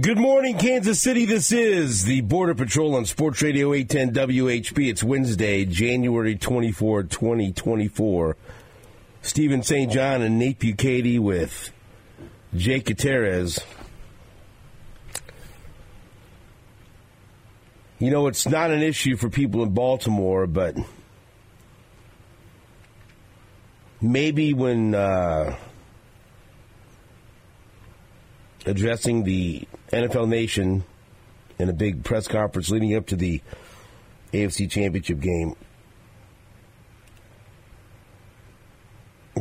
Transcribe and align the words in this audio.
Good 0.00 0.18
morning, 0.18 0.58
Kansas 0.58 1.00
City. 1.00 1.24
This 1.24 1.52
is 1.52 2.02
the 2.02 2.20
Border 2.22 2.56
Patrol 2.56 2.96
on 2.96 3.04
Sports 3.04 3.40
Radio 3.42 3.72
810 3.72 4.28
WHB. 4.28 4.90
It's 4.90 5.04
Wednesday, 5.04 5.64
January 5.64 6.34
24, 6.34 7.04
2024. 7.04 8.36
Steven 9.22 9.62
St. 9.62 9.92
John 9.92 10.20
and 10.20 10.36
Nate 10.36 10.58
Bukaty 10.58 11.20
with 11.20 11.70
Jake 12.56 12.86
Gutierrez. 12.86 13.60
You 18.00 18.10
know, 18.10 18.26
it's 18.26 18.48
not 18.48 18.72
an 18.72 18.82
issue 18.82 19.16
for 19.16 19.30
people 19.30 19.62
in 19.62 19.74
Baltimore, 19.74 20.48
but 20.48 20.76
maybe 24.00 24.54
when 24.54 24.96
uh, 24.96 25.54
addressing 28.66 29.24
the 29.24 29.66
NFL 29.92 30.28
Nation 30.28 30.84
in 31.58 31.68
a 31.68 31.72
big 31.72 32.04
press 32.04 32.26
conference 32.26 32.70
leading 32.70 32.96
up 32.96 33.06
to 33.06 33.16
the 33.16 33.40
AFC 34.32 34.70
Championship 34.70 35.20
game, 35.20 35.54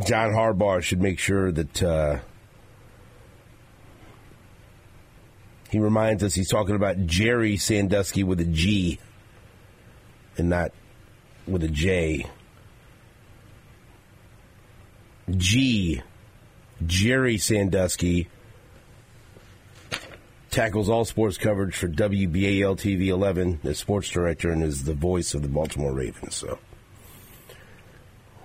John 0.05 0.31
Harbaugh 0.31 0.81
should 0.81 1.01
make 1.01 1.19
sure 1.19 1.51
that 1.51 1.83
uh, 1.83 2.19
he 5.69 5.79
reminds 5.79 6.23
us 6.23 6.33
he's 6.33 6.49
talking 6.49 6.75
about 6.75 7.05
Gerry 7.05 7.57
Sandusky 7.57 8.23
with 8.23 8.39
a 8.39 8.45
G 8.45 8.99
and 10.37 10.49
not 10.49 10.71
with 11.47 11.63
a 11.63 11.67
J. 11.67 12.25
G. 15.29 16.01
Gerry 16.85 17.37
Sandusky 17.37 18.27
tackles 20.53 20.87
all 20.87 21.03
sports 21.03 21.35
coverage 21.35 21.75
for 21.75 21.87
WBAL 21.87 22.77
TV 22.77 23.07
11 23.07 23.61
as 23.63 23.79
sports 23.79 24.07
director 24.09 24.51
and 24.51 24.63
is 24.63 24.83
the 24.83 24.93
voice 24.93 25.33
of 25.33 25.41
the 25.41 25.47
Baltimore 25.47 25.91
Ravens. 25.91 26.35
So 26.35 26.59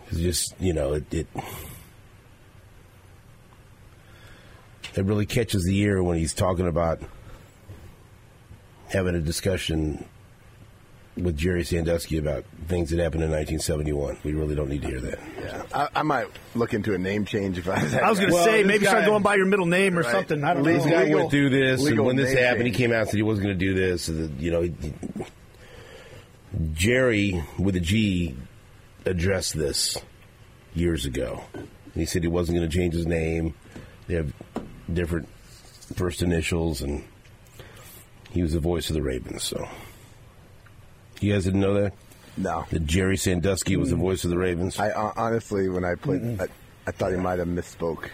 it's 0.09 0.19
just 0.19 0.55
you 0.59 0.73
know 0.73 0.95
it, 0.95 1.13
it 1.13 1.27
it 4.95 5.05
really 5.05 5.27
catches 5.27 5.65
the 5.65 5.79
ear 5.79 6.03
when 6.03 6.17
he's 6.17 6.33
talking 6.33 6.67
about 6.67 7.03
having 8.89 9.15
a 9.15 9.21
discussion 9.21 10.07
with 11.23 11.37
Gerry 11.37 11.65
Sandusky 11.65 12.19
about 12.19 12.45
things 12.69 12.91
that 12.91 12.99
happened 13.01 13.25
in 13.25 13.31
1971. 13.31 14.19
We 14.25 14.33
really 14.33 14.55
don't 14.55 14.69
need 14.69 14.83
to 14.83 14.89
hear 14.89 15.01
that. 15.01 15.19
Yeah, 15.43 15.63
I, 15.75 16.01
I 16.01 16.03
might 16.03 16.27
look 16.55 16.75
into 16.75 16.95
a 16.95 16.99
name 16.99 17.25
change 17.25 17.59
if 17.59 17.69
I 17.69 17.83
was. 17.83 17.95
I 17.95 18.09
was 18.11 18.19
going 18.19 18.31
to 18.31 18.35
Well, 18.37 18.45
say 18.45 18.63
maybe 18.63 18.85
guy- 18.85 18.91
start 18.91 19.05
going 19.07 19.23
by 19.23 19.35
your 19.37 19.47
middle 19.47 19.67
name 19.67 19.99
or 19.99 20.03
Right. 20.03 20.11
something. 20.13 20.45
I 20.45 20.55
don't 20.55 20.63
Legal- 20.63 20.85
This 20.85 20.91
know. 20.93 21.05
guy 21.07 21.15
went 21.15 21.31
through 21.31 21.51
this, 21.51 21.85
and 21.87 22.01
when 22.05 22.17
this 22.17 22.33
name 22.35 22.45
happened, 22.45 22.67
he 22.67 22.73
came 22.73 22.93
out 22.93 23.01
and 23.01 23.09
said 23.11 23.17
he 23.17 23.23
wasn't 23.23 23.47
going 23.47 23.59
to 23.59 23.65
do 23.67 23.75
this. 23.75 24.09
And, 24.09 24.41
you 24.41 24.51
know, 24.51 24.63
he, 24.63 24.73
Gerry 26.73 27.43
with 27.59 27.77
a 27.77 27.81
G 27.81 28.35
addressed 29.05 29.55
this 29.57 29.97
years 30.75 31.05
ago. 31.07 31.43
He 31.95 32.05
said 32.07 32.23
he 32.23 32.29
wasn't 32.29 32.59
going 32.59 32.69
to 32.69 32.77
change 32.77 32.95
his 32.95 33.07
name. 33.07 33.55
They 34.07 34.15
have 34.15 34.33
different 34.93 35.29
first 35.97 36.23
initials, 36.23 36.81
and 36.83 37.05
he 38.31 38.43
was 38.43 38.53
the 38.53 38.61
voice 38.61 38.89
of 38.91 38.95
the 38.95 39.03
Ravens. 39.03 39.43
So, 39.43 39.69
you 41.23 41.33
guys 41.33 41.45
didn't 41.45 41.61
know 41.61 41.75
that 41.75 41.93
No, 42.37 42.65
that 42.71 42.87
Gerry 42.87 43.17
Sandusky 43.17 43.77
was 43.77 43.91
the 43.91 43.97
voice 43.97 44.25
of 44.25 44.31
the 44.31 44.39
Ravens. 44.39 44.79
I 44.79 44.91
uh, 44.91 45.13
honestly, 45.17 45.69
when 45.69 45.85
I 45.85 45.95
played, 45.95 46.41
I, 46.41 46.47
I 46.87 46.91
thought 46.93 47.11
he 47.13 47.17
might 47.19 47.39
have 47.39 47.49
misspoke. 47.49 48.09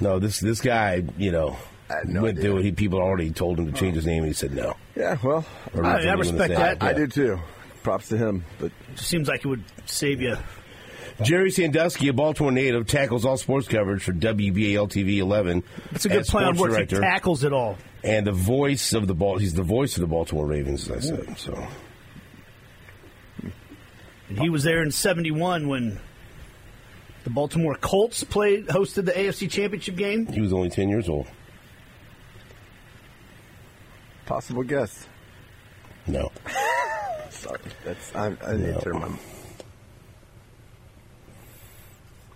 no, 0.00 0.18
this 0.18 0.40
this 0.40 0.60
guy, 0.60 1.02
you 1.16 1.30
know, 1.32 1.56
no 2.04 2.22
went 2.22 2.38
idea. 2.38 2.50
through 2.50 2.58
it. 2.58 2.64
He 2.64 2.72
people 2.72 2.98
already 3.00 3.30
told 3.30 3.58
him 3.58 3.66
to 3.66 3.72
change 3.72 3.94
his 3.96 4.06
name, 4.06 4.18
and 4.24 4.28
he 4.28 4.32
said 4.34 4.52
no. 4.54 4.76
Yeah, 4.96 5.16
well, 5.22 5.44
Or 5.74 5.84
I- 5.84 6.04
I 6.04 6.12
respect 6.14 6.50
to 6.50 6.56
say. 6.56 6.62
that. 6.62 6.82
I 6.82 6.90
Yeah. 6.90 6.96
do 6.96 7.06
too. 7.06 7.40
Props 7.82 8.08
to 8.10 8.16
him, 8.16 8.44
but 8.60 8.70
Just 8.94 9.08
seems 9.08 9.26
like 9.28 9.44
it 9.44 9.48
would 9.48 9.64
save 9.86 10.20
you. 10.20 10.36
Gerry 11.22 11.50
Sandusky, 11.50 12.08
a 12.08 12.12
Baltimore 12.12 12.50
native, 12.52 12.86
tackles 12.86 13.24
all 13.24 13.36
sports 13.36 13.68
coverage 13.68 14.02
for 14.02 14.12
WBAL 14.12 14.88
TV 14.88 15.18
11. 15.18 15.62
It's 15.92 16.04
a 16.04 16.08
good 16.08 16.20
as 16.20 16.30
play 16.30 16.44
on 16.44 16.54
sports 16.54 16.72
words. 16.74 16.90
He 16.90 16.96
director, 16.96 17.00
tackles 17.00 17.44
it 17.44 17.52
all. 17.52 17.76
and 18.02 18.26
the 18.26 18.32
voice 18.32 18.92
of 18.94 19.06
the 19.06 19.14
ball. 19.14 19.36
He's 19.38 19.52
the 19.54 19.62
voice 19.62 19.96
of 19.96 20.00
the 20.00 20.06
Baltimore 20.06 20.46
Ravens, 20.46 20.88
as 20.90 21.10
I 21.12 21.16
said. 21.16 21.38
So 21.38 21.66
And 24.32 24.40
he 24.40 24.48
was 24.48 24.64
there 24.64 24.82
in 24.82 24.90
'71 24.90 25.68
when 25.68 25.98
the 27.24 27.28
Baltimore 27.30 27.74
Colts 27.74 28.24
played 28.24 28.66
hosted 28.68 29.04
the 29.04 29.12
AFC 29.12 29.50
Championship 29.50 29.94
game. 29.94 30.26
he 30.26 30.40
was 30.40 30.54
only 30.54 30.70
10 30.70 30.88
years 30.88 31.06
old. 31.06 31.26
possible 34.24 34.62
guess. 34.62 35.06
No, 36.06 36.32
Sorry, 37.30 37.60
that's 37.84 38.14
I, 38.14 38.34
I 38.46 38.56
need 38.56 38.68
No. 38.68 38.78
to 38.78 38.80
turn 38.80 38.98
my. 39.00 39.08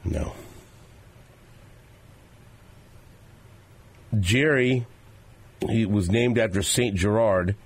no. 0.04 0.32
Gerry, 4.20 4.86
he 5.68 5.86
was 5.86 6.10
named 6.10 6.38
after 6.38 6.62
Saint 6.62 6.94
Gerard, 6.96 7.56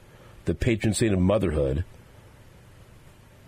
the 0.44 0.54
patron 0.54 0.94
saint 0.94 1.12
of 1.12 1.18
motherhood. 1.18 1.84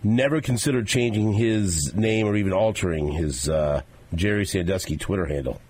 Never 0.03 0.41
considered 0.41 0.85
changing 0.87 1.31
his 1.33 1.93
name 1.95 2.27
or 2.27 2.35
even 2.35 2.51
altering 2.51 3.11
his 3.11 3.47
uh, 3.47 3.81
Gerry 4.13 4.45
Sandusky 4.45 4.97
Twitter 4.97 5.25
handle. 5.25 5.61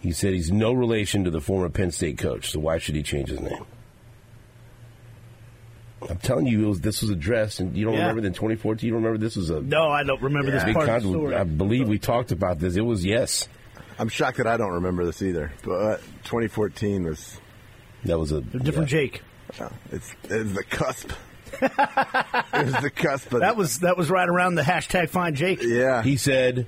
He 0.00 0.12
said 0.12 0.32
he's 0.32 0.52
no 0.52 0.72
relation 0.72 1.24
to 1.24 1.30
the 1.30 1.40
former 1.40 1.68
Penn 1.68 1.90
State 1.90 2.18
coach, 2.18 2.52
so 2.52 2.60
why 2.60 2.78
should 2.78 2.94
he 2.94 3.02
change 3.02 3.30
his 3.30 3.40
name? 3.40 3.64
I'm 6.08 6.18
telling 6.18 6.46
you, 6.46 6.64
it 6.64 6.68
was, 6.68 6.80
this 6.80 7.00
was 7.02 7.10
addressed, 7.10 7.58
and 7.58 7.76
you 7.76 7.84
don't 7.84 7.94
Yeah. 7.94 8.02
remember 8.02 8.20
that 8.20 8.28
in 8.28 8.32
2014. 8.34 8.86
You 8.86 8.92
don't 8.94 9.02
remember 9.02 9.18
this 9.18 9.34
was 9.34 9.50
a 9.50 9.60
No, 9.60 9.88
I 9.88 10.04
don't 10.04 10.22
remember 10.22 10.52
this 10.52 10.62
part 10.62 10.88
of 10.88 11.02
the 11.02 11.08
story. 11.08 11.34
I 11.34 11.42
believe 11.42 11.88
we 11.88 11.98
talked 11.98 12.30
about 12.30 12.60
this. 12.60 12.76
It 12.76 12.82
was 12.82 13.04
yes. 13.04 13.48
I'm 13.98 14.08
shocked 14.08 14.36
that 14.36 14.46
I 14.46 14.56
don't 14.56 14.74
remember 14.74 15.04
this 15.04 15.20
either. 15.22 15.50
But 15.64 16.00
2014 16.22 17.04
was. 17.04 17.40
That 18.04 18.16
was 18.20 18.30
a 18.30 18.36
A 18.36 18.40
different 18.42 18.92
yeah. 18.92 19.00
Jake. 19.00 19.22
It's 19.92 20.14
it's 20.24 20.52
the 20.52 20.64
cusp. 20.64 21.10
it 21.62 22.64
was 22.66 22.74
the 22.82 22.90
cusp. 22.94 23.32
Of, 23.32 23.40
That 23.40 23.56
was 23.56 23.80
that 23.80 23.96
was 23.96 24.10
right 24.10 24.28
around 24.28 24.54
the 24.56 24.62
hashtag 24.62 25.08
Find 25.10 25.34
Jake. 25.34 25.60
yeah. 25.62 26.02
He 26.02 26.16
said, 26.16 26.66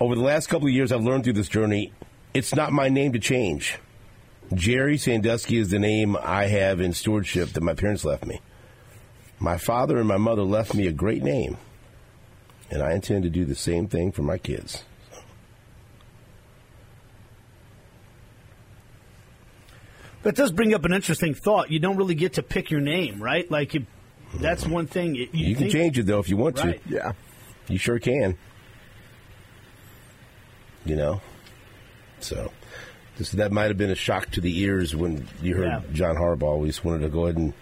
over 0.00 0.14
the 0.14 0.20
last 0.22 0.48
couple 0.48 0.66
of 0.68 0.74
years, 0.74 0.90
I've 0.92 1.02
learned 1.02 1.24
through 1.24 1.34
this 1.34 1.48
journey, 1.48 1.92
it's 2.34 2.54
not 2.54 2.72
my 2.72 2.88
name 2.88 3.12
to 3.12 3.18
change. 3.18 3.78
Gerry 4.52 4.98
Sandusky 4.98 5.56
is 5.58 5.70
the 5.70 5.78
name 5.78 6.16
I 6.16 6.46
have 6.46 6.80
in 6.80 6.92
stewardship 6.92 7.50
that 7.50 7.62
my 7.62 7.74
parents 7.74 8.04
left 8.04 8.26
me. 8.26 8.40
My 9.38 9.56
father 9.56 9.98
and 9.98 10.06
my 10.06 10.18
mother 10.18 10.42
left 10.42 10.74
me 10.74 10.86
a 10.86 10.92
great 10.92 11.22
name, 11.22 11.56
and 12.70 12.82
I 12.82 12.92
intend 12.92 13.22
to 13.22 13.30
do 13.30 13.44
the 13.44 13.54
same 13.54 13.86
thing 13.88 14.12
for 14.12 14.22
my 14.22 14.38
kids. 14.38 14.84
That 20.22 20.36
does 20.36 20.52
bring 20.52 20.72
up 20.74 20.84
an 20.84 20.92
interesting 20.92 21.34
thought. 21.34 21.70
You 21.70 21.78
don't 21.80 21.96
really 21.96 22.14
get 22.14 22.34
to 22.34 22.42
pick 22.42 22.70
your 22.70 22.80
name, 22.80 23.20
right? 23.22 23.50
Like 23.50 23.74
you, 23.74 23.86
that's 24.34 24.66
one 24.66 24.86
thing. 24.86 25.14
You, 25.14 25.28
You 25.32 25.56
can 25.56 25.68
change 25.70 25.98
it 25.98 26.06
though 26.06 26.20
if 26.20 26.28
you 26.28 26.36
want 26.36 26.58
Right. 26.62 26.82
to. 26.88 26.94
yeah. 26.94 27.12
You 27.68 27.78
sure 27.78 27.98
can. 27.98 28.36
You 30.84 30.96
know? 30.96 31.20
So, 32.20 32.52
this, 33.16 33.30
that 33.32 33.52
might 33.52 33.64
have 33.68 33.78
been 33.78 33.90
a 33.90 33.94
shock 33.96 34.30
to 34.32 34.40
the 34.40 34.60
ears 34.60 34.94
when 34.94 35.26
you 35.42 35.54
heard 35.56 35.66
Yeah. 35.66 35.80
John 35.92 36.16
Harbaugh. 36.16 36.58
We 36.58 36.68
just 36.68 36.84
wanted 36.84 37.00
to 37.02 37.08
go 37.08 37.24
ahead 37.26 37.36
and 37.36 37.52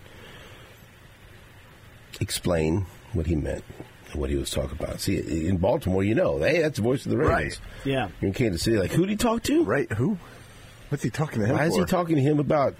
explain 2.21 2.87
what 3.13 3.27
he 3.27 3.35
meant 3.37 3.65
and 4.13 4.21
what 4.21 4.31
he 4.31 4.37
was 4.37 4.51
talking 4.51 4.79
about. 4.79 5.01
See, 5.01 5.47
in 5.47 5.57
Baltimore, 5.59 6.03
you 6.05 6.15
know, 6.15 6.39
hey, 6.39 6.61
that's 6.61 6.77
the 6.77 6.83
voice 6.83 7.05
of 7.07 7.11
the 7.11 7.17
Ravens. 7.19 7.61
Right. 7.61 7.87
Yeah. 7.87 8.09
You're 8.21 8.29
in 8.29 8.35
Kansas 8.35 8.63
City, 8.63 8.77
like, 8.79 8.91
who'd 8.93 9.09
he 9.09 9.17
talk 9.17 9.43
to? 9.45 9.65
Right? 9.65 9.91
Who? 9.93 10.19
What's 10.91 11.03
he 11.03 11.11
talking 11.11 11.41
to 11.41 11.47
him 11.47 11.53
about? 11.55 11.61
Why 11.63 11.67
is 11.69 11.77
he 11.77 11.85
talking 11.85 12.17
to 12.17 12.23
him 12.23 12.39
about 12.41 12.75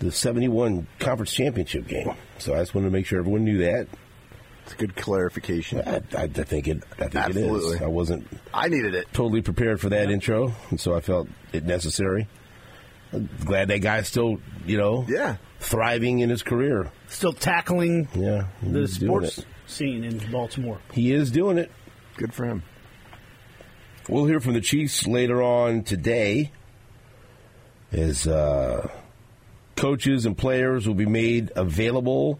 the 0.00 0.10
71 0.10 0.86
conference 0.98 1.32
championship 1.32 1.86
game? 1.86 2.10
So 2.38 2.54
I 2.54 2.58
just 2.58 2.74
wanted 2.74 2.86
to 2.88 2.92
make 2.92 3.06
sure 3.06 3.18
everyone 3.20 3.44
knew 3.44 3.58
that. 3.58 3.86
It's 4.64 4.74
a 4.74 4.76
good 4.76 4.96
clarification. 4.96 5.80
I, 5.86 5.96
I, 6.16 6.22
I 6.24 6.26
think 6.28 6.68
it. 6.68 6.82
I 6.92 6.96
think 6.96 7.14
it 7.14 7.16
Absolutely. 7.16 7.76
is. 7.76 7.82
I 7.82 7.86
wasn't 7.86 8.26
I 8.52 8.68
needed 8.68 8.94
it. 8.94 9.08
totally 9.14 9.40
prepared 9.40 9.80
for 9.80 9.88
that 9.90 10.10
intro, 10.10 10.52
and 10.70 10.78
so 10.78 10.94
I 10.94 11.00
felt 11.00 11.28
it 11.52 11.64
necessary. 11.64 12.28
I'm 13.12 13.30
glad 13.46 13.68
that 13.68 13.78
guy's 13.78 14.08
still, 14.08 14.38
you 14.66 14.76
know, 14.76 15.06
Yeah. 15.08 15.36
thriving 15.60 16.18
in 16.18 16.28
his 16.28 16.42
career. 16.42 16.90
Still 17.06 17.32
tackling 17.32 18.08
Yeah, 18.14 18.48
the 18.62 18.86
sports 18.86 19.42
scene 19.66 20.04
in 20.04 20.18
Baltimore. 20.30 20.78
He 20.92 21.12
is 21.12 21.30
doing 21.30 21.56
it. 21.56 21.70
Good 22.18 22.34
for 22.34 22.44
him. 22.44 22.62
We'll 24.08 24.26
hear 24.26 24.40
from 24.40 24.52
the 24.52 24.60
Chiefs 24.60 25.06
later 25.06 25.42
on 25.42 25.82
today 25.84 26.52
as 27.92 28.26
uh, 28.26 28.88
coaches 29.76 30.26
and 30.26 30.36
players 30.36 30.86
will 30.86 30.94
be 30.94 31.06
made 31.06 31.52
available 31.56 32.38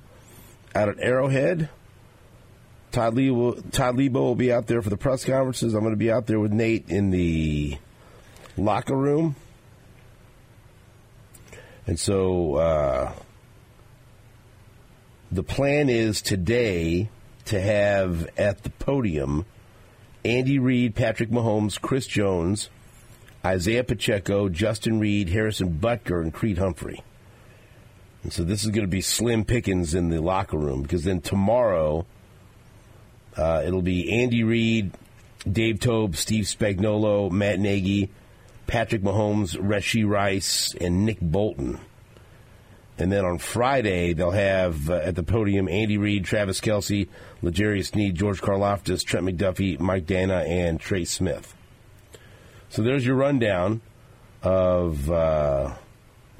out 0.75 0.89
at 0.89 1.01
Arrowhead. 1.01 1.69
Todd, 2.91 3.15
Lee 3.15 3.31
will, 3.31 3.55
Todd 3.71 3.97
Leabo 3.97 4.15
will 4.15 4.35
be 4.35 4.53
out 4.53 4.67
there 4.67 4.83
for 4.83 4.91
the 4.91 4.97
press 4.97 5.25
conferences. 5.25 5.75
I'm 5.75 5.81
going 5.81 5.93
to 5.93 5.97
be 5.97 6.11
out 6.11 6.27
there 6.27 6.41
with 6.41 6.53
Nate 6.53 6.89
in 6.89 7.11
the 7.11 7.79
locker 8.57 8.97
room. 8.97 9.37
And 11.87 11.99
so 11.99 12.57
uh, 12.57 13.13
the 15.31 15.43
plan 15.43 15.89
is 15.89 16.23
today 16.23 17.09
to 17.47 17.61
have 17.61 18.29
at 18.37 18.63
the 18.63 18.71
podium 18.71 19.47
Andy 20.25 20.59
Reid, 20.59 20.95
Patrick 20.95 21.31
Mahomes, 21.31 21.81
Chris 21.81 22.07
Jones, 22.07 22.69
Isaiah 23.45 23.85
Pacheco, 23.85 24.49
Justin 24.49 24.99
Reid, 24.99 25.29
Harrison 25.29 25.79
Butker, 25.79 26.21
and 26.21 26.33
Creed 26.33 26.59
Humphrey. 26.59 27.03
And 28.23 28.33
so 28.33 28.43
this 28.43 28.65
is 28.65 28.71
going 28.71 28.87
to 28.87 28.91
be 28.91 29.01
slim 29.01 29.45
pickings 29.45 29.95
in 29.95 30.11
the 30.11 30.21
locker 30.21 30.59
room 30.59 30.83
because 30.83 31.05
then 31.05 31.21
tomorrow 31.21 32.05
uh, 33.37 33.63
it'll 33.65 33.83
be 33.83 34.11
Andy 34.23 34.43
Reid, 34.43 34.93
Dave 35.51 35.79
Toub, 35.79 36.17
Steve 36.17 36.45
Spagnuolo, 36.45 37.31
Matt 37.31 37.61
Nagy, 37.61 38.11
Patrick 38.67 39.03
Mahomes, 39.03 39.57
Rashee 39.57 40.07
Rice, 40.07 40.75
and 40.81 41.07
Nick 41.07 41.21
Bolton. 41.21 41.79
And 42.99 43.13
then 43.13 43.25
on 43.25 43.39
Friday, 43.39 44.13
they'll 44.13 44.33
have 44.33 44.91
uh, 44.91 44.95
at 44.95 45.15
the 45.15 45.23
podium 45.23 45.69
Andy 45.69 45.97
Reid, 45.97 46.25
Travis 46.25 46.61
Kelce, 46.61 47.09
L'Jarius 47.43 47.93
Sneed, 47.93 48.17
George 48.17 48.43
Karlaftis, 48.43 49.05
Trent 49.05 49.25
McDuffie, 49.25 49.79
Mike 49.79 50.05
Danna, 50.05 50.45
and 50.47 50.81
Trey 50.81 51.05
Smith. 51.05 51.55
So 52.71 52.83
there's 52.83 53.05
your 53.05 53.17
rundown 53.17 53.81
of 54.43 55.11
uh, 55.11 55.75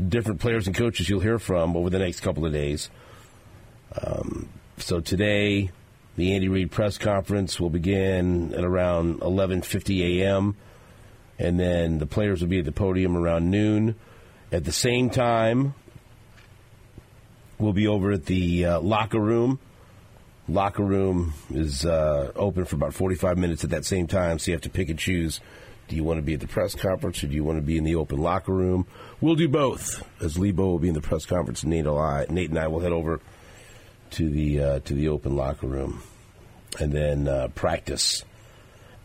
different 0.09 0.41
players 0.41 0.67
and 0.67 0.77
coaches 0.77 1.09
you'll 1.09 1.21
hear 1.21 1.39
from 1.39 1.77
over 1.77 1.91
the 1.91 1.99
next 1.99 2.21
couple 2.21 2.45
of 2.45 2.53
days. 2.53 2.91
Um, 4.03 4.49
so 4.77 5.01
today, 5.01 5.71
the 6.17 6.35
Andy 6.35 6.49
Reid 6.49 6.71
press 6.71 6.99
conference 6.99 7.59
will 7.59 7.71
begin 7.71 8.53
at 8.55 8.63
around 8.63 9.21
11:50 9.21 10.21
a.m. 10.21 10.57
and 11.39 11.59
then 11.59 11.99
the 11.99 12.07
players 12.07 12.41
will 12.43 12.49
be 12.49 12.59
at 12.59 12.65
the 12.65 12.73
podium 12.73 13.17
around 13.17 13.51
noon. 13.51 13.95
At 14.53 14.65
the 14.65 14.73
same 14.73 15.11
time, 15.11 15.75
we'll 17.59 17.73
be 17.73 17.87
over 17.87 18.13
at 18.13 18.27
the 18.27 18.67
uh, 18.67 18.81
locker 18.81 19.21
room. 19.21 19.59
Locker 20.49 20.85
room 20.85 21.35
is 21.51 21.85
uh, 21.85 22.33
open 22.35 22.65
for 22.65 22.77
about 22.77 22.95
45 22.95 23.37
minutes 23.37 23.65
at 23.65 23.71
that 23.71 23.85
same 23.85 24.07
time, 24.07 24.39
so 24.39 24.51
you 24.51 24.55
have 24.55 24.63
to 24.63 24.71
pick 24.71 24.89
and 24.89 24.99
choose. 24.99 25.41
Do 25.89 25.97
you 25.97 26.05
want 26.05 26.19
to 26.19 26.23
be 26.23 26.35
at 26.35 26.41
the 26.41 26.47
press 26.47 26.75
conference 26.75 27.25
or 27.25 27.29
do 27.29 27.35
you 27.35 27.45
want 27.45 27.57
to 27.59 27.63
be 27.63 27.79
in 27.79 27.85
the 27.85 27.97
open 27.97 28.19
locker 28.19 28.53
room? 28.53 28.87
We'll 29.21 29.37
do 29.37 29.49
both, 29.49 30.07
as 30.21 30.37
Leabo 30.37 30.59
will 30.59 30.79
be 30.79 30.89
in 30.89 30.95
the 30.95 31.01
press 31.01 31.25
conference, 31.25 31.65
Nate, 31.65 31.87
I, 31.87 32.27
Nate 32.29 32.51
and 32.51 32.59
I 32.59 32.69
will 32.69 32.81
head 32.81 32.93
over 32.93 33.21
to 34.11 34.29
the 34.29 34.61
uh, 34.61 34.79
to 34.81 34.95
the 34.95 35.09
open 35.09 35.37
locker 35.37 35.67
room, 35.67 36.03
and 36.79 36.93
then 36.93 37.27
uh, 37.27 37.49
practice. 37.55 38.25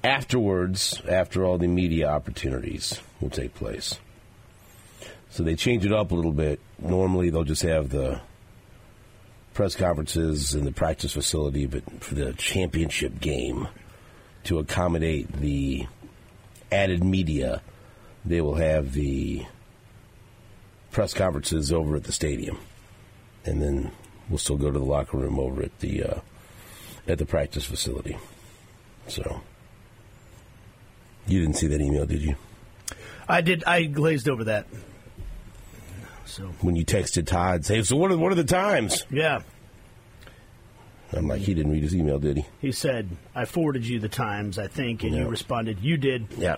Afterwards, 0.03 1.01
after 1.07 1.45
all 1.45 1.57
the 1.57 1.67
media 1.67 2.09
opportunities 2.09 2.99
will 3.21 3.29
take 3.29 3.55
place. 3.55 3.97
So 5.29 5.43
they 5.43 5.55
change 5.55 5.85
it 5.85 5.93
up 5.93 6.11
a 6.11 6.15
little 6.15 6.33
bit. 6.33 6.59
Normally, 6.77 7.29
they'll 7.29 7.45
just 7.45 7.61
have 7.61 7.89
the 7.89 8.19
press 9.53 9.75
conferences 9.75 10.53
in 10.53 10.65
the 10.65 10.71
practice 10.73 11.13
facility, 11.13 11.65
but 11.65 12.03
for 12.03 12.15
the 12.15 12.33
championship 12.33 13.19
game, 13.21 13.67
to 14.43 14.59
accommodate 14.59 15.31
the 15.31 15.87
added 16.73 17.03
media, 17.03 17.61
they 18.25 18.41
will 18.41 18.55
have 18.55 18.93
the 18.93 19.45
press 20.91 21.13
conferences 21.13 21.71
over 21.71 21.95
at 21.95 22.03
the 22.03 22.11
stadium, 22.11 22.57
and 23.45 23.61
then 23.61 23.91
we'll 24.29 24.37
still 24.37 24.57
go 24.57 24.71
to 24.71 24.79
the 24.79 24.85
locker 24.85 25.17
room 25.17 25.39
over 25.39 25.61
at 25.61 25.79
the 25.79 26.03
uh, 26.03 26.19
at 27.07 27.17
the 27.17 27.25
practice 27.25 27.65
facility. 27.65 28.17
So, 29.07 29.41
you 31.27 31.41
didn't 31.41 31.57
see 31.57 31.67
that 31.67 31.81
email, 31.81 32.05
did 32.05 32.21
you? 32.21 32.35
I 33.27 33.41
did. 33.41 33.63
I 33.65 33.83
glazed 33.83 34.29
over 34.29 34.45
that. 34.45 34.67
So 36.25 36.43
When 36.61 36.75
you 36.75 36.85
texted 36.85 37.27
Todd, 37.27 37.65
say, 37.65 37.81
"So 37.83 37.95
what 37.95 38.11
are 38.11 38.17
what 38.17 38.31
are 38.31 38.35
the 38.35 38.43
times?" 38.43 39.05
yeah, 39.09 39.41
I'm 41.15 41.27
like, 41.27 41.41
he 41.41 41.53
didn't 41.53 41.71
read 41.71 41.83
his 41.83 41.95
email, 41.95 42.19
did 42.19 42.37
he? 42.37 42.45
he 42.59 42.71
said 42.71 43.09
I 43.35 43.45
forwarded 43.45 43.85
you 43.87 43.99
the 43.99 44.09
times. 44.09 44.57
I 44.59 44.67
think, 44.67 45.03
and 45.03 45.13
Yeah. 45.13 45.21
you 45.23 45.27
responded. 45.29 45.79
You 45.81 45.97
did. 45.97 46.27
Yeah. 46.37 46.55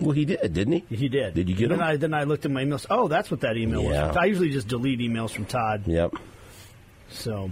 Well, 0.00 0.10
he 0.12 0.24
did, 0.26 0.40
didn't 0.52 0.72
he? 0.88 0.94
He 0.96 1.08
did. 1.08 1.34
Did 1.34 1.48
you 1.48 1.54
get 1.56 1.68
then 1.70 1.78
him? 1.78 1.84
I 1.84 1.96
then 1.96 2.12
I 2.14 2.24
looked 2.24 2.44
at 2.44 2.50
my 2.50 2.64
emails. 2.64 2.84
Oh, 2.90 3.08
that's 3.08 3.30
what 3.30 3.40
that 3.40 3.56
email 3.56 3.82
Yeah. 3.82 4.08
was. 4.08 4.16
I 4.16 4.24
usually 4.26 4.50
just 4.50 4.68
delete 4.68 4.98
emails 5.00 5.30
from 5.30 5.46
Todd. 5.46 5.84
Yep. 5.86 6.12
So 7.10 7.50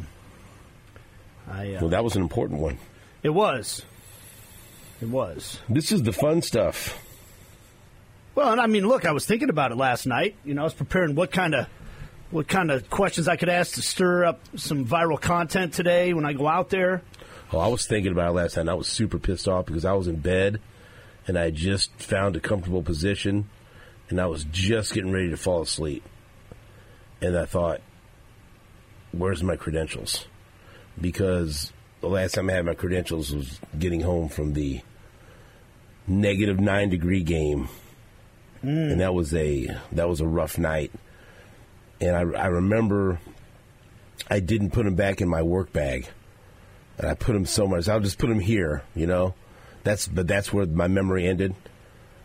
I 1.51 1.75
uh, 1.75 1.81
Well, 1.81 1.91
that 1.91 2.05
was 2.05 2.17
an 2.17 2.23
important 2.23 2.61
one. 2.61 2.79
it 3.23 3.31
was. 3.31 3.85
It 5.01 5.09
was. 5.09 5.59
This 5.69 5.91
is 5.93 6.03
the 6.03 6.13
fun 6.13 6.43
stuff. 6.43 6.99
Well, 8.35 8.51
and 8.53 8.61
I 8.61 8.67
mean, 8.67 8.87
look, 8.89 9.05
I 9.07 9.13
was 9.13 9.27
thinking 9.27 9.49
about 9.49 9.71
it 9.73 9.77
last 9.77 10.07
night. 10.07 10.35
You 10.45 10.55
know, 10.55 10.63
I 10.63 10.65
was 10.65 10.75
preparing 10.75 11.15
what 11.15 11.31
kind 11.31 11.55
of 11.55 11.67
what 12.35 12.49
kind 12.49 12.73
of 12.73 12.91
questions 12.91 13.29
I 13.29 13.37
could 13.37 13.49
ask 13.49 13.75
to 13.75 13.83
stir 13.83 14.25
up 14.25 14.41
some 14.57 14.85
viral 14.85 15.21
content 15.21 15.73
today 15.73 16.13
when 16.15 16.25
I 16.25 16.33
go 16.33 16.49
out 16.49 16.69
there. 16.69 17.03
Oh, 17.53 17.61
I 17.61 17.69
was 17.69 17.87
thinking 17.87 18.11
about 18.11 18.31
it 18.31 18.33
last 18.33 18.57
night. 18.57 18.63
and 18.63 18.71
I 18.71 18.75
was 18.75 18.89
super 18.89 19.21
pissed 19.21 19.47
off 19.47 19.67
because 19.67 19.85
I 19.85 19.93
was 19.93 20.09
in 20.09 20.17
bed 20.17 20.61
and 21.29 21.39
I 21.39 21.51
just 21.51 21.93
found 22.03 22.35
a 22.35 22.41
comfortable 22.41 22.83
position 22.83 23.49
and 24.11 24.21
I 24.21 24.27
was 24.27 24.43
just 24.51 24.93
getting 24.93 25.13
ready 25.13 25.31
to 25.31 25.37
fall 25.37 25.63
asleep. 25.63 26.03
And 27.23 27.39
I 27.39 27.47
thought, 27.47 27.81
where's 29.13 29.45
my 29.45 29.55
credentials? 29.55 30.27
Because 31.01 31.73
the 32.01 32.09
last 32.09 32.35
time 32.35 32.51
I 32.51 32.55
had 32.55 32.67
my 32.67 32.75
credentials 32.75 33.33
was 33.33 33.61
getting 33.79 34.01
home 34.01 34.29
from 34.29 34.55
the 34.55 34.81
negative 36.09 36.59
nine 36.59 36.89
degree 36.91 37.23
game. 37.23 37.69
Hmm. 38.61 38.69
And 38.69 39.01
that 39.01 39.15
was 39.15 39.33
a 39.35 39.69
that 39.93 40.09
was 40.09 40.21
a 40.21 40.27
rough 40.27 40.59
night. 40.59 40.91
And 42.01 42.17
I, 42.17 42.21
I 42.21 42.47
remember 42.47 43.21
I 44.29 44.41
didn't 44.41 44.71
put 44.71 44.85
them 44.85 44.95
back 44.95 45.21
in 45.21 45.29
my 45.29 45.43
work 45.43 45.73
bag 45.73 46.09
and 46.99 47.09
I 47.09 47.15
put 47.15 47.33
them 47.33 47.47
somewhere. 47.47 47.83
So 47.83 47.93
I'll 47.93 48.01
just 48.01 48.19
put 48.19 48.29
them 48.29 48.41
here, 48.41 48.83
you 48.95 49.07
know. 49.07 49.35
That's 49.83 50.09
but 50.09 50.27
that's 50.27 50.53
where 50.53 50.67
my 50.67 50.89
memory 50.89 51.27
ended. 51.27 51.55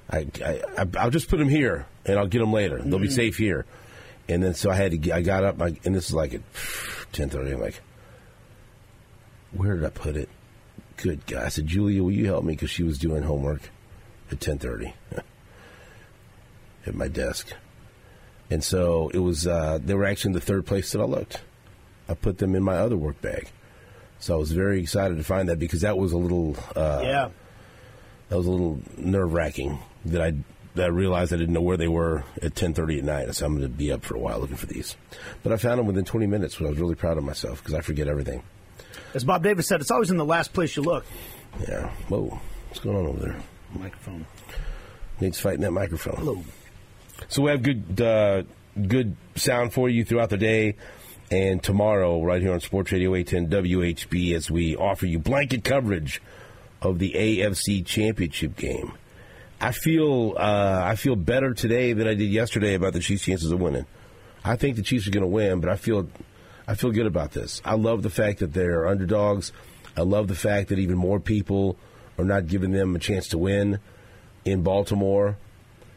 I, 0.10 0.28
I 0.44 0.88
I'll 0.98 1.10
just 1.10 1.30
put 1.30 1.38
them 1.38 1.50
here, 1.50 1.86
and 2.06 2.18
I'll 2.18 2.28
get 2.28 2.40
them 2.40 2.54
later. 2.54 2.82
They'll 2.82 3.00
be 3.00 3.08
mm. 3.08 3.12
safe 3.12 3.38
here. 3.38 3.66
And 4.28 4.44
then 4.44 4.54
so 4.54 4.70
I 4.70 4.76
had 4.76 4.92
to. 4.92 4.98
get- 4.98 5.14
I 5.14 5.22
got 5.22 5.44
up, 5.44 5.62
I, 5.62 5.76
and 5.84 5.94
this 5.94 6.08
is 6.08 6.14
like 6.14 6.34
at 6.34 6.42
ten 7.12 7.30
thirty. 7.30 7.52
I'm 7.52 7.60
like, 7.60 7.82
where 9.52 9.76
did 9.76 9.86
I 9.86 9.90
put 9.90 10.16
it? 10.16 10.30
Good 10.98 11.26
God! 11.26 11.44
I 11.44 11.50
said, 11.50 11.68
Julia, 11.68 12.04
will 12.04 12.12
you 12.12 12.28
help 12.28 12.44
me? 12.44 12.54
Because 12.54 12.70
she 12.70 12.84
was 12.84 12.98
doing 12.98 13.24
homework 13.24 13.70
at 14.32 14.40
ten 14.40 14.58
thirty 14.58 14.94
at 16.86 16.96
my 16.96 17.08
desk. 17.08 17.54
And 18.50 18.64
so 18.64 19.10
it 19.14 19.20
was. 19.20 19.46
Uh, 19.46 19.80
they 19.84 19.94
were 19.94 20.06
actually 20.06 20.30
in 20.30 20.34
the 20.34 20.42
third 20.42 20.66
place 20.66 20.92
that 20.92 21.02
I 21.02 21.06
looked. 21.06 21.42
I 22.08 22.16
put 22.16 22.40
them 22.40 22.56
in 22.56 22.64
my 22.64 22.78
other 22.78 22.98
work 22.98 23.22
bag. 23.22 23.50
So 24.20 24.34
I 24.34 24.38
was 24.38 24.52
very 24.52 24.82
excited 24.82 25.18
to 25.18 25.24
find 25.24 25.50
that 25.50 25.60
because 25.60 25.82
that 25.82 25.98
was 25.98 26.12
a 26.12 26.18
little 26.18 26.58
uh, 26.76 27.02
yeah. 27.04 27.30
that 28.28 28.38
was 28.38 28.48
a 28.48 28.52
little 28.52 28.82
nerve 28.98 29.34
wracking 29.34 29.80
that 30.06 30.22
I 30.22 30.34
that 30.76 30.86
I 30.86 30.88
realized 30.90 31.34
I 31.34 31.38
didn't 31.38 31.54
know 31.54 31.62
where 31.62 31.78
they 31.78 31.88
were 31.88 32.24
at 32.42 32.56
ten 32.56 32.74
thirty 32.74 32.98
at 32.98 33.06
night. 33.06 33.34
So 33.36 33.46
I'm 33.46 33.56
going 33.56 33.70
to 33.70 33.70
be 33.70 33.92
up 33.92 34.04
for 34.04 34.16
a 34.16 34.20
while 34.20 34.40
looking 34.40 34.58
for 34.58 34.66
these, 34.66 34.98
but 35.44 35.54
I 35.54 35.58
found 35.58 35.80
them 35.80 35.86
within 35.86 36.06
twenty 36.06 36.28
minutes. 36.28 36.60
When 36.60 36.68
I 36.68 36.72
was 36.72 36.80
really 36.80 36.96
proud 36.96 37.18
of 37.18 37.24
myself 37.24 37.60
because 37.60 37.76
I 37.76 37.82
forget 37.82 38.08
everything. 38.08 38.44
As 39.14 39.24
Bob 39.24 39.44
Davis 39.44 39.68
said, 39.68 39.80
it's 39.82 39.92
always 39.92 40.12
in 40.12 40.18
the 40.18 40.26
last 40.26 40.54
place 40.54 40.76
you 40.76 40.84
look. 40.84 41.06
Yeah. 41.68 41.90
Whoa. 42.10 42.40
What's 42.68 42.80
going 42.80 42.98
on 42.98 43.08
over 43.08 43.20
there? 43.20 43.40
Microphone. 43.74 44.26
Needs 45.20 45.40
fighting 45.40 45.62
that 45.62 45.72
microphone. 45.72 46.16
Hello. 46.18 46.44
So 47.28 47.44
we 47.44 47.52
have 47.52 47.62
good 47.62 48.02
uh, 48.02 48.44
good 48.88 49.16
sound 49.36 49.74
for 49.74 49.90
you 49.90 50.06
throughout 50.06 50.30
the 50.30 50.38
day 50.38 50.76
and 51.32 51.62
tomorrow 51.62 52.24
right 52.24 52.42
here 52.42 52.54
on 52.54 52.60
Sports 52.60 52.92
Radio 52.92 53.14
810 53.16 53.64
WHB 53.64 54.34
as 54.34 54.50
we 54.50 54.76
offer 54.76 55.06
you 55.06 55.20
blanket 55.20 55.64
coverage 55.64 56.22
of 56.82 56.98
the 57.00 57.14
AFC 57.14 57.86
Championship 57.86 58.56
game. 58.56 58.94
I 59.62 59.72
feel 59.74 60.36
uh, 60.38 60.82
I 60.86 60.96
feel 60.96 61.16
better 61.16 61.54
today 61.54 61.94
than 61.94 62.08
I 62.08 62.14
did 62.14 62.30
yesterday 62.30 62.74
about 62.76 62.94
the 62.94 63.00
Chiefs' 63.00 63.24
chances 63.24 63.52
of 63.52 63.60
winning. 63.60 63.86
I 64.44 64.56
think 64.56 64.78
the 64.78 64.82
Chiefs 64.82 65.08
are 65.08 65.12
going 65.12 65.22
to 65.22 65.28
win, 65.28 65.60
but 65.60 65.70
I 65.70 65.76
feel 65.76 66.08
I 66.68 66.76
feel 66.76 66.92
good 66.92 67.08
about 67.08 67.32
this. 67.32 67.62
I 67.66 67.76
love 67.76 68.04
the 68.04 68.10
fact 68.10 68.40
that 68.40 68.54
they're 68.54 68.88
underdogs. 68.88 69.52
I 69.98 70.02
love 70.02 70.28
the 70.28 70.36
fact 70.36 70.70
that 70.70 70.80
even 70.80 70.98
more 70.98 71.20
people 71.20 71.78
are 72.18 72.24
not 72.24 72.48
giving 72.48 72.72
them 72.72 72.96
a 72.96 73.00
chance 73.00 73.28
to 73.30 73.38
win 73.38 73.80
in 74.46 74.64
Baltimore. 74.64 75.38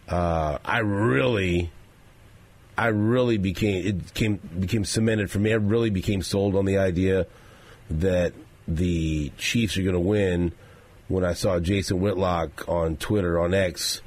Uh, 0.09 0.59
I 0.65 0.79
really, 0.79 1.71
I 2.77 2.89
really 2.89 3.39
became 3.39 3.87
it 3.87 4.15
came 4.15 4.37
became 4.59 4.85
cemented 4.85 5.31
for 5.31 5.39
me. 5.39 5.53
I 5.53 5.57
really 5.57 5.91
became 5.91 6.23
sold 6.23 6.57
on 6.57 6.65
the 6.65 6.79
idea 6.79 7.27
that 7.91 8.33
the 8.67 9.31
Chiefs 9.39 9.77
are 9.77 9.83
going 9.83 9.95
to 9.95 10.01
win 10.01 10.53
when 11.09 11.25
I 11.25 11.35
saw 11.35 11.61
Jason 11.61 12.01
Whitlock 12.01 12.69
on 12.69 12.97
Twitter 12.97 13.39
on 13.39 13.55
X 13.55 14.01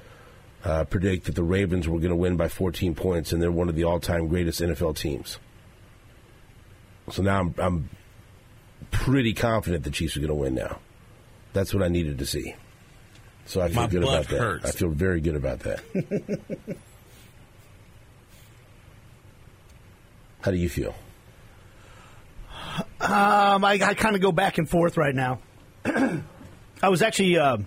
uh, 0.64 0.84
predict 0.86 1.25
that 1.25 1.36
the 1.36 1.44
Ravens 1.44 1.88
were 1.88 2.00
going 2.00 2.10
to 2.10 2.16
win 2.16 2.36
by 2.36 2.48
14 2.48 2.96
points 2.96 3.32
and 3.32 3.42
they're 3.42 3.52
one 3.52 3.70
of 3.70 3.75
the 3.75 3.84
all-time 3.84 4.28
greatest 4.28 4.62
NFL 4.62 4.98
teams. 4.98 5.38
So 7.12 7.22
now 7.22 7.40
I'm, 7.40 7.56
I'm 7.60 7.90
pretty 8.90 9.34
confident 9.34 9.84
the 9.84 9.92
Chiefs 9.92 10.18
are 10.18 10.22
going 10.22 10.30
to 10.30 10.36
win 10.36 10.56
now. 10.56 10.80
That's 11.54 11.74
what 11.74 11.84
I 11.84 11.88
needed 11.88 12.18
to 12.18 12.25
see. 12.25 12.56
So 13.46 13.62
I 13.62 13.68
feel 13.68 13.75
My 13.82 13.88
good 13.88 14.04
about 14.04 14.28
that. 14.28 14.40
hurts. 14.40 14.66
I 14.66 14.72
feel 14.72 14.90
very 14.90 15.22
good 15.22 15.36
about 15.36 15.60
that. 15.60 15.82
How 20.42 20.52
do 20.52 20.58
you 20.58 20.70
feel? 20.70 20.94
Um, 23.00 23.64
I, 23.64 23.80
I 23.84 23.94
kind 23.94 24.16
of 24.16 24.22
go 24.22 24.32
back 24.32 24.58
and 24.58 24.70
forth 24.70 24.98
right 24.98 25.14
now. 25.16 25.40
I 25.86 26.90
was 26.90 27.02
actually 27.02 27.38
uh, 27.38 27.58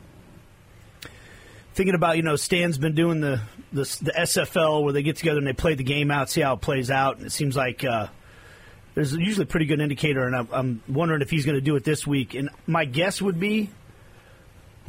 thinking 1.75 1.95
about 1.95 2.17
you 2.17 2.23
know 2.23 2.37
Stan's 2.37 2.79
been 2.79 2.95
doing 2.95 3.21
the, 3.21 3.41
the 3.73 3.83
the 4.03 4.13
SFL 4.17 4.83
where 4.85 4.93
they 4.93 5.03
get 5.03 5.17
together 5.17 5.39
and 5.39 5.47
they 5.47 5.53
play 5.53 5.75
the 5.75 5.85
game 5.85 6.11
out, 6.11 6.29
see 6.31 6.41
how 6.41 6.55
it 6.55 6.61
plays 6.61 6.91
out, 6.91 7.17
and 7.19 7.27
it 7.27 7.31
seems 7.31 7.57
like 7.57 7.85
uh, 7.85 8.09
there's 8.95 9.13
usually 9.15 9.45
a 9.45 9.47
pretty 9.47 9.67
good 9.67 9.81
indicator, 9.81 10.25
and 10.27 10.35
I'm, 10.37 10.49
I'm 10.53 10.83
wondering 10.89 11.23
if 11.23 11.31
he's 11.31 11.45
going 11.45 11.57
to 11.57 11.61
do 11.63 11.77
it 11.77 11.85
this 11.85 12.07
week. 12.07 12.35
And 12.35 12.51
my 12.67 12.85
guess 12.85 13.23
would 13.23 13.39
be 13.41 13.71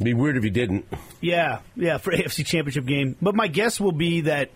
Be 0.02 0.14
weird 0.14 0.38
if 0.38 0.42
he 0.42 0.50
didn't. 0.50 0.86
Yeah, 1.20 1.60
yeah, 1.76 1.98
for 1.98 2.10
AFC 2.16 2.44
Championship 2.46 2.86
game. 2.86 3.16
But 3.20 3.34
my 3.34 3.48
guess 3.48 3.78
will 3.78 3.92
be 3.92 4.22
that 4.22 4.50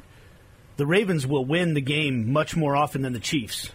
the 0.76 0.86
Ravens 0.86 1.26
will 1.26 1.44
win 1.44 1.74
the 1.74 1.82
game 1.82 2.32
much 2.32 2.56
more 2.56 2.74
often 2.74 3.02
than 3.02 3.12
the 3.12 3.20
Chiefs, 3.20 3.70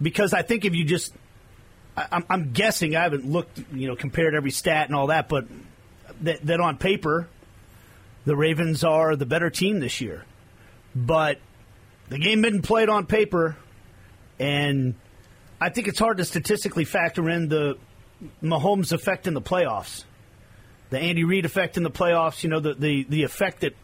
because 0.00 0.32
I 0.32 0.42
think 0.42 0.64
if 0.64 0.74
you 0.74 0.84
just, 0.84 1.12
I, 1.96 2.06
I'm, 2.12 2.24
I'm 2.30 2.52
guessing 2.52 2.94
I 2.94 3.02
haven't 3.02 3.26
looked, 3.26 3.60
you 3.72 3.88
know, 3.88 3.96
compared 3.96 4.34
every 4.34 4.52
stat 4.52 4.86
and 4.86 4.94
all 4.94 5.08
that, 5.08 5.28
but 5.28 5.46
that, 6.22 6.46
that 6.46 6.60
on 6.60 6.76
paper, 6.78 7.28
the 8.24 8.36
Ravens 8.36 8.84
are 8.84 9.16
the 9.16 9.26
better 9.26 9.50
team 9.50 9.80
this 9.80 10.00
year. 10.00 10.24
But 10.94 11.40
the 12.08 12.18
game 12.18 12.40
been 12.40 12.62
played 12.62 12.88
on 12.88 13.06
paper, 13.06 13.56
and 14.38 14.94
I 15.60 15.70
think 15.70 15.88
it's 15.88 15.98
hard 15.98 16.18
to 16.18 16.24
statistically 16.24 16.84
factor 16.84 17.28
in 17.28 17.48
the 17.48 17.78
Mahomes 18.40 18.92
effect 18.92 19.26
in 19.26 19.34
the 19.34 19.42
playoffs 19.42 20.04
the 20.90 20.98
Andy 20.98 21.24
Reid 21.24 21.44
effect 21.44 21.76
in 21.76 21.82
the 21.82 21.90
playoffs. 21.90 22.42
You 22.42 22.50
know, 22.50 22.60
the 22.60 22.74
the, 22.74 23.04
the 23.08 23.22
effect 23.22 23.60
that 23.60 23.74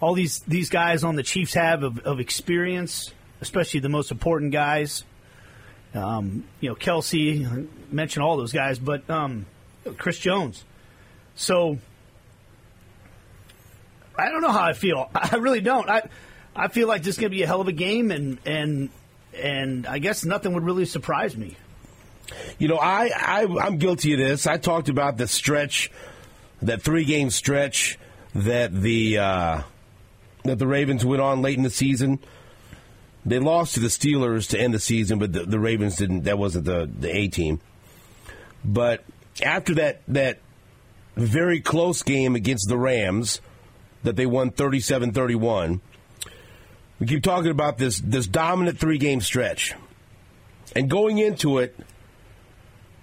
all 0.00 0.14
these 0.14 0.40
these 0.40 0.68
guys 0.68 1.04
on 1.04 1.16
the 1.16 1.22
Chiefs 1.22 1.54
have 1.54 1.82
of, 1.82 1.98
of 2.00 2.20
experience, 2.20 3.12
especially 3.40 3.80
the 3.80 3.88
most 3.88 4.10
important 4.10 4.52
guys. 4.52 5.04
Um, 5.94 6.44
you 6.60 6.68
know, 6.68 6.74
Kelce 6.74 7.66
mentioned 7.90 8.22
all 8.22 8.36
those 8.36 8.52
guys, 8.52 8.78
but 8.78 9.08
um, 9.08 9.46
Chris 9.96 10.18
Jones. 10.18 10.64
So 11.34 11.78
I 14.18 14.30
don't 14.30 14.42
know 14.42 14.52
how 14.52 14.64
I 14.64 14.72
feel. 14.72 15.10
I 15.14 15.36
really 15.36 15.60
don't. 15.60 15.88
I 15.88 16.08
I 16.54 16.68
feel 16.68 16.88
like 16.88 17.02
this 17.02 17.14
is 17.14 17.20
going 17.20 17.30
to 17.30 17.36
be 17.36 17.42
a 17.42 17.46
hell 17.46 17.60
of 17.60 17.68
a 17.68 17.72
game, 17.72 18.10
and 18.10 18.38
and 18.44 18.90
and 19.34 19.86
I 19.86 19.98
guess 19.98 20.24
nothing 20.24 20.54
would 20.54 20.64
really 20.64 20.84
surprise 20.84 21.36
me. 21.36 21.56
You 22.58 22.68
know, 22.68 22.76
I, 22.76 23.10
I 23.14 23.46
I'm 23.62 23.78
guilty 23.78 24.12
of 24.12 24.18
this. 24.18 24.46
I 24.46 24.58
talked 24.58 24.88
about 24.88 25.16
the 25.16 25.26
stretch, 25.26 25.90
that 26.62 26.82
three 26.82 27.04
game 27.04 27.30
stretch 27.30 27.98
that 28.34 28.72
the 28.72 29.18
uh, 29.18 29.62
that 30.44 30.58
the 30.58 30.66
Ravens 30.66 31.04
went 31.04 31.22
on 31.22 31.42
late 31.42 31.56
in 31.56 31.62
the 31.62 31.70
season. 31.70 32.18
They 33.24 33.38
lost 33.38 33.74
to 33.74 33.80
the 33.80 33.88
Steelers 33.88 34.48
to 34.50 34.60
end 34.60 34.72
the 34.72 34.78
season, 34.78 35.18
but 35.18 35.32
the, 35.32 35.44
the 35.44 35.58
Ravens 35.58 35.96
didn't. 35.96 36.24
That 36.24 36.38
wasn't 36.38 36.64
the 36.64 36.90
the 36.98 37.14
A 37.14 37.28
team. 37.28 37.60
But 38.64 39.04
after 39.42 39.74
that 39.74 40.02
that 40.08 40.38
very 41.16 41.60
close 41.60 42.02
game 42.02 42.34
against 42.34 42.68
the 42.68 42.78
Rams, 42.78 43.40
that 44.04 44.16
they 44.16 44.26
won 44.26 44.52
37-31, 44.52 45.80
we 47.00 47.06
keep 47.06 47.22
talking 47.22 47.50
about 47.50 47.78
this 47.78 48.00
this 48.00 48.26
dominant 48.26 48.78
three 48.78 48.98
game 48.98 49.20
stretch, 49.20 49.74
and 50.74 50.88
going 50.88 51.18
into 51.18 51.58
it. 51.58 51.76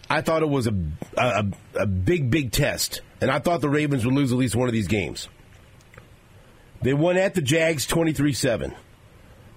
I 0.09 0.21
thought 0.21 0.43
it 0.43 0.49
was 0.49 0.67
a, 0.67 0.75
a 1.17 1.45
a 1.75 1.85
big 1.85 2.29
big 2.29 2.51
test, 2.51 3.01
and 3.21 3.31
I 3.31 3.39
thought 3.39 3.61
the 3.61 3.69
Ravens 3.69 4.05
would 4.05 4.13
lose 4.13 4.31
at 4.31 4.37
least 4.37 4.55
one 4.55 4.67
of 4.67 4.73
these 4.73 4.87
games. 4.87 5.29
They 6.81 6.93
won 6.93 7.17
at 7.17 7.33
the 7.33 7.41
Jags 7.41 7.87
23-7. 7.87 8.75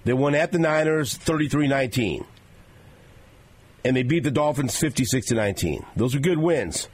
They 0.03 0.13
won 0.13 0.33
at 0.33 0.51
the 0.51 0.57
Niners 0.57 1.15
33-19. 1.17 2.25
And 3.85 3.95
they 3.95 4.03
beat 4.03 4.23
the 4.23 4.31
Dolphins 4.31 4.75
56 4.77 5.27
to 5.27 5.35
19. 5.35 5.85
Those 5.95 6.15
are 6.15 6.19
good 6.19 6.39
wins. 6.39 6.89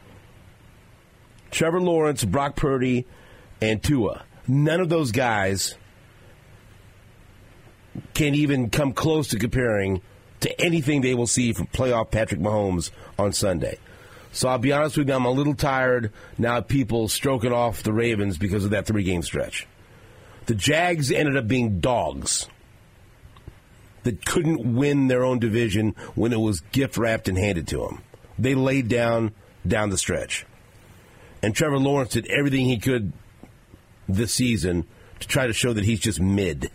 Trevor 1.52 1.80
Lawrence, 1.80 2.26
Brock 2.26 2.58
Purdy, 2.58 3.06
and 3.62 3.82
Tua. 3.82 4.26
None 4.48 4.82
of 4.82 4.90
those 4.90 5.12
guys 5.12 5.76
can 8.14 8.36
even 8.36 8.70
come 8.70 8.92
close 8.92 9.30
to 9.30 9.40
comparing 9.40 10.02
to 10.46 10.62
anything 10.62 11.02
they 11.02 11.16
will 11.16 11.26
see 11.26 11.54
from 11.54 11.66
playoff 11.66 12.12
Patrick 12.12 12.40
Mahomes 12.40 12.92
on 13.18 13.34
Sunday. 13.34 13.80
So 14.32 14.48
I'll 14.48 14.60
be 14.60 14.72
honest 14.72 14.96
with 14.96 15.08
you, 15.08 15.16
I'm 15.16 15.26
a 15.26 15.32
little 15.32 15.56
tired 15.56 16.12
now 16.38 16.62
people 16.62 17.08
stroking 17.08 17.52
off 17.52 17.82
the 17.82 17.92
Ravens 17.92 18.38
because 18.38 18.64
of 18.64 18.70
that 18.70 18.86
three 18.86 19.02
game 19.02 19.24
stretch. 19.24 19.66
The 20.46 20.54
Jags 20.54 21.12
ended 21.12 21.36
up 21.36 21.48
being 21.48 21.80
dogs 21.80 22.48
that 24.04 24.24
couldn't 24.24 24.76
win 24.76 25.08
their 25.08 25.24
own 25.24 25.40
division 25.40 25.96
when 26.14 26.32
it 26.32 26.40
was 26.40 26.60
gift 26.72 26.96
wrapped 26.96 27.28
and 27.28 27.40
handed 27.40 27.68
to 27.70 27.78
them. 27.78 28.04
They 28.38 28.54
laid 28.54 28.88
down 28.88 29.34
down 29.66 29.90
the 29.90 29.98
stretch. 29.98 30.46
And 31.42 31.56
Trevor 31.56 31.80
Lawrence 31.80 32.12
did 32.12 32.28
everything 32.28 32.66
he 32.66 32.78
could 32.78 33.14
this 34.08 34.32
season 34.32 34.86
to 35.22 35.28
try 35.28 35.48
to 35.48 35.54
show 35.54 35.74
that 35.74 35.86
he's 35.86 36.00
just 36.00 36.20
mid 36.20 36.70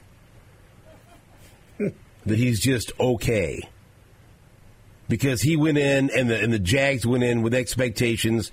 that 2.26 2.38
he's 2.38 2.60
just 2.60 2.92
okay. 2.98 3.68
Because 5.08 5.42
he 5.42 5.56
went 5.56 5.78
in 5.78 6.10
and 6.10 6.30
the 6.30 6.40
and 6.40 6.52
the 6.52 6.58
Jags 6.58 7.04
went 7.04 7.24
in 7.24 7.42
with 7.42 7.54
expectations 7.54 8.52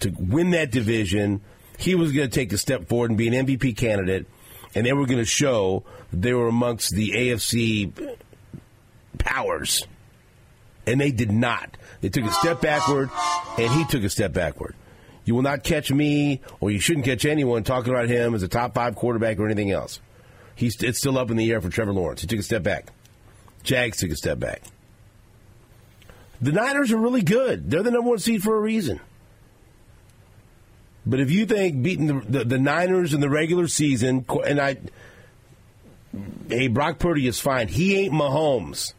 to 0.00 0.12
win 0.18 0.50
that 0.50 0.70
division. 0.70 1.40
He 1.78 1.94
was 1.94 2.12
going 2.12 2.28
to 2.28 2.34
take 2.34 2.52
a 2.52 2.58
step 2.58 2.88
forward 2.88 3.10
and 3.10 3.18
be 3.18 3.28
an 3.28 3.46
MVP 3.46 3.76
candidate, 3.76 4.26
and 4.74 4.86
they 4.86 4.92
were 4.92 5.06
going 5.06 5.18
to 5.18 5.24
show 5.24 5.82
they 6.12 6.34
were 6.34 6.48
amongst 6.48 6.94
the 6.94 7.10
AFC 7.10 8.16
powers. 9.18 9.86
And 10.86 11.00
they 11.00 11.10
did 11.10 11.32
not. 11.32 11.78
They 12.02 12.10
took 12.10 12.24
a 12.24 12.32
step 12.32 12.60
backward, 12.60 13.08
and 13.58 13.72
he 13.72 13.86
took 13.86 14.04
a 14.04 14.10
step 14.10 14.34
backward. 14.34 14.74
You 15.24 15.34
will 15.34 15.42
not 15.42 15.64
catch 15.64 15.90
me, 15.90 16.42
or 16.60 16.70
you 16.70 16.78
shouldn't 16.78 17.06
catch 17.06 17.24
anyone 17.24 17.64
talking 17.64 17.90
about 17.90 18.08
him 18.08 18.34
as 18.34 18.42
a 18.42 18.48
top 18.48 18.74
five 18.74 18.94
quarterback 18.94 19.38
or 19.38 19.46
anything 19.46 19.70
else. 19.70 20.00
He's 20.54 20.80
it's 20.82 20.98
still 20.98 21.18
up 21.18 21.30
in 21.30 21.36
the 21.36 21.50
air 21.50 21.60
for 21.60 21.70
Trevor 21.70 21.92
Lawrence. 21.92 22.20
He 22.20 22.26
took 22.26 22.38
a 22.38 22.42
step 22.42 22.62
back. 22.62 22.92
Jags 23.64 23.98
took 23.98 24.10
a 24.10 24.16
step 24.16 24.38
back. 24.38 24.62
The 26.40 26.52
Niners 26.52 26.92
are 26.92 26.98
really 26.98 27.22
good. 27.22 27.70
They're 27.70 27.82
the 27.82 27.90
number 27.90 28.10
one 28.10 28.18
seed 28.18 28.42
for 28.42 28.56
a 28.56 28.60
reason. 28.60 29.00
But 31.06 31.20
if 31.20 31.30
you 31.30 31.46
think 31.46 31.82
beating 31.82 32.06
the, 32.06 32.38
the, 32.38 32.44
the 32.44 32.58
Niners 32.58 33.12
in 33.12 33.20
the 33.20 33.28
regular 33.28 33.66
season, 33.66 34.24
and 34.46 34.60
I, 34.60 34.76
hey, 36.48 36.68
Brock 36.68 36.98
Purdy 36.98 37.26
is 37.26 37.40
fine. 37.40 37.68
He 37.68 37.96
ain't 37.96 38.12
Mahomes. 38.12 38.94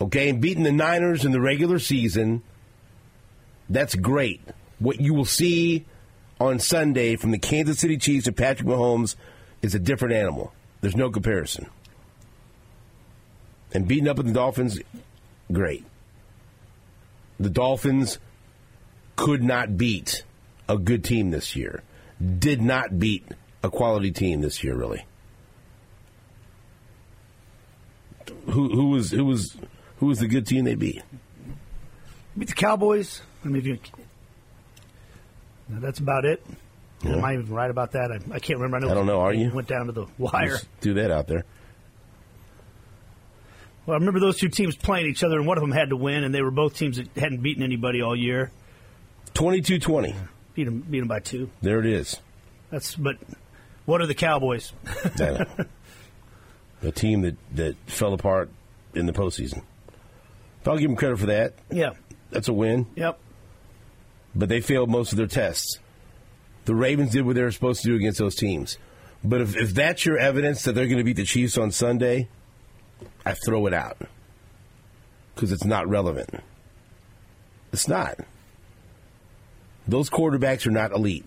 Okay, 0.00 0.28
and 0.28 0.40
beating 0.40 0.64
the 0.64 0.72
Niners 0.72 1.24
in 1.24 1.32
the 1.32 1.40
regular 1.40 1.78
season, 1.78 2.42
that's 3.68 3.94
great. 3.94 4.40
What 4.78 5.00
you 5.00 5.14
will 5.14 5.24
see 5.24 5.84
on 6.40 6.58
Sunday 6.58 7.16
from 7.16 7.30
the 7.30 7.38
Kansas 7.38 7.78
City 7.78 7.96
Chiefs 7.96 8.26
and 8.26 8.36
Patrick 8.36 8.68
Mahomes 8.68 9.14
is 9.60 9.74
a 9.74 9.78
different 9.78 10.14
animal. 10.14 10.52
There's 10.80 10.96
no 10.96 11.10
comparison. 11.10 11.68
And 13.74 13.88
beating 13.88 14.08
up 14.08 14.18
with 14.18 14.26
the 14.26 14.32
Dolphins, 14.32 14.80
great. 15.50 15.84
The 17.40 17.50
Dolphins 17.50 18.18
could 19.16 19.42
not 19.42 19.76
beat 19.76 20.24
a 20.68 20.76
good 20.76 21.04
team 21.04 21.30
this 21.30 21.56
year. 21.56 21.82
Did 22.38 22.60
not 22.62 22.98
beat 22.98 23.26
a 23.62 23.70
quality 23.70 24.12
team 24.12 24.40
this 24.40 24.62
year, 24.62 24.74
really. 24.74 25.04
Who, 28.46 28.68
who 28.68 28.90
was 28.90 29.10
who 29.10 29.24
was 29.24 29.56
who 29.98 30.06
was 30.06 30.18
the 30.18 30.28
good 30.28 30.46
team 30.46 30.64
they 30.64 30.74
beat? 30.74 31.02
Beat 32.36 32.48
the 32.48 32.54
Cowboys. 32.54 33.22
I 33.44 33.48
mean, 33.48 33.64
you, 33.64 33.78
that's 35.68 35.98
about 35.98 36.24
it. 36.24 36.44
Yeah. 37.02 37.16
Am 37.16 37.24
I 37.24 37.34
even 37.34 37.52
right 37.52 37.70
about 37.70 37.92
that? 37.92 38.12
I, 38.12 38.34
I 38.34 38.38
can't 38.38 38.60
remember. 38.60 38.86
know 38.86 38.92
I 38.92 38.94
don't 38.94 39.06
know. 39.06 39.20
Are 39.20 39.32
you? 39.32 39.50
Went 39.52 39.68
down 39.68 39.86
to 39.86 39.92
the 39.92 40.06
wire. 40.18 40.48
Just 40.48 40.80
do 40.80 40.94
that 40.94 41.10
out 41.10 41.26
there. 41.26 41.44
Well, 43.86 43.94
I 43.96 43.98
remember 43.98 44.20
those 44.20 44.38
two 44.38 44.48
teams 44.48 44.76
playing 44.76 45.06
each 45.06 45.24
other, 45.24 45.36
and 45.38 45.46
one 45.46 45.58
of 45.58 45.62
them 45.62 45.72
had 45.72 45.88
to 45.90 45.96
win, 45.96 46.22
and 46.24 46.34
they 46.34 46.42
were 46.42 46.50
both 46.52 46.76
teams 46.76 46.98
that 46.98 47.08
hadn't 47.16 47.42
beaten 47.42 47.62
anybody 47.62 48.00
all 48.00 48.14
year. 48.14 48.52
22-20. 49.34 50.14
Beat 50.54 50.64
them, 50.64 50.80
beat 50.88 51.00
them 51.00 51.08
by 51.08 51.18
two. 51.20 51.50
There 51.62 51.80
it 51.80 51.86
is. 51.86 52.20
That's 52.70 52.94
but. 52.94 53.16
What 53.84 54.00
are 54.00 54.06
the 54.06 54.14
Cowboys? 54.14 54.72
A 56.82 56.90
team 56.92 57.22
that, 57.22 57.36
that 57.54 57.76
fell 57.86 58.12
apart 58.12 58.50
in 58.94 59.06
the 59.06 59.12
postseason. 59.12 59.62
I'll 60.66 60.78
give 60.78 60.88
them 60.88 60.96
credit 60.96 61.18
for 61.18 61.26
that. 61.26 61.54
yeah. 61.70 61.90
That's 62.30 62.48
a 62.48 62.52
win. 62.52 62.86
Yep. 62.96 63.18
but 64.34 64.48
they 64.48 64.60
failed 64.62 64.88
most 64.88 65.12
of 65.12 65.18
their 65.18 65.26
tests. 65.26 65.78
The 66.64 66.74
Ravens 66.74 67.10
did 67.10 67.26
what 67.26 67.34
they 67.34 67.42
were 67.42 67.50
supposed 67.50 67.82
to 67.82 67.88
do 67.88 67.96
against 67.96 68.18
those 68.18 68.34
teams. 68.36 68.78
But 69.22 69.42
if, 69.42 69.54
if 69.56 69.74
that's 69.74 70.06
your 70.06 70.16
evidence 70.16 70.62
that 70.62 70.72
they're 70.74 70.86
going 70.86 70.96
to 70.98 71.04
beat 71.04 71.16
the 71.16 71.24
Chiefs 71.26 71.58
on 71.58 71.72
Sunday, 71.72 72.28
I 73.24 73.34
throw 73.34 73.66
it 73.66 73.74
out 73.74 73.98
because 75.34 75.52
it's 75.52 75.64
not 75.64 75.88
relevant. 75.88 76.30
It's 77.72 77.88
not. 77.88 78.18
Those 79.86 80.10
quarterbacks 80.10 80.66
are 80.66 80.70
not 80.70 80.92
elite. 80.92 81.26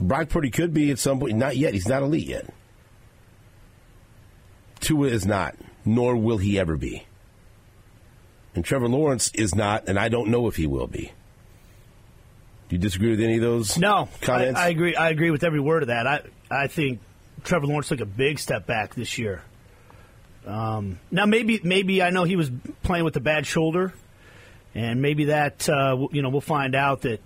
Brock 0.00 0.28
Purdy 0.28 0.50
could 0.50 0.72
be 0.72 0.90
at 0.90 0.98
some 0.98 1.20
point. 1.20 1.36
Not 1.36 1.56
yet. 1.56 1.74
He's 1.74 1.88
not 1.88 2.02
elite 2.02 2.26
yet. 2.26 2.52
Tua 4.80 5.08
is 5.08 5.26
not, 5.26 5.56
nor 5.84 6.16
will 6.16 6.38
he 6.38 6.58
ever 6.58 6.76
be. 6.76 7.04
And 8.54 8.64
Trevor 8.64 8.88
Lawrence 8.88 9.30
is 9.34 9.54
not, 9.54 9.88
and 9.88 9.98
I 9.98 10.08
don't 10.08 10.30
know 10.30 10.48
if 10.48 10.56
he 10.56 10.66
will 10.66 10.86
be. 10.86 11.12
Do 12.68 12.76
you 12.76 12.78
disagree 12.78 13.10
with 13.10 13.20
any 13.20 13.36
of 13.36 13.42
those? 13.42 13.78
No, 13.78 14.08
comments. 14.20 14.58
I, 14.58 14.66
I 14.66 14.68
agree. 14.68 14.94
I 14.94 15.10
agree 15.10 15.30
with 15.30 15.42
every 15.42 15.60
word 15.60 15.82
of 15.82 15.88
that. 15.88 16.06
I 16.06 16.22
I 16.50 16.66
think 16.66 17.00
Trevor 17.44 17.66
Lawrence 17.66 17.88
took 17.88 18.00
a 18.00 18.06
big 18.06 18.38
step 18.38 18.66
back 18.66 18.94
this 18.94 19.18
year. 19.18 19.42
Um, 20.48 20.98
now 21.10 21.26
maybe 21.26 21.60
maybe 21.62 22.02
I 22.02 22.08
know 22.10 22.24
he 22.24 22.34
was 22.36 22.50
playing 22.82 23.04
with 23.04 23.14
a 23.16 23.20
bad 23.20 23.46
shoulder, 23.46 23.92
and 24.74 25.02
maybe 25.02 25.26
that 25.26 25.68
uh, 25.68 26.06
you 26.10 26.22
know 26.22 26.30
we'll 26.30 26.40
find 26.40 26.74
out 26.74 27.02
that 27.02 27.20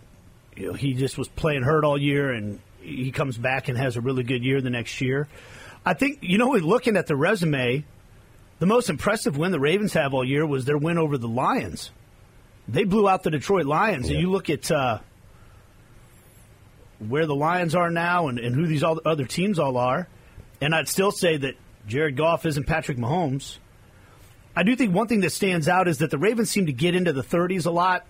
you 0.57 0.67
know, 0.67 0.73
he 0.73 0.95
just 0.95 1.17
was 1.17 1.29
playing 1.29 1.63
hurt 1.63 1.85
all 1.85 1.97
year, 1.97 2.33
and 2.33 2.59
he 2.81 3.13
comes 3.13 3.39
back 3.39 3.69
and 3.69 3.79
has 3.79 3.97
a 3.97 4.01
really 4.01 4.25
good 4.25 4.43
year 4.45 4.61
the 4.61 4.71
next 4.71 5.01
year. 5.01 5.29
I 5.87 5.95
think 5.95 6.19
you 6.23 6.37
know 6.37 6.51
looking 6.51 6.97
at 6.97 7.07
the 7.07 7.15
resume, 7.15 7.85
the 8.59 8.67
most 8.67 8.91
impressive 8.91 9.37
win 9.39 9.53
the 9.53 9.61
Ravens 9.61 9.93
have 9.93 10.15
all 10.15 10.25
year 10.25 10.45
was 10.45 10.65
their 10.65 10.79
win 10.79 10.99
over 10.99 11.17
the 11.17 11.29
Lions. 11.29 11.93
They 12.67 12.83
blew 12.85 13.09
out 13.09 13.23
the 13.23 13.31
Detroit 13.31 13.67
Lions, 13.67 14.09
Yeah. 14.09 14.15
and 14.17 14.21
you 14.23 14.31
look 14.31 14.51
at. 14.51 14.71
Uh, 14.71 14.99
where 17.09 17.27
the 17.27 17.35
Lions 17.35 17.75
are 17.75 17.91
now 17.91 18.29
and, 18.29 18.39
and 18.39 18.55
who 18.55 18.65
these 18.65 18.85
all, 18.85 19.01
other 19.05 19.25
teams 19.25 19.59
all 19.59 19.77
are. 19.77 20.07
And 20.61 20.73
I'd 20.73 20.89
still 20.89 21.11
say 21.11 21.37
that 21.39 21.57
Jared 21.87 22.17
Goff 22.17 22.47
isn't 22.47 22.67
Patrick 22.67 22.99
Mahomes. 22.99 23.59
I 24.55 24.63
do 24.63 24.77
think 24.77 24.95
one 24.95 25.09
thing 25.09 25.21
that 25.21 25.31
stands 25.31 25.69
out 25.69 25.89
is 25.89 25.99
that 25.99 26.11
the 26.11 26.19
Ravens 26.19 26.51
seem 26.51 26.67
to 26.67 26.73
get 26.73 26.95
into 26.95 27.13
the 27.13 27.23
30s 27.23 27.67
a 27.67 27.71
lot. 27.71 28.07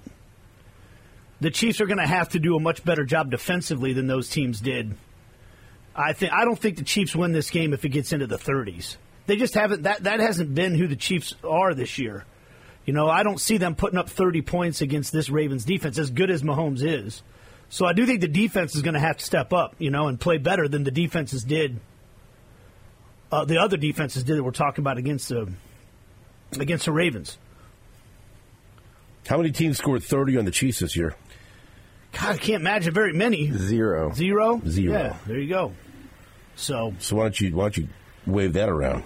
The 1.40 1.50
Chiefs 1.50 1.80
are 1.80 1.86
going 1.86 1.98
to 1.98 2.06
have 2.06 2.30
to 2.30 2.38
do 2.38 2.56
a 2.56 2.60
much 2.60 2.84
better 2.84 3.04
job 3.04 3.30
defensively 3.30 3.92
than 3.92 4.06
those 4.06 4.28
teams 4.28 4.60
did. 4.60 4.94
I 5.94 6.12
think 6.12 6.32
I 6.32 6.44
don't 6.44 6.58
think 6.58 6.76
the 6.76 6.84
Chiefs 6.84 7.14
win 7.14 7.32
this 7.32 7.50
game 7.50 7.72
if 7.72 7.84
it 7.84 7.90
gets 7.90 8.12
into 8.12 8.26
the 8.26 8.38
30s. 8.38 8.96
They 9.26 9.36
just 9.36 9.54
haven't 9.54 9.82
that 9.82 10.04
that 10.04 10.20
hasn't 10.20 10.54
been 10.54 10.74
who 10.74 10.88
the 10.88 10.96
Chiefs 10.96 11.34
are 11.44 11.74
this 11.74 11.98
year. 11.98 12.24
You 12.84 12.92
know, 12.92 13.08
I 13.08 13.22
don't 13.22 13.40
see 13.40 13.58
them 13.58 13.74
putting 13.74 13.98
up 13.98 14.08
30 14.08 14.42
points 14.42 14.80
against 14.80 15.12
this 15.12 15.30
Ravens 15.30 15.64
defense 15.64 15.98
as 15.98 16.10
good 16.10 16.30
as 16.30 16.42
Mahomes 16.42 16.82
is. 16.82 17.22
So 17.68 17.86
I 17.86 17.92
do 17.92 18.04
think 18.06 18.20
the 18.20 18.28
defense 18.28 18.74
is 18.74 18.82
going 18.82 18.94
to 18.94 19.00
have 19.00 19.18
to 19.18 19.24
step 19.24 19.52
up, 19.52 19.76
you 19.78 19.90
know, 19.90 20.08
and 20.08 20.18
play 20.18 20.38
better 20.38 20.66
than 20.66 20.84
the 20.84 20.90
defenses 20.90 21.44
did. 21.44 21.80
Uh, 23.32 23.46
the 23.46 23.56
other 23.56 23.78
defenses 23.78 24.22
did 24.24 24.36
that 24.36 24.44
we're 24.44 24.50
talking 24.50 24.82
about 24.82 24.98
against 24.98 25.30
the 25.30 25.50
against 26.60 26.84
the 26.84 26.92
Ravens. 26.92 27.38
How 29.26 29.38
many 29.38 29.52
teams 29.52 29.78
scored 29.78 30.02
30 30.02 30.36
on 30.36 30.44
the 30.44 30.50
Chiefs 30.50 30.80
this 30.80 30.96
year? 30.96 31.14
God, 32.12 32.34
I 32.34 32.36
can't 32.36 32.60
imagine 32.60 32.92
very 32.92 33.14
many. 33.14 33.50
Zero. 33.52 34.12
Zero. 34.12 34.60
Zero. 34.66 34.92
Yeah, 34.92 35.16
there 35.26 35.38
you 35.38 35.48
go. 35.48 35.72
So 36.56 36.94
So 36.98 37.16
why 37.16 37.22
don't 37.22 37.40
you 37.40 37.56
why 37.56 37.64
don't 37.64 37.76
you 37.78 37.88
wave 38.26 38.52
that 38.52 38.68
around? 38.68 39.04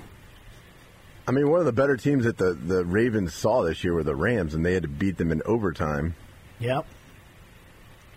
I 1.28 1.32
mean, 1.32 1.48
one 1.48 1.60
of 1.60 1.66
the 1.66 1.72
better 1.72 1.96
teams 1.96 2.24
that 2.24 2.36
the, 2.38 2.54
the 2.54 2.84
Ravens 2.84 3.34
saw 3.34 3.62
this 3.62 3.82
year 3.82 3.94
were 3.94 4.04
the 4.04 4.14
Rams, 4.14 4.54
and 4.54 4.64
they 4.64 4.74
had 4.74 4.82
to 4.82 4.88
beat 4.88 5.18
them 5.18 5.32
in 5.32 5.42
overtime. 5.44 6.14
Yep. 6.60 6.86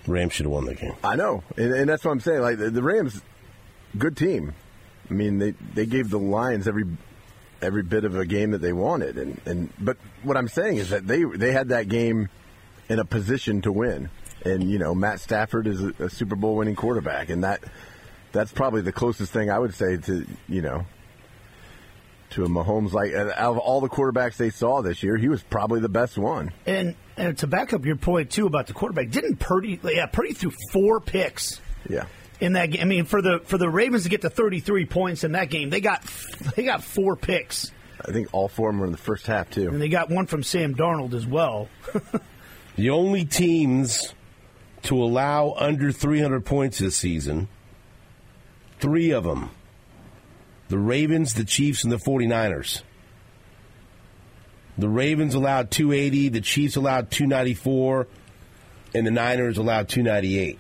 Rams 0.05 0.33
should 0.33 0.45
have 0.45 0.53
won 0.53 0.65
the 0.65 0.75
game. 0.75 0.95
I 1.03 1.15
know, 1.15 1.43
and, 1.55 1.73
and 1.73 1.89
that's 1.89 2.03
what 2.03 2.11
I'm 2.11 2.19
saying. 2.19 2.41
Like 2.41 2.57
the, 2.57 2.71
the 2.71 2.83
Rams, 2.83 3.21
good 3.97 4.17
team. 4.17 4.53
I 5.09 5.13
mean, 5.13 5.39
they 5.39 5.51
they 5.73 5.85
gave 5.85 6.09
the 6.09 6.19
Lions 6.19 6.67
every 6.67 6.85
every 7.61 7.83
bit 7.83 8.05
of 8.05 8.15
a 8.15 8.25
game 8.25 8.51
that 8.51 8.61
they 8.61 8.73
wanted, 8.73 9.17
and, 9.17 9.41
and 9.45 9.73
but 9.79 9.97
what 10.23 10.37
I'm 10.37 10.47
saying 10.47 10.77
is 10.77 10.89
that 10.89 11.07
they 11.07 11.23
they 11.23 11.51
had 11.51 11.69
that 11.69 11.89
game 11.89 12.29
in 12.87 12.99
a 12.99 13.05
position 13.05 13.61
to 13.61 13.71
win, 13.71 14.09
and 14.45 14.69
you 14.69 14.79
know 14.79 14.93
Matt 14.93 15.19
Stafford 15.19 15.67
is 15.67 15.83
a, 15.83 15.93
a 15.99 16.09
Super 16.09 16.35
Bowl 16.35 16.55
winning 16.55 16.75
quarterback, 16.75 17.29
and 17.29 17.43
that 17.43 17.63
that's 18.31 18.51
probably 18.51 18.81
the 18.81 18.91
closest 18.91 19.33
thing 19.33 19.49
I 19.49 19.59
would 19.59 19.73
say 19.73 19.97
to 19.97 20.25
you 20.47 20.61
know 20.61 20.85
to 22.31 22.45
a 22.45 22.47
Mahomes. 22.47 22.93
Like 22.93 23.13
out 23.13 23.29
of 23.37 23.57
all 23.57 23.81
the 23.81 23.89
quarterbacks 23.89 24.37
they 24.37 24.49
saw 24.49 24.81
this 24.81 25.03
year, 25.03 25.17
he 25.17 25.27
was 25.27 25.41
probably 25.43 25.79
the 25.79 25.89
best 25.89 26.17
one. 26.17 26.51
and 26.65 26.95
and 27.17 27.37
to 27.39 27.47
back 27.47 27.73
up 27.73 27.85
your 27.85 27.97
point 27.97 28.31
too 28.31 28.47
about 28.47 28.67
the 28.67 28.73
quarterback, 28.73 29.09
didn't 29.09 29.37
Purdy? 29.37 29.79
Yeah, 29.83 30.05
Purdy 30.05 30.33
threw 30.33 30.51
four 30.71 30.99
picks. 30.99 31.59
Yeah. 31.89 32.05
In 32.39 32.53
that 32.53 32.71
game. 32.71 32.81
I 32.81 32.85
mean, 32.85 33.05
for 33.05 33.21
the 33.21 33.39
for 33.45 33.57
the 33.57 33.69
Ravens 33.69 34.03
to 34.03 34.09
get 34.09 34.21
to 34.21 34.29
33 34.29 34.85
points 34.85 35.23
in 35.23 35.33
that 35.33 35.49
game, 35.49 35.69
they 35.69 35.81
got 35.81 36.03
they 36.55 36.63
got 36.63 36.83
four 36.83 37.15
picks, 37.15 37.71
I 38.03 38.11
think 38.11 38.29
all 38.33 38.47
four 38.47 38.69
of 38.69 38.73
them 38.73 38.79
were 38.79 38.85
in 38.85 38.91
the 38.91 38.97
first 38.97 39.27
half 39.27 39.49
too. 39.49 39.69
and 39.69 39.81
they 39.81 39.89
got 39.89 40.09
one 40.09 40.25
from 40.25 40.43
Sam 40.43 40.75
Darnold 40.75 41.13
as 41.13 41.25
well. 41.25 41.67
The 42.79 42.91
only 42.91 43.25
teams 43.25 44.13
to 44.83 45.03
allow 45.03 45.53
under 45.57 45.91
300 45.91 46.45
points 46.45 46.77
this 46.77 46.95
season, 46.95 47.49
three 48.79 49.11
of 49.11 49.25
them 49.25 49.49
the 50.69 50.77
Ravens, 50.77 51.33
the 51.33 51.43
Chiefs, 51.43 51.83
and 51.83 51.91
the 51.91 51.97
49ers. 51.97 52.83
The 54.77 54.87
Ravens 54.87 55.35
allowed 55.35 55.71
280, 55.71 56.29
the 56.29 56.39
Chiefs 56.39 56.77
allowed 56.77 57.11
294, 57.11 58.07
and 58.95 59.05
the 59.05 59.11
Niners 59.11 59.57
allowed 59.57 59.89
298. 59.89 60.57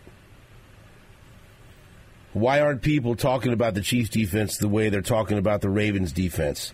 Why 2.33 2.61
aren't 2.61 2.81
people 2.81 3.15
talking 3.15 3.53
about 3.53 3.73
the 3.73 3.81
Chiefs 3.81 4.09
defense 4.09 4.57
the 4.57 4.67
way 4.67 4.89
they're 4.89 5.01
talking 5.01 5.37
about 5.37 5.61
the 5.61 5.69
Ravens 5.69 6.11
defense? 6.11 6.73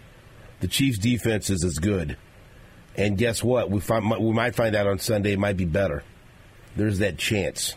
The 0.60 0.68
Chiefs 0.68 0.98
defense 0.98 1.50
is 1.50 1.64
as 1.64 1.80
good. 1.80 2.18
And 2.98 3.18
guess 3.18 3.44
what? 3.44 3.70
We 3.70 3.80
find, 3.80 4.10
we 4.10 4.32
might 4.34 4.56
find 4.56 4.76
out 4.76 4.88
on 4.88 5.00
Sunday. 5.00 5.34
It 5.34 5.40
might 5.40 5.58
be 5.58 5.66
better. 5.66 6.04
There's 6.76 7.00
that 7.00 7.18
chance. 7.18 7.76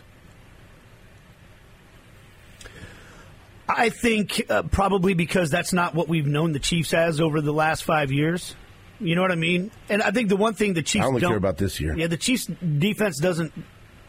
I 3.67 3.89
think 3.89 4.45
uh, 4.49 4.63
probably 4.63 5.13
because 5.13 5.49
that's 5.51 5.73
not 5.73 5.93
what 5.93 6.07
we've 6.07 6.25
known 6.25 6.53
the 6.53 6.59
Chiefs 6.59 6.93
as 6.93 7.21
over 7.21 7.39
the 7.39 7.53
last 7.53 7.83
five 7.83 8.11
years. 8.11 8.55
You 8.99 9.15
know 9.15 9.21
what 9.21 9.31
I 9.31 9.35
mean? 9.35 9.71
And 9.87 10.01
I 10.01 10.11
think 10.11 10.27
the 10.27 10.35
one 10.35 10.55
thing 10.55 10.73
the 10.73 10.81
Chiefs 10.81 11.05
I 11.05 11.07
only 11.07 11.21
don't 11.21 11.29
care 11.29 11.37
about 11.37 11.57
this 11.57 11.79
year. 11.79 11.95
Yeah, 11.95 12.07
the 12.07 12.17
Chiefs 12.17 12.47
defense 12.47 13.19
doesn't 13.19 13.53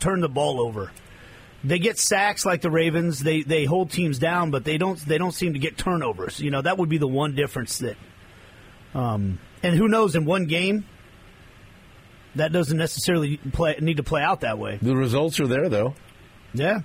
turn 0.00 0.20
the 0.20 0.28
ball 0.28 0.61
over. 0.61 0.90
They 1.62 1.79
get 1.79 1.99
sacks 1.99 2.46
like 2.46 2.62
the 2.62 2.70
Ravens. 2.70 3.20
They 3.20 3.42
they 3.42 3.64
hold 3.64 3.90
teams 3.90 4.18
down, 4.18 4.51
but 4.51 4.64
they 4.64 4.79
don't 4.79 4.99
they 4.99 5.18
don't 5.18 5.33
seem 5.33 5.53
to 5.53 5.59
get 5.59 5.77
turnovers. 5.77 6.40
You 6.40 6.51
know 6.51 6.62
that 6.62 6.79
would 6.79 6.88
be 6.88 6.99
the 6.99 7.09
one 7.09 7.35
difference 7.35 7.79
that. 7.79 7.96
Um, 8.94 9.38
and 9.62 9.77
who 9.77 9.87
knows? 9.87 10.16
In 10.16 10.25
one 10.25 10.46
game, 10.46 10.87
that 12.35 12.53
doesn't 12.53 12.79
necessarily 12.79 13.37
play 13.37 13.77
need 13.81 13.99
to 13.99 14.03
play 14.03 14.23
out 14.23 14.40
that 14.40 14.59
way. 14.59 14.79
The 14.81 14.96
results 14.96 15.38
are 15.38 15.46
there, 15.46 15.68
though. 15.68 15.94
Yeah, 16.55 16.81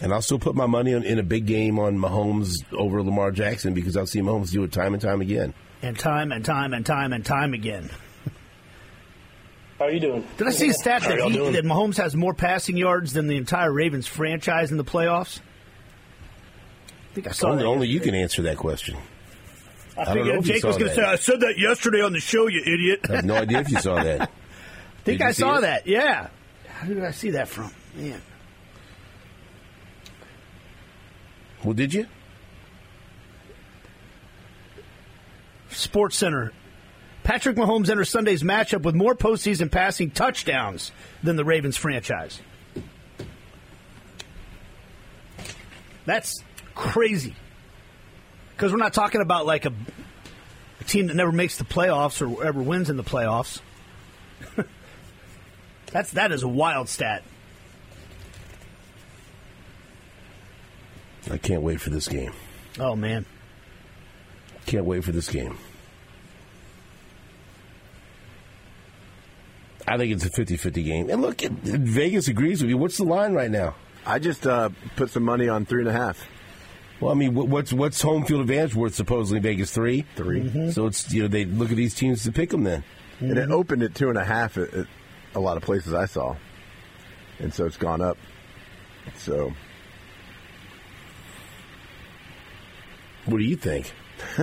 And 0.00 0.14
I'll 0.14 0.22
still 0.22 0.38
put 0.38 0.54
my 0.54 0.66
money 0.66 0.94
on, 0.94 1.02
in 1.02 1.18
a 1.18 1.22
big 1.22 1.46
game 1.46 1.78
on 1.78 1.98
Mahomes 1.98 2.54
over 2.72 3.02
Lamar 3.02 3.30
Jackson 3.30 3.74
because 3.74 3.96
I've 3.96 4.08
seen 4.08 4.24
Mahomes 4.24 4.50
do 4.50 4.64
it 4.64 4.72
time 4.72 4.94
and 4.94 5.02
time 5.02 5.20
again. 5.20 5.52
and 5.82 5.98
time 5.98 6.32
and 6.32 6.44
time 6.44 6.72
and 6.72 6.84
time 6.86 7.12
and 7.12 7.24
time 7.24 7.52
again. 7.52 7.90
How 9.80 9.86
are 9.86 9.90
you 9.92 10.00
doing? 10.00 10.26
Did 10.36 10.46
I 10.46 10.50
see 10.50 10.68
a 10.68 10.74
stat 10.74 11.04
that, 11.04 11.16
y'all 11.16 11.30
he, 11.30 11.52
that 11.52 11.64
Mahomes 11.64 11.96
has 11.96 12.14
more 12.14 12.34
passing 12.34 12.76
yards 12.76 13.14
than 13.14 13.28
the 13.28 13.38
entire 13.38 13.72
Ravens 13.72 14.06
franchise 14.06 14.70
in 14.70 14.76
the 14.76 14.84
playoffs? 14.84 15.40
I 16.90 17.14
think 17.14 17.26
I 17.26 17.30
saw 17.30 17.48
Only, 17.48 17.62
that. 17.62 17.68
only 17.68 17.88
you 17.88 17.98
can 17.98 18.14
answer 18.14 18.42
that 18.42 18.58
question. 18.58 18.98
I, 19.96 20.04
don't 20.14 20.26
know 20.26 20.34
if 20.34 20.46
you 20.46 20.52
Jake 20.52 20.60
saw 20.60 20.68
was 20.68 20.76
going 20.76 20.90
to 20.90 20.96
that. 20.96 21.02
say, 21.02 21.10
I 21.10 21.16
said 21.16 21.40
that 21.40 21.58
yesterday 21.58 22.02
on 22.02 22.12
the 22.12 22.20
show, 22.20 22.46
you 22.46 22.60
idiot. 22.60 23.00
I 23.08 23.16
have 23.16 23.24
no 23.24 23.36
idea 23.36 23.60
if 23.60 23.70
you 23.70 23.78
saw 23.78 23.94
that. 23.94 24.20
I 25.00 25.02
think 25.04 25.22
I 25.22 25.32
saw 25.32 25.56
it? 25.56 25.60
that. 25.62 25.86
Yeah. 25.86 26.28
How 26.68 26.86
did 26.86 27.02
I 27.02 27.12
see 27.12 27.30
that 27.30 27.48
from? 27.48 27.72
Man. 27.96 28.20
Well, 31.64 31.72
did 31.72 31.94
you? 31.94 32.06
Sports 35.70 36.18
Center. 36.18 36.52
Patrick 37.30 37.54
Mahomes 37.54 37.88
enters 37.88 38.08
Sunday's 38.08 38.42
matchup 38.42 38.82
with 38.82 38.96
more 38.96 39.14
postseason 39.14 39.70
passing 39.70 40.10
touchdowns 40.10 40.90
than 41.22 41.36
the 41.36 41.44
Ravens 41.44 41.76
franchise. 41.76 42.40
That's 46.04 46.42
crazy. 46.74 47.36
Because 48.50 48.72
we're 48.72 48.78
not 48.78 48.94
talking 48.94 49.20
about 49.20 49.46
like 49.46 49.64
a, 49.64 49.72
a 50.80 50.84
team 50.84 51.06
that 51.06 51.14
never 51.14 51.30
makes 51.30 51.56
the 51.56 51.62
playoffs 51.62 52.20
or 52.20 52.44
ever 52.44 52.60
wins 52.60 52.90
in 52.90 52.96
the 52.96 53.04
playoffs. 53.04 53.60
That's 55.92 56.10
that 56.10 56.32
is 56.32 56.42
a 56.42 56.48
wild 56.48 56.88
stat. 56.88 57.22
I 61.30 61.38
can't 61.38 61.62
wait 61.62 61.80
for 61.80 61.90
this 61.90 62.08
game. 62.08 62.32
Oh 62.80 62.96
man. 62.96 63.24
Can't 64.66 64.84
wait 64.84 65.04
for 65.04 65.12
this 65.12 65.28
game. 65.28 65.56
I 69.90 69.98
think 69.98 70.12
it's 70.12 70.24
a 70.24 70.30
50 70.30 70.56
50 70.56 70.82
game. 70.84 71.10
And 71.10 71.20
look, 71.20 71.40
Vegas 71.40 72.28
agrees 72.28 72.62
with 72.62 72.70
you. 72.70 72.78
What's 72.78 72.96
the 72.96 73.04
line 73.04 73.34
right 73.34 73.50
now? 73.50 73.74
I 74.06 74.18
just 74.20 74.46
uh, 74.46 74.70
put 74.96 75.10
some 75.10 75.24
money 75.24 75.48
on 75.48 75.66
three 75.66 75.80
and 75.80 75.88
a 75.88 75.92
half. 75.92 76.26
Well, 77.00 77.10
I 77.10 77.14
mean, 77.14 77.34
what's 77.34 77.72
what's 77.72 78.00
home 78.00 78.24
field 78.24 78.42
advantage 78.42 78.74
worth? 78.74 78.94
Supposedly 78.94 79.40
Vegas 79.40 79.70
three. 79.72 80.02
3 80.16 80.70
So 80.70 80.86
it's 80.86 81.12
you 81.12 81.22
know 81.22 81.28
they 81.28 81.44
look 81.44 81.70
at 81.70 81.76
these 81.76 81.94
teams 81.94 82.22
to 82.24 82.32
pick 82.32 82.50
them 82.50 82.62
then. 82.64 82.84
and 83.20 83.36
it 83.36 83.50
opened 83.50 83.82
at 83.82 83.94
two 83.94 84.08
and 84.10 84.16
a 84.18 84.24
half 84.24 84.56
at, 84.58 84.72
at 84.74 84.86
a 85.34 85.40
lot 85.40 85.56
of 85.56 85.62
places 85.62 85.92
I 85.92 86.04
saw, 86.06 86.36
and 87.38 87.52
so 87.52 87.64
it's 87.66 87.76
gone 87.78 88.00
up. 88.00 88.16
So 89.16 89.52
What 93.26 93.38
do 93.38 93.44
you 93.44 93.56
think? 93.56 93.92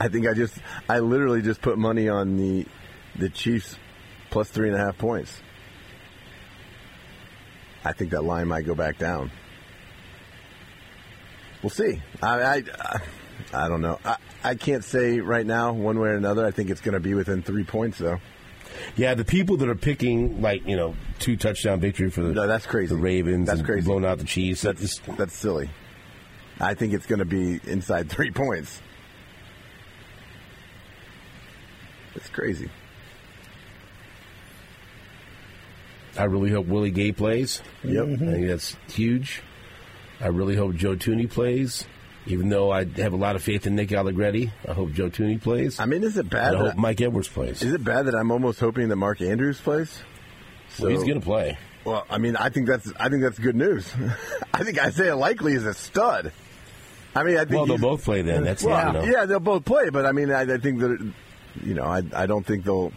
I 0.00 0.08
think 0.08 0.26
I 0.26 0.34
just 0.34 0.54
I 0.88 1.00
literally 1.00 1.42
just 1.42 1.60
put 1.60 1.78
money 1.78 2.08
on 2.08 2.36
the 2.36 2.66
the 3.16 3.28
Chiefs 3.28 3.76
plus 4.30 4.48
three 4.48 4.68
and 4.68 4.76
a 4.76 4.80
half 4.80 4.98
points. 4.98 5.40
I 7.84 7.92
think 7.92 8.10
that 8.12 8.24
line 8.24 8.48
might 8.48 8.64
go 8.66 8.74
back 8.74 8.98
down. 8.98 9.30
We'll 11.62 11.70
see. 11.70 12.00
I 12.22 12.42
I, 12.42 12.62
I 13.52 13.68
don't 13.68 13.80
know. 13.80 13.98
I, 14.04 14.16
I 14.42 14.54
can't 14.54 14.84
say 14.84 15.20
right 15.20 15.46
now 15.46 15.72
one 15.72 15.98
way 15.98 16.08
or 16.10 16.16
another. 16.16 16.44
I 16.46 16.50
think 16.50 16.70
it's 16.70 16.80
going 16.80 16.94
to 16.94 17.00
be 17.00 17.14
within 17.14 17.42
three 17.42 17.64
points 17.64 17.98
though. 17.98 18.20
Yeah, 18.96 19.14
the 19.14 19.24
people 19.24 19.56
that 19.58 19.68
are 19.68 19.74
picking 19.76 20.40
like 20.42 20.66
you 20.66 20.76
know 20.76 20.94
two 21.20 21.36
touchdown 21.36 21.80
victory 21.80 22.10
for 22.10 22.22
the 22.22 22.32
No, 22.32 22.46
that's 22.46 22.66
crazy. 22.66 22.94
the 22.94 23.00
Ravens 23.00 23.46
That's 23.46 23.60
and 23.60 23.66
crazy. 23.66 23.86
blowing 23.86 24.04
out 24.04 24.18
the 24.18 24.24
Chiefs. 24.24 24.62
That's 24.62 24.98
That's 24.98 25.16
that's 25.18 25.34
silly. 25.36 25.70
I 26.60 26.74
think 26.74 26.92
it's 26.92 27.06
going 27.06 27.18
to 27.18 27.24
be 27.24 27.60
inside 27.64 28.08
three 28.10 28.30
points. 28.30 28.80
It's 32.14 32.28
crazy. 32.28 32.70
I 36.18 36.24
really 36.24 36.50
hope 36.50 36.66
Willie 36.66 36.90
Gay 36.90 37.12
plays. 37.12 37.62
Yep. 37.82 38.04
I 38.04 38.16
think 38.16 38.46
that's 38.46 38.76
huge. 38.88 39.42
I 40.20 40.28
really 40.28 40.56
hope 40.56 40.74
Joe 40.76 40.96
Thuney 40.96 41.28
plays. 41.28 41.86
Even 42.26 42.48
though 42.48 42.70
I 42.70 42.84
have 42.84 43.12
a 43.12 43.16
lot 43.16 43.36
of 43.36 43.42
faith 43.42 43.66
in 43.66 43.76
Nick 43.76 43.92
Allegretti, 43.92 44.50
I 44.66 44.72
hope 44.72 44.92
Joe 44.92 45.10
Thuney 45.10 45.40
plays. 45.40 45.78
I 45.78 45.84
mean, 45.84 46.02
is 46.02 46.16
it 46.16 46.30
bad? 46.30 46.54
I 46.54 46.58
that- 46.58 46.66
hope 46.70 46.76
Mike 46.76 47.00
Edwards 47.00 47.28
plays. 47.28 47.62
Is 47.62 47.74
it 47.74 47.84
bad 47.84 48.06
that 48.06 48.14
I'm 48.14 48.30
almost 48.30 48.60
hoping 48.60 48.88
that 48.88 48.96
Mark 48.96 49.20
Andrews 49.20 49.60
plays? 49.60 50.02
well, 50.78 50.88
he's 50.90 51.00
going 51.02 51.20
to 51.20 51.24
play. 51.24 51.58
Well, 51.84 52.06
I 52.08 52.16
mean, 52.16 52.34
I 52.36 52.48
think 52.48 52.66
that's 52.66 52.90
I 52.98 53.10
think 53.10 53.22
that's 53.22 53.38
good 53.38 53.56
news. 53.56 53.92
I 54.54 54.64
think 54.64 54.82
Isaiah 54.82 55.16
Likely 55.16 55.52
is 55.52 55.66
a 55.66 55.74
stud. 55.74 56.32
I 57.14 57.22
mean, 57.22 57.36
I 57.36 57.40
think 57.44 57.52
Well, 57.52 57.66
they'll 57.66 57.78
both 57.78 58.04
play 58.04 58.22
then. 58.22 58.42
That's 58.42 58.64
well, 58.64 59.06
yeah, 59.06 59.26
they'll 59.26 59.38
both 59.38 59.64
play, 59.64 59.90
but 59.90 60.06
I 60.06 60.12
mean, 60.12 60.32
I, 60.32 60.42
I 60.42 60.58
think 60.58 60.80
that 60.80 61.12
you 61.62 61.74
know, 61.74 61.84
I 61.84 62.02
I 62.14 62.26
don't 62.26 62.44
think 62.44 62.64
they'll 62.64 62.92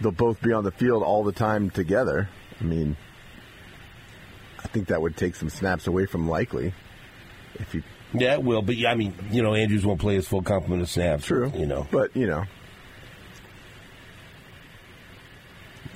they'll 0.00 0.10
both 0.12 0.40
be 0.42 0.52
on 0.52 0.64
the 0.64 0.70
field 0.72 1.02
all 1.02 1.24
the 1.24 1.32
time 1.32 1.70
together. 1.70 2.28
I 2.60 2.64
mean, 2.64 2.96
I 4.58 4.68
think 4.68 4.88
that 4.88 5.00
would 5.00 5.16
take 5.16 5.34
some 5.36 5.50
snaps 5.50 5.86
away 5.86 6.06
from 6.06 6.28
Likely 6.28 6.74
if 7.54 7.74
you 7.74 7.82
Yeah, 8.12 8.34
it 8.34 8.42
will. 8.42 8.62
But 8.62 8.76
yeah, 8.76 8.90
I 8.90 8.94
mean, 8.94 9.14
you 9.30 9.42
know, 9.42 9.54
Andrews 9.54 9.84
won't 9.86 10.00
play 10.00 10.14
his 10.14 10.26
full 10.28 10.42
complement 10.42 10.82
of 10.82 10.90
snaps. 10.90 11.24
true, 11.26 11.52
You 11.56 11.66
know, 11.66 11.86
but 11.90 12.14
you 12.16 12.26
know, 12.26 12.44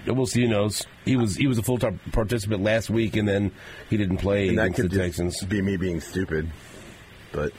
we'll 0.07 0.27
see. 0.27 0.43
Who 0.43 0.49
knows? 0.49 0.87
He 1.05 1.17
was 1.17 1.37
he 1.37 1.47
was 1.47 1.59
a 1.59 1.63
full 1.63 1.79
time 1.79 2.01
participant 2.13 2.63
last 2.63 2.91
week, 2.91 3.17
and 3.17 3.29
then 3.29 3.53
he 3.91 3.97
didn't 3.97 4.19
play 4.19 4.49
and 4.49 4.59
that 4.59 4.67
against 4.67 4.83
the 4.83 4.89
could 4.89 4.99
Texans. 4.99 5.41
be 5.45 5.63
me 5.63 5.77
being 5.77 6.01
stupid. 6.01 6.51
But 7.33 7.53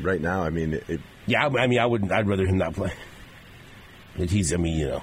right 0.00 0.20
now, 0.20 0.42
I 0.42 0.50
mean, 0.50 0.74
it, 0.74 0.84
it 0.88 1.00
Yeah, 1.26 1.46
I 1.46 1.62
I 1.62 1.66
mean, 1.66 1.78
I 1.78 1.86
wouldn't. 1.86 2.12
I'd 2.12 2.26
rather 2.28 2.46
him 2.46 2.58
not 2.58 2.74
play. 2.74 2.92
But 4.16 4.30
he's. 4.30 4.52
I 4.52 4.56
mean, 4.56 4.78
you 4.78 4.88
know, 4.88 5.02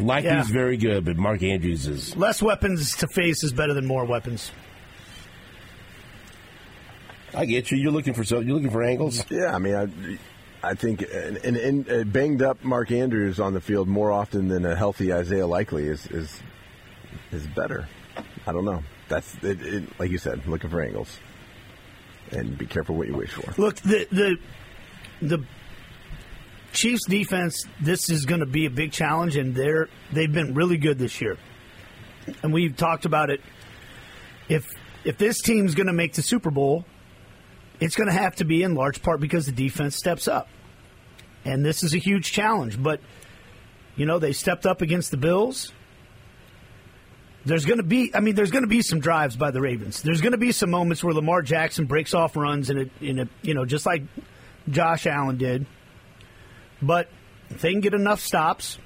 Likely's 0.00 0.48
Yeah. 0.48 0.54
very 0.54 0.76
good, 0.76 1.04
but 1.04 1.16
Mark 1.16 1.42
Andrews 1.42 1.86
is. 1.86 2.16
Less 2.16 2.42
weapons 2.42 2.96
to 2.96 3.06
face 3.08 3.42
is 3.44 3.52
better 3.52 3.74
than 3.74 3.86
more 3.86 4.04
weapons. 4.04 4.50
I 7.34 7.44
get 7.44 7.70
you. 7.70 7.76
You're 7.78 7.92
looking 7.92 8.14
for 8.14 8.24
so. 8.24 8.40
You're 8.40 8.54
looking 8.54 8.70
for 8.70 8.82
angles. 8.82 9.24
Yeah, 9.30 9.54
I 9.54 9.58
mean, 9.58 9.74
I, 10.62 10.68
I 10.70 10.74
think 10.74 11.02
an, 11.02 11.36
an, 11.44 11.56
an, 11.56 11.86
uh, 11.88 12.04
banged 12.04 12.42
up 12.42 12.62
Mark 12.64 12.90
Andrews 12.90 13.38
on 13.38 13.54
the 13.54 13.60
field 13.60 13.86
more 13.88 14.10
often 14.10 14.48
than 14.48 14.64
a 14.66 14.74
healthy 14.74 15.12
Isaiah 15.12 15.46
Likely 15.46 15.84
is 15.86 16.06
is 16.08 16.40
is 17.30 17.46
better. 17.48 17.88
I 18.46 18.52
don't 18.52 18.64
know. 18.64 18.82
That's 19.08 19.32
it, 19.42 19.60
it, 19.62 20.00
like 20.00 20.10
you 20.10 20.18
said, 20.18 20.44
looking 20.46 20.70
for 20.70 20.82
angles, 20.82 21.18
and 22.32 22.58
be 22.58 22.66
careful 22.66 22.96
what 22.96 23.06
you 23.06 23.14
wish 23.14 23.30
for. 23.32 23.52
Look, 23.60 23.76
the 23.76 24.06
the 24.10 24.36
the 25.22 25.44
Chiefs 26.72 27.06
defense. 27.06 27.66
This 27.80 28.10
is 28.10 28.26
going 28.26 28.40
to 28.40 28.46
be 28.46 28.66
a 28.66 28.70
big 28.70 28.92
challenge, 28.92 29.36
and 29.36 29.54
they're 29.54 29.88
they've 30.12 30.32
been 30.32 30.54
really 30.54 30.76
good 30.76 30.98
this 30.98 31.20
year. 31.20 31.36
And 32.42 32.52
we've 32.52 32.76
talked 32.76 33.04
about 33.04 33.30
it. 33.30 33.40
If 34.48 34.70
if 35.04 35.18
this 35.18 35.40
team's 35.40 35.74
going 35.74 35.88
to 35.88 35.92
make 35.92 36.14
the 36.14 36.22
Super 36.22 36.50
Bowl, 36.50 36.84
it's 37.80 37.96
going 37.96 38.08
to 38.08 38.14
have 38.14 38.36
to 38.36 38.44
be 38.44 38.62
in 38.62 38.74
large 38.74 39.02
part 39.02 39.20
because 39.20 39.46
the 39.46 39.52
defense 39.52 39.96
steps 39.96 40.28
up, 40.28 40.48
and 41.44 41.64
this 41.64 41.82
is 41.82 41.94
a 41.94 41.98
huge 41.98 42.30
challenge. 42.32 42.80
But 42.80 43.00
you 43.96 44.06
know 44.06 44.18
they 44.18 44.32
stepped 44.32 44.66
up 44.66 44.82
against 44.82 45.10
the 45.10 45.16
Bills. 45.16 45.72
There's 47.42 47.64
going 47.64 47.78
to 47.78 47.84
be, 47.84 48.14
I 48.14 48.20
mean, 48.20 48.34
there's 48.34 48.50
going 48.50 48.64
to 48.64 48.68
be 48.68 48.82
some 48.82 49.00
drives 49.00 49.34
by 49.34 49.50
the 49.50 49.62
Ravens. 49.62 50.02
There's 50.02 50.20
going 50.20 50.32
to 50.32 50.38
be 50.38 50.52
some 50.52 50.70
moments 50.70 51.02
where 51.02 51.14
Lamar 51.14 51.40
Jackson 51.40 51.86
breaks 51.86 52.12
off 52.12 52.36
runs 52.36 52.68
in 52.68 52.78
a, 52.78 53.04
in 53.04 53.18
a, 53.18 53.28
you 53.40 53.54
know, 53.54 53.64
just 53.64 53.86
like 53.86 54.02
Josh 54.68 55.06
Allen 55.06 55.38
did. 55.38 55.64
But 56.82 57.08
if 57.50 57.60
they 57.60 57.72
can 57.72 57.80
get 57.80 57.94
enough 57.94 58.20
stops, 58.20 58.78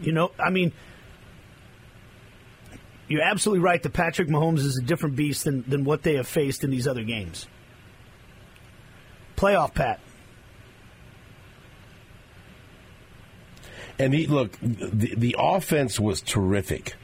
you 0.00 0.12
know, 0.12 0.32
I 0.38 0.50
mean, 0.50 0.72
you're 3.08 3.22
absolutely 3.22 3.62
right 3.62 3.82
that 3.82 3.92
Patrick 3.92 4.28
Mahomes 4.28 4.58
is 4.58 4.78
a 4.78 4.82
different 4.82 5.16
beast 5.16 5.44
than, 5.44 5.64
than 5.68 5.84
what 5.84 6.02
they 6.02 6.14
have 6.14 6.28
faced 6.28 6.64
in 6.64 6.70
these 6.70 6.86
other 6.86 7.02
games. 7.02 7.46
Playoff 9.36 9.74
Pat. 9.74 10.00
And 13.98 14.14
he, 14.14 14.26
look, 14.26 14.52
the, 14.62 15.14
the 15.16 15.36
offense 15.38 16.00
was 16.00 16.22
terrific. 16.22 16.94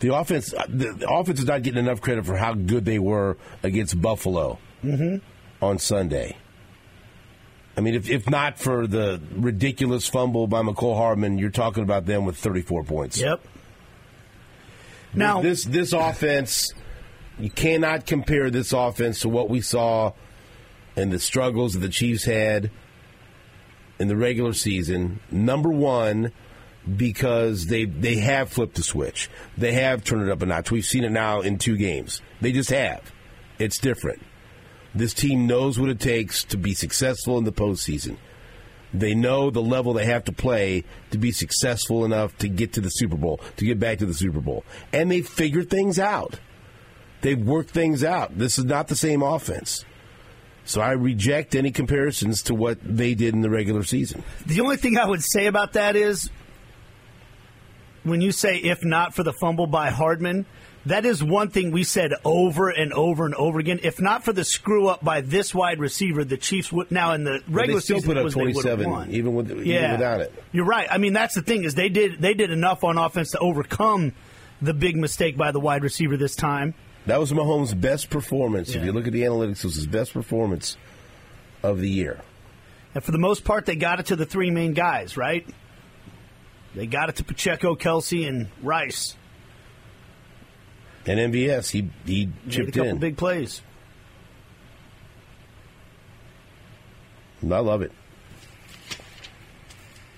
The 0.00 0.12
offense, 0.12 0.52
uh, 0.52 0.66
the, 0.68 0.92
the 0.92 1.08
offense 1.08 1.38
is 1.38 1.46
not 1.46 1.62
getting 1.62 1.78
enough 1.78 2.00
credit 2.00 2.26
for 2.26 2.36
how 2.36 2.54
good 2.54 2.84
they 2.84 2.98
were 2.98 3.36
against 3.62 4.00
Buffalo 4.00 4.58
mm-hmm. 4.82 5.18
on 5.64 5.78
Sunday. 5.78 6.36
I 7.76 7.80
mean, 7.80 7.94
if, 7.94 8.10
if 8.10 8.28
not 8.28 8.58
for 8.58 8.86
the 8.86 9.20
ridiculous 9.34 10.06
fumble 10.06 10.46
by 10.46 10.62
Mecole 10.62 10.96
Hardman, 10.96 11.38
you're 11.38 11.50
talking 11.50 11.82
about 11.82 12.06
them 12.06 12.24
with 12.24 12.36
34 12.36 12.84
points. 12.84 13.20
Yep. 13.20 13.40
Now, 15.14 15.42
this 15.42 15.64
this 15.64 15.92
offense, 15.92 16.72
you 17.38 17.50
cannot 17.50 18.06
compare 18.06 18.50
this 18.50 18.72
offense 18.72 19.20
to 19.20 19.28
what 19.28 19.50
we 19.50 19.60
saw 19.60 20.12
and 20.96 21.12
the 21.12 21.18
struggles 21.18 21.74
that 21.74 21.80
the 21.80 21.88
Chiefs 21.88 22.24
had 22.24 22.70
in 23.98 24.08
the 24.08 24.16
regular 24.16 24.52
season. 24.52 25.20
Number 25.30 25.68
one, 25.68 26.32
because 26.96 27.66
they 27.66 27.84
they 27.84 28.16
have 28.16 28.50
flipped 28.50 28.76
the 28.76 28.82
switch. 28.82 29.28
They 29.56 29.72
have 29.72 30.02
turned 30.04 30.22
it 30.22 30.30
up 30.30 30.42
a 30.42 30.46
notch. 30.46 30.70
We've 30.70 30.84
seen 30.84 31.04
it 31.04 31.10
now 31.10 31.40
in 31.40 31.58
two 31.58 31.76
games. 31.76 32.22
They 32.40 32.52
just 32.52 32.70
have. 32.70 33.12
It's 33.58 33.78
different. 33.78 34.22
This 34.94 35.14
team 35.14 35.46
knows 35.46 35.78
what 35.78 35.88
it 35.88 36.00
takes 36.00 36.44
to 36.44 36.56
be 36.56 36.74
successful 36.74 37.38
in 37.38 37.44
the 37.44 37.52
postseason. 37.52 38.16
They 38.94 39.14
know 39.14 39.50
the 39.50 39.62
level 39.62 39.94
they 39.94 40.04
have 40.04 40.24
to 40.24 40.32
play 40.32 40.84
to 41.10 41.18
be 41.18 41.32
successful 41.32 42.04
enough 42.04 42.36
to 42.38 42.48
get 42.48 42.74
to 42.74 42.80
the 42.80 42.90
Super 42.90 43.16
Bowl, 43.16 43.40
to 43.56 43.64
get 43.64 43.78
back 43.78 43.98
to 43.98 44.06
the 44.06 44.14
Super 44.14 44.40
Bowl. 44.40 44.64
And 44.92 45.10
they 45.10 45.22
figure 45.22 45.62
things 45.62 45.98
out. 45.98 46.38
They've 47.22 47.38
worked 47.38 47.70
things 47.70 48.04
out. 48.04 48.36
This 48.36 48.58
is 48.58 48.64
not 48.64 48.88
the 48.88 48.96
same 48.96 49.22
offense. 49.22 49.84
So 50.64 50.80
I 50.80 50.92
reject 50.92 51.54
any 51.54 51.70
comparisons 51.70 52.42
to 52.44 52.54
what 52.54 52.78
they 52.82 53.14
did 53.14 53.34
in 53.34 53.40
the 53.40 53.50
regular 53.50 53.82
season. 53.82 54.22
The 54.46 54.60
only 54.60 54.76
thing 54.76 54.98
I 54.98 55.06
would 55.06 55.22
say 55.22 55.46
about 55.46 55.72
that 55.72 55.96
is 55.96 56.30
when 58.04 58.20
you 58.20 58.32
say 58.32 58.56
if 58.56 58.84
not 58.84 59.14
for 59.14 59.22
the 59.22 59.32
fumble 59.32 59.66
by 59.66 59.90
Hardman, 59.90 60.46
that 60.86 61.04
is 61.04 61.22
one 61.22 61.50
thing 61.50 61.70
we 61.70 61.84
said 61.84 62.12
over 62.24 62.68
and 62.68 62.92
over 62.92 63.24
and 63.24 63.34
over 63.34 63.58
again. 63.58 63.80
If 63.82 64.00
not 64.00 64.24
for 64.24 64.32
the 64.32 64.44
screw 64.44 64.88
up 64.88 65.04
by 65.04 65.20
this 65.20 65.54
wide 65.54 65.78
receiver, 65.78 66.24
the 66.24 66.36
Chiefs 66.36 66.72
would 66.72 66.90
now 66.90 67.12
in 67.12 67.24
the 67.24 67.40
But 67.46 67.54
regular 67.54 67.80
they 67.80 67.84
still 67.84 67.96
season 67.98 68.08
put 68.10 68.16
up 68.16 68.24
would've 68.24 68.34
27, 68.34 68.90
won. 68.90 69.10
even, 69.10 69.34
with, 69.34 69.50
even 69.50 69.64
yeah. 69.66 69.92
without 69.92 70.20
it. 70.20 70.32
You're 70.50 70.64
right. 70.64 70.88
I 70.90 70.98
mean, 70.98 71.12
that's 71.12 71.34
the 71.34 71.42
thing 71.42 71.64
is 71.64 71.74
they 71.74 71.88
did 71.88 72.20
they 72.20 72.34
did 72.34 72.50
enough 72.50 72.82
on 72.84 72.98
offense 72.98 73.30
to 73.32 73.38
overcome 73.38 74.12
the 74.60 74.74
big 74.74 74.96
mistake 74.96 75.36
by 75.36 75.52
the 75.52 75.60
wide 75.60 75.82
receiver 75.82 76.16
this 76.16 76.34
time. 76.34 76.74
That 77.06 77.18
was 77.18 77.32
Mahomes' 77.32 77.78
best 77.80 78.10
performance. 78.10 78.74
If 78.74 78.84
you 78.84 78.92
look 78.92 79.06
at 79.06 79.12
the 79.12 79.22
analytics, 79.22 79.58
it 79.58 79.64
was 79.64 79.74
his 79.74 79.88
best 79.88 80.12
performance 80.12 80.76
of 81.62 81.80
the 81.80 81.88
year. 81.88 82.20
And 82.94 83.02
for 83.02 83.10
the 83.10 83.18
most 83.18 83.44
part, 83.44 83.66
they 83.66 83.74
got 83.76 83.98
it 84.00 84.06
to 84.06 84.16
the 84.16 84.26
three 84.26 84.50
main 84.50 84.72
guys, 84.72 85.16
right? 85.16 85.46
They 86.74 86.86
got 86.86 87.08
it 87.08 87.16
to 87.16 87.24
Pacheco, 87.24 87.74
Kelce, 87.74 88.26
and 88.28 88.48
Rice. 88.62 89.16
And 91.06 91.32
MVS, 91.32 91.70
he 91.70 91.90
he 92.06 92.30
chipped 92.48 92.76
in. 92.76 92.98
big 92.98 93.16
plays. 93.16 93.62
I 97.42 97.58
love 97.58 97.82
it. 97.82 97.92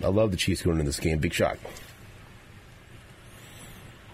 I 0.02 0.08
love 0.08 0.30
the 0.30 0.36
Chiefs 0.36 0.62
going 0.62 0.78
into 0.78 0.88
this 0.88 1.00
game. 1.00 1.18
Big 1.18 1.32
shock. 1.32 1.56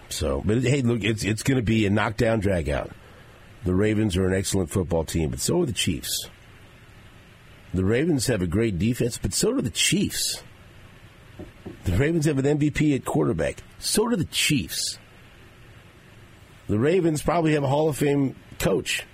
So, 0.08 0.42
but 0.44 0.62
hey, 0.62 0.82
look, 0.82 1.02
it's 1.02 1.24
it's 1.24 1.42
going 1.42 1.56
to 1.56 1.62
be 1.62 1.86
a 1.86 1.90
knockdown 1.90 2.40
drag 2.40 2.68
out. 2.68 2.90
The 3.64 3.74
Ravens 3.74 4.16
are 4.16 4.26
an 4.26 4.34
excellent 4.34 4.70
football 4.70 5.04
team, 5.04 5.30
but 5.30 5.40
so 5.40 5.62
are 5.62 5.66
the 5.66 5.72
Chiefs. 5.72 6.28
The 7.74 7.84
Ravens 7.84 8.26
have 8.26 8.42
a 8.42 8.46
great 8.46 8.78
defense, 8.78 9.18
but 9.18 9.32
so 9.32 9.52
do 9.52 9.60
the 9.60 9.70
Chiefs. 9.70 10.42
The 11.84 11.96
Ravens 11.96 12.26
have 12.26 12.38
an 12.38 12.58
MVP 12.58 12.94
at 12.94 13.04
quarterback. 13.04 13.62
So 13.78 14.08
do 14.08 14.16
the 14.16 14.24
Chiefs. 14.24 14.98
The 16.70 16.78
Ravens 16.78 17.20
probably 17.20 17.54
have 17.54 17.64
a 17.64 17.66
Hall 17.66 17.88
of 17.88 17.96
Fame 17.96 18.36
coach. 18.60 19.04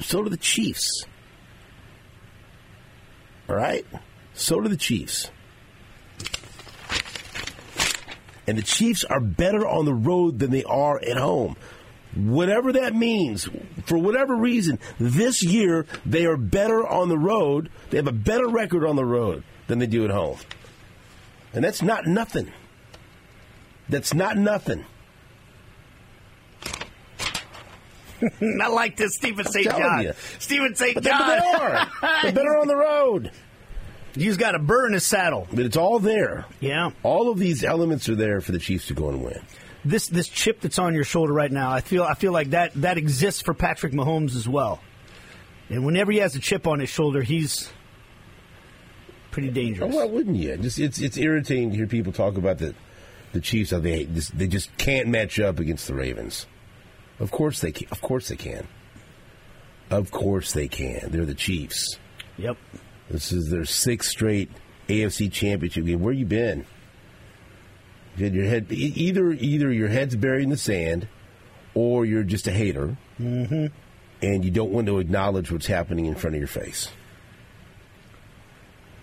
So 0.00 0.22
do 0.22 0.30
the 0.30 0.38
Chiefs. 0.38 1.04
All 3.46 3.54
right? 3.54 3.84
So 4.32 4.58
do 4.62 4.68
the 4.68 4.76
Chiefs. 4.78 5.30
And 8.46 8.56
the 8.56 8.62
Chiefs 8.62 9.04
are 9.04 9.20
better 9.20 9.68
on 9.68 9.84
the 9.84 9.92
road 9.92 10.38
than 10.38 10.50
they 10.50 10.64
are 10.64 10.98
at 10.98 11.18
home. 11.18 11.56
Whatever 12.14 12.72
that 12.72 12.94
means, 12.94 13.46
for 13.84 13.98
whatever 13.98 14.34
reason, 14.34 14.78
this 14.98 15.42
year 15.42 15.84
they 16.06 16.24
are 16.24 16.38
better 16.38 16.86
on 16.86 17.10
the 17.10 17.18
road. 17.18 17.68
They 17.90 17.98
have 17.98 18.08
a 18.08 18.12
better 18.12 18.48
record 18.48 18.86
on 18.86 18.96
the 18.96 19.04
road 19.04 19.44
than 19.66 19.78
they 19.78 19.86
do 19.86 20.06
at 20.06 20.10
home. 20.10 20.38
And 21.52 21.62
that's 21.62 21.82
not 21.82 22.06
nothing. 22.06 22.50
That's 23.90 24.14
not 24.14 24.38
nothing. 24.38 24.86
I 28.62 28.68
like 28.68 28.96
this 28.96 29.14
Steven 29.14 29.44
St. 29.46 29.66
John. 29.66 30.02
you. 30.02 30.12
Steven 30.38 30.74
St. 30.74 31.02
John. 31.02 31.18
but 31.18 31.40
they 31.40 31.58
are. 31.64 31.88
They're 32.22 32.32
better 32.32 32.56
on 32.58 32.66
the 32.68 32.76
road. 32.76 33.30
He's 34.14 34.36
got 34.36 34.54
a 34.54 34.58
burr 34.60 34.86
in 34.86 34.92
his 34.92 35.04
saddle. 35.04 35.48
But 35.50 35.64
it's 35.66 35.76
all 35.76 35.98
there. 35.98 36.44
Yeah. 36.60 36.90
All 37.02 37.30
of 37.30 37.38
these 37.38 37.64
elements 37.64 38.08
are 38.08 38.14
there 38.14 38.40
for 38.40 38.52
the 38.52 38.58
Chiefs 38.60 38.86
to 38.88 38.94
go 38.94 39.08
and 39.08 39.22
win. 39.24 39.40
This 39.84 40.06
this 40.06 40.28
chip 40.28 40.60
that's 40.60 40.78
on 40.78 40.94
your 40.94 41.04
shoulder 41.04 41.32
right 41.32 41.50
now, 41.52 41.70
I 41.70 41.80
feel 41.80 42.04
I 42.04 42.14
feel 42.14 42.32
like 42.32 42.50
that 42.50 42.72
that 42.80 42.96
exists 42.96 43.42
for 43.42 43.52
Patrick 43.54 43.92
Mahomes 43.92 44.34
as 44.36 44.48
well. 44.48 44.80
And 45.68 45.84
whenever 45.84 46.12
he 46.12 46.18
has 46.18 46.34
a 46.36 46.38
chip 46.38 46.66
on 46.66 46.78
his 46.78 46.88
shoulder, 46.88 47.22
he's 47.22 47.70
pretty 49.30 49.48
Oh, 49.48 49.52
dangerous. 49.52 49.94
why 49.94 50.04
wouldn't 50.04 50.36
you? 50.36 50.56
Just 50.56 50.78
it's 50.78 51.00
it's 51.00 51.16
irritating 51.16 51.70
to 51.70 51.76
hear 51.76 51.86
people 51.86 52.12
talk 52.12 52.36
about 52.36 52.58
the 52.58 52.74
the 53.32 53.40
Chiefs 53.40 53.72
how 53.72 53.80
they 53.80 54.04
they 54.04 54.46
just 54.46 54.74
can't 54.78 55.08
match 55.08 55.38
up 55.40 55.58
against 55.58 55.86
the 55.86 55.94
Ravens. 55.94 56.46
Of 57.18 57.30
course 57.30 57.60
they 57.60 57.72
can. 57.72 57.88
Of 57.90 58.00
course 58.00 58.28
they 58.28 58.36
can. 58.36 58.66
Of 59.90 60.10
course 60.10 60.52
they 60.52 60.68
can. 60.68 61.10
They're 61.10 61.24
the 61.24 61.34
Chiefs. 61.34 61.98
Yep. 62.38 62.56
This 63.10 63.32
is 63.32 63.50
their 63.50 63.64
sixth 63.64 64.10
straight 64.10 64.50
AFC 64.88 65.30
Championship 65.30 65.84
game. 65.84 66.00
Where 66.00 66.12
you 66.12 66.26
been? 66.26 66.66
You 68.16 68.24
had 68.24 68.34
your 68.34 68.46
head 68.46 68.66
either 68.70 69.32
either 69.32 69.72
your 69.72 69.88
head's 69.88 70.16
buried 70.16 70.44
in 70.44 70.50
the 70.50 70.56
sand, 70.56 71.08
or 71.74 72.04
you're 72.04 72.22
just 72.22 72.46
a 72.46 72.52
hater, 72.52 72.96
mm-hmm. 73.20 73.66
and 74.22 74.44
you 74.44 74.50
don't 74.50 74.70
want 74.70 74.86
to 74.86 74.98
acknowledge 74.98 75.50
what's 75.50 75.66
happening 75.66 76.06
in 76.06 76.14
front 76.14 76.36
of 76.36 76.40
your 76.40 76.48
face. 76.48 76.90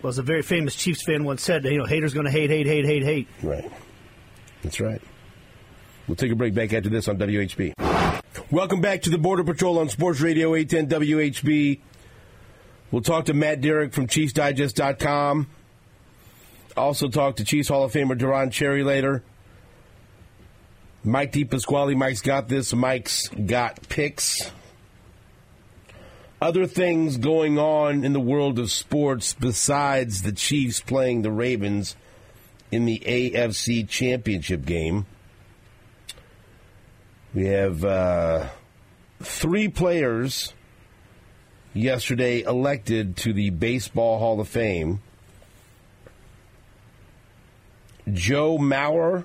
Well, 0.01 0.09
as 0.09 0.17
a 0.17 0.23
very 0.23 0.41
famous 0.41 0.75
Chiefs 0.75 1.03
fan 1.03 1.23
once 1.23 1.43
said, 1.43 1.63
you 1.65 1.77
know, 1.77 1.85
haters 1.85 2.13
going 2.13 2.25
to 2.25 2.31
hate, 2.31 2.49
hate, 2.49 2.65
hate, 2.65 2.85
hate, 2.85 3.03
hate. 3.03 3.27
Right. 3.43 3.71
That's 4.63 4.79
right. 4.79 5.01
We'll 6.11 6.17
take 6.17 6.33
a 6.33 6.35
break 6.35 6.53
back 6.53 6.73
after 6.73 6.89
this 6.89 7.07
on 7.07 7.17
WHB. 7.19 7.71
Welcome 8.51 8.81
back 8.81 9.03
to 9.03 9.09
the 9.09 9.17
Border 9.17 9.45
Patrol 9.45 9.79
on 9.79 9.87
Sports 9.87 10.19
Radio 10.19 10.53
810 10.55 10.99
WHB. 10.99 11.79
We'll 12.91 13.01
talk 13.01 13.27
to 13.27 13.33
Matt 13.33 13.61
Derrick 13.61 13.93
from 13.93 14.07
ChiefsDigest.com. 14.07 15.47
Also 16.75 17.07
talk 17.07 17.37
to 17.37 17.45
Chiefs 17.45 17.69
Hall 17.69 17.85
of 17.85 17.93
Famer 17.93 18.19
Deron 18.19 18.51
Cherry 18.51 18.83
later. 18.83 19.23
Mike 21.05 21.31
DePasquale. 21.31 21.95
Mike's 21.95 22.21
got 22.21 22.49
this. 22.49 22.73
Mike's 22.73 23.29
got 23.29 23.87
picks. 23.87 24.51
Other 26.41 26.67
things 26.67 27.15
going 27.15 27.57
on 27.57 28.03
in 28.03 28.11
the 28.11 28.19
world 28.19 28.59
of 28.59 28.69
sports 28.69 29.33
besides 29.33 30.23
the 30.23 30.33
Chiefs 30.33 30.81
playing 30.81 31.21
the 31.21 31.31
Ravens 31.31 31.95
in 32.69 32.83
the 32.83 32.99
AFC 32.99 33.87
Championship 33.87 34.65
game. 34.65 35.05
We 37.33 37.45
have 37.45 37.83
uh, 37.85 38.47
three 39.21 39.69
players 39.69 40.53
yesterday 41.73 42.41
elected 42.41 43.15
to 43.17 43.33
the 43.33 43.49
Baseball 43.51 44.19
Hall 44.19 44.39
of 44.41 44.47
Fame. 44.47 45.01
Joe 48.11 48.57
Mauer, 48.57 49.23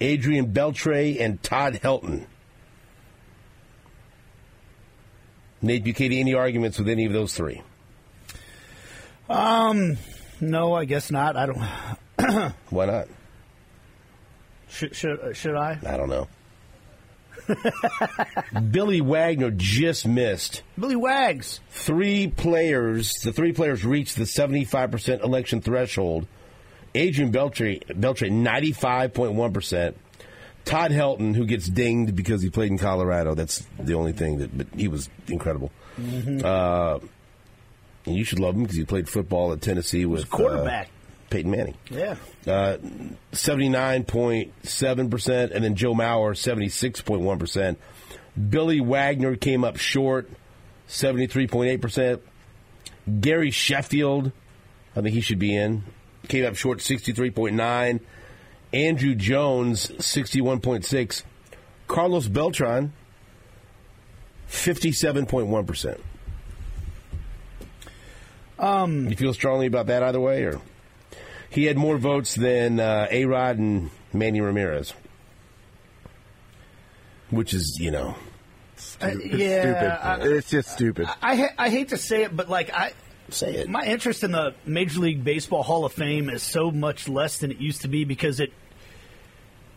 Adrian 0.00 0.52
Beltre, 0.52 1.20
and 1.20 1.40
Todd 1.42 1.74
Helton. 1.82 2.26
Nate 5.62 5.84
Bukaty, 5.84 6.18
any 6.18 6.34
arguments 6.34 6.78
with 6.78 6.88
any 6.88 7.06
of 7.06 7.12
those 7.12 7.34
three? 7.34 7.62
Um, 9.28 9.96
No, 10.40 10.74
I 10.74 10.84
guess 10.84 11.10
not. 11.10 11.36
I 11.36 11.46
don't. 11.46 12.52
Why 12.70 12.86
not? 12.86 13.08
Should 14.68 14.94
should, 14.96 15.20
uh, 15.20 15.32
should 15.32 15.54
I? 15.56 15.78
I 15.86 15.96
don't 15.96 16.08
know. 16.08 16.28
Billy 18.70 19.00
Wagner 19.00 19.50
just 19.52 20.06
missed 20.06 20.62
Billy 20.78 20.96
Wags. 20.96 21.60
three 21.70 22.26
players. 22.28 23.12
The 23.22 23.32
three 23.32 23.52
players 23.52 23.84
reached 23.84 24.16
the 24.16 24.24
75% 24.24 25.22
election 25.22 25.60
threshold. 25.60 26.26
Adrian 26.94 27.30
Beltre, 27.30 27.84
Beltre 27.88 28.30
95.1%. 28.30 29.94
Todd 30.64 30.90
Helton, 30.90 31.36
who 31.36 31.44
gets 31.46 31.68
dinged 31.68 32.16
because 32.16 32.42
he 32.42 32.50
played 32.50 32.72
in 32.72 32.78
Colorado. 32.78 33.34
That's 33.34 33.64
the 33.78 33.94
only 33.94 34.12
thing 34.12 34.38
that, 34.38 34.56
but 34.56 34.66
he 34.74 34.88
was 34.88 35.08
incredible. 35.28 35.70
Uh, 35.98 36.98
and 38.06 38.14
you 38.16 38.24
should 38.24 38.40
love 38.40 38.56
him 38.56 38.62
because 38.62 38.76
he 38.76 38.84
played 38.84 39.08
football 39.08 39.52
at 39.52 39.60
Tennessee 39.60 40.06
with 40.06 40.28
quarterback. 40.28 40.86
uh, 40.88 40.90
Peyton 41.30 41.50
Manning. 41.50 41.76
Yeah. 41.90 42.16
Uh, 42.46 42.76
79.7%, 43.32 45.50
and 45.50 45.64
then 45.64 45.74
Joe 45.74 45.94
Mauer, 45.94 46.32
76.1%. 46.32 47.76
Billy 48.50 48.80
Wagner 48.80 49.36
came 49.36 49.64
up 49.64 49.76
short, 49.76 50.30
73.8%. 50.88 52.20
Gary 53.20 53.50
Sheffield, 53.50 54.32
I 54.94 55.00
think 55.00 55.14
he 55.14 55.20
should 55.20 55.38
be 55.38 55.56
in, 55.56 55.84
came 56.28 56.44
up 56.44 56.56
short, 56.56 56.78
63.9%. 56.78 58.00
Andruw 58.72 59.16
Jones, 59.16 59.88
61.6%. 59.88 61.22
Carlos 61.86 62.28
Beltran, 62.28 62.92
57.1%. 64.48 66.00
Um, 68.58 69.08
you 69.08 69.16
feel 69.16 69.34
strongly 69.34 69.66
about 69.66 69.86
that 69.86 70.02
either 70.02 70.20
way, 70.20 70.44
or 70.44 70.60
he 71.56 71.64
had 71.64 71.76
more 71.76 71.98
votes 71.98 72.34
than 72.36 72.78
uh, 72.78 73.08
A 73.10 73.24
Rod 73.24 73.58
and 73.58 73.90
Manny 74.12 74.40
Ramirez, 74.40 74.94
which 77.30 77.52
is 77.54 77.78
you 77.80 77.90
know 77.90 78.14
Uh, 79.00 79.08
It's 79.12 79.34
yeah. 79.34 79.60
stupid. 79.62 80.06
I, 80.06 80.36
it's 80.36 80.50
just 80.50 80.68
stupid. 80.70 81.08
I, 81.22 81.36
ha- 81.36 81.54
I 81.58 81.70
hate 81.70 81.88
to 81.88 81.96
say 81.96 82.22
it, 82.24 82.36
but 82.36 82.48
like 82.48 82.70
I. 82.72 82.92
say 83.30 83.54
it. 83.56 83.68
My 83.68 83.84
interest 83.84 84.22
in 84.22 84.32
the 84.32 84.54
Major 84.66 85.00
League 85.00 85.24
Baseball 85.24 85.62
Hall 85.62 85.84
of 85.84 85.92
Fame 85.92 86.28
is 86.30 86.42
so 86.42 86.70
much 86.70 87.08
less 87.08 87.38
than 87.38 87.50
it 87.50 87.58
used 87.58 87.82
to 87.82 87.88
be 87.88 88.04
because 88.04 88.38
it 88.40 88.52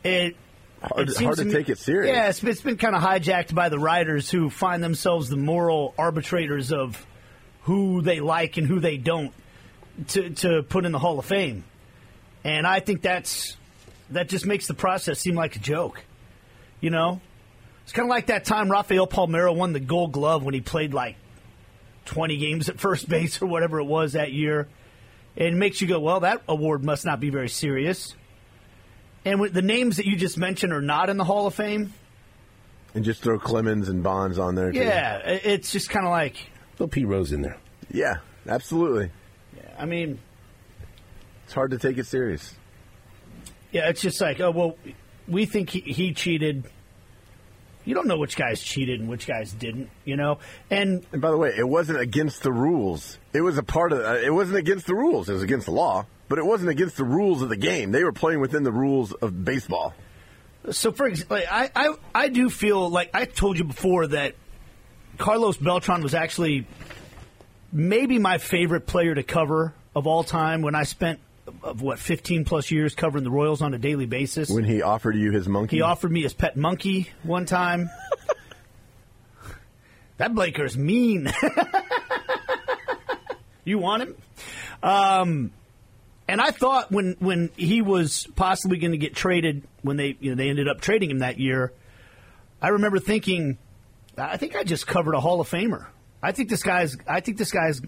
it 0.03 0.35
Hard- 0.81 1.09
it 1.09 1.13
seems 1.13 1.25
hard 1.25 1.37
to 1.39 1.45
me- 1.45 1.53
take 1.53 1.69
it 1.69 1.77
serious. 1.77 2.13
Yeah, 2.15 2.29
it's, 2.29 2.41
it's 2.43 2.61
been 2.61 2.77
kind 2.77 2.95
of 2.95 3.01
hijacked 3.01 3.53
by 3.53 3.67
the 3.69 3.79
writers 3.79 4.29
who 4.29 4.49
find 4.49 4.81
themselves 4.83 5.27
the 5.29 5.35
moral 5.37 5.93
arbitrators 5.97 6.71
of 6.71 7.05
who 7.63 8.01
they 8.01 8.19
like 8.21 8.55
and 8.57 8.65
who 8.67 8.79
they 8.79 8.95
don't 8.97 9.33
to 10.09 10.29
to 10.29 10.63
put 10.63 10.85
in 10.85 10.91
the 10.93 10.99
Hall 10.99 11.19
of 11.19 11.25
Fame, 11.25 11.63
and 12.43 12.65
I 12.65 12.79
think 12.79 13.01
that's 13.01 13.55
that 14.11 14.29
just 14.29 14.45
makes 14.45 14.67
the 14.67 14.73
process 14.73 15.19
seem 15.19 15.35
like 15.35 15.55
a 15.55 15.59
joke. 15.59 16.03
You 16.81 16.89
know, 16.89 17.21
it's 17.83 17.91
kind 17.91 18.07
of 18.07 18.09
like 18.09 18.27
that 18.27 18.45
time 18.45 18.69
Rafael 18.69 19.07
Palmeiro 19.07 19.55
won 19.55 19.73
the 19.73 19.79
Gold 19.79 20.11
Glove 20.11 20.43
when 20.43 20.53
he 20.53 20.61
played 20.61 20.93
like 20.93 21.15
20 22.05 22.37
games 22.37 22.69
at 22.69 22.79
first 22.79 23.07
base 23.09 23.41
or 23.41 23.45
whatever 23.45 23.79
it 23.79 23.85
was 23.85 24.13
that 24.13 24.31
year. 24.31 24.67
And 25.37 25.47
It 25.47 25.55
makes 25.55 25.81
you 25.81 25.87
go, 25.87 25.99
well, 25.99 26.21
that 26.21 26.41
award 26.47 26.83
must 26.83 27.05
not 27.05 27.19
be 27.19 27.29
very 27.29 27.49
serious. 27.49 28.15
And 29.25 29.39
with 29.39 29.53
the 29.53 29.61
names 29.61 29.97
that 29.97 30.05
you 30.05 30.15
just 30.15 30.37
mentioned 30.37 30.73
are 30.73 30.81
not 30.81 31.09
in 31.09 31.17
the 31.17 31.23
Hall 31.23 31.45
of 31.45 31.53
Fame. 31.53 31.93
And 32.95 33.05
just 33.05 33.21
throw 33.21 33.37
Clemens 33.37 33.89
and 33.89 34.01
Bonds 34.01 34.39
on 34.39 34.55
there. 34.55 34.71
Too. 34.71 34.79
Yeah, 34.79 35.17
it's 35.19 35.71
just 35.71 35.89
kind 35.89 36.05
of 36.05 36.11
like, 36.11 36.49
Throw 36.77 36.87
Pete 36.87 37.05
Rose 37.05 37.31
in 37.31 37.41
there. 37.41 37.57
Yeah, 37.91 38.15
absolutely. 38.47 39.11
Yeah, 39.55 39.75
I 39.77 39.85
mean, 39.85 40.19
It's 41.49 41.55
hard 41.55 41.71
to 41.71 41.79
take 41.79 41.97
it 41.97 42.05
serious. 42.05 42.53
yeah, 43.71 43.89
it's 43.89 44.03
just 44.03 44.21
like, 44.21 44.39
oh, 44.39 44.51
well, 44.51 44.77
we 45.27 45.47
think 45.47 45.71
he, 45.71 45.79
he 45.79 46.13
cheated. 46.13 46.63
You 47.85 47.95
don't 47.95 48.05
know 48.05 48.19
which 48.19 48.35
guys 48.35 48.61
cheated 48.61 48.99
and 48.99 49.09
which 49.09 49.25
guys 49.25 49.51
didn't, 49.51 49.89
you 50.05 50.15
know? 50.15 50.37
And 50.69 51.03
And 51.11 51.19
by 51.19 51.31
the 51.31 51.37
way, 51.37 51.51
it 51.57 51.67
wasn't 51.67 52.01
against 52.01 52.43
the 52.43 52.51
rules. 52.51 53.17
It 53.33 53.41
was 53.41 53.57
a 53.57 53.63
part 53.63 53.93
of. 53.93 54.01
Uh, 54.01 54.19
it 54.23 54.31
wasn't 54.31 54.59
against 54.59 54.85
the 54.85 54.93
rules. 54.93 55.27
It 55.27 55.33
was 55.33 55.41
against 55.41 55.65
the 55.65 55.71
law. 55.71 56.05
but 56.27 56.37
it 56.37 56.45
wasn't 56.45 56.69
against 56.69 56.97
the 56.97 57.03
rules 57.03 57.41
of 57.41 57.49
the 57.49 57.57
game. 57.57 57.91
They 57.93 58.03
were 58.03 58.11
playing 58.11 58.41
within 58.41 58.61
the 58.61 58.71
rules 58.71 59.11
of 59.11 59.43
baseball. 59.43 59.95
So, 60.69 60.91
for 60.91 61.07
example, 61.07 61.37
I, 61.49 61.71
I, 61.75 61.95
I 62.13 62.27
do 62.29 62.51
feel 62.51 62.91
like 62.91 63.09
I 63.15 63.25
told 63.25 63.57
you 63.57 63.63
before 63.63 64.05
that 64.05 64.35
Carlos 65.17 65.57
Beltran 65.57 66.03
was 66.03 66.13
actually 66.13 66.67
maybe 67.71 68.19
my 68.19 68.37
favorite 68.37 68.85
player 68.85 69.15
to 69.15 69.23
cover 69.23 69.73
of 69.95 70.05
all 70.05 70.23
time 70.23 70.61
when 70.61 70.75
I 70.75 70.83
spent 70.83 71.19
of 71.63 71.81
what 71.81 71.99
15 71.99 72.45
plus 72.45 72.71
years 72.71 72.95
covering 72.95 73.23
the 73.23 73.31
Royals 73.31 73.61
on 73.61 73.73
a 73.73 73.77
daily 73.77 74.05
basis. 74.05 74.49
When 74.49 74.63
he 74.63 74.81
offered 74.81 75.15
you 75.15 75.31
his 75.31 75.47
monkey, 75.47 75.77
he 75.77 75.81
offered 75.81 76.11
me 76.11 76.21
his 76.23 76.33
pet 76.33 76.57
monkey 76.57 77.09
one 77.23 77.45
time. 77.45 77.89
that 80.17 80.33
Blaker's 80.33 80.77
mean. 80.77 81.31
you 83.63 83.77
want 83.77 84.03
him? 84.03 84.15
Um, 84.81 85.51
and 86.27 86.39
I 86.39 86.51
thought 86.51 86.91
when 86.91 87.15
when 87.19 87.49
he 87.57 87.81
was 87.81 88.27
possibly 88.35 88.77
going 88.77 88.91
to 88.91 88.97
get 88.97 89.15
traded, 89.15 89.63
when 89.81 89.97
they 89.97 90.15
you 90.19 90.31
know 90.31 90.35
they 90.35 90.49
ended 90.49 90.67
up 90.67 90.79
trading 90.79 91.09
him 91.09 91.19
that 91.19 91.39
year, 91.39 91.73
I 92.61 92.69
remember 92.69 92.99
thinking, 92.99 93.57
I 94.17 94.37
think 94.37 94.55
I 94.55 94.63
just 94.63 94.85
covered 94.85 95.15
a 95.15 95.19
Hall 95.19 95.41
of 95.41 95.49
Famer. 95.49 95.87
I 96.21 96.31
think 96.31 96.49
this 96.49 96.63
guy's 96.63 96.97
I 97.07 97.21
think 97.21 97.37
this 97.37 97.51
guy's 97.51 97.81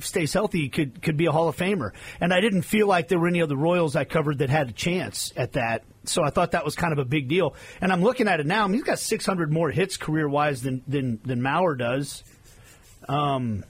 stays 0.00 0.32
healthy 0.32 0.68
could 0.68 1.02
could 1.02 1.16
be 1.16 1.26
a 1.26 1.32
Hall 1.32 1.48
of 1.48 1.56
Famer. 1.56 1.92
And 2.20 2.32
I 2.32 2.40
didn't 2.40 2.62
feel 2.62 2.86
like 2.86 3.08
there 3.08 3.18
were 3.18 3.28
any 3.28 3.42
other 3.42 3.56
Royals 3.56 3.96
I 3.96 4.04
covered 4.04 4.38
that 4.38 4.50
had 4.50 4.68
a 4.70 4.72
chance 4.72 5.32
at 5.36 5.52
that. 5.52 5.84
So 6.04 6.22
I 6.22 6.30
thought 6.30 6.52
that 6.52 6.64
was 6.64 6.74
kind 6.74 6.92
of 6.92 6.98
a 6.98 7.04
big 7.04 7.28
deal. 7.28 7.54
And 7.80 7.92
I'm 7.92 8.02
looking 8.02 8.28
at 8.28 8.40
it 8.40 8.46
now. 8.46 8.64
I 8.64 8.66
mean, 8.66 8.74
he's 8.74 8.82
got 8.82 8.98
600 8.98 9.52
more 9.52 9.70
hits 9.70 9.96
career 9.96 10.28
wise 10.28 10.62
than 10.62 10.82
than 10.86 11.20
than 11.24 11.40
Mauer 11.40 11.76
does. 11.76 12.22
Um, 13.08 13.64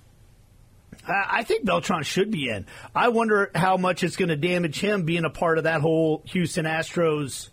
I 1.07 1.43
think 1.43 1.65
Beltran 1.65 2.05
should 2.05 2.31
be 2.31 2.49
in. 2.49 2.67
I 2.95 3.09
wonder 3.09 3.51
how 3.55 3.77
much 3.77 4.05
it's 4.05 4.17
going 4.17 4.29
to 4.29 4.37
damage 4.37 4.79
him 4.79 5.05
being 5.05 5.25
a 5.25 5.31
part 5.31 5.59
of 5.59 5.65
that 5.65 5.81
whole 5.81 6.23
Houston 6.27 6.65
Astros 6.65 7.49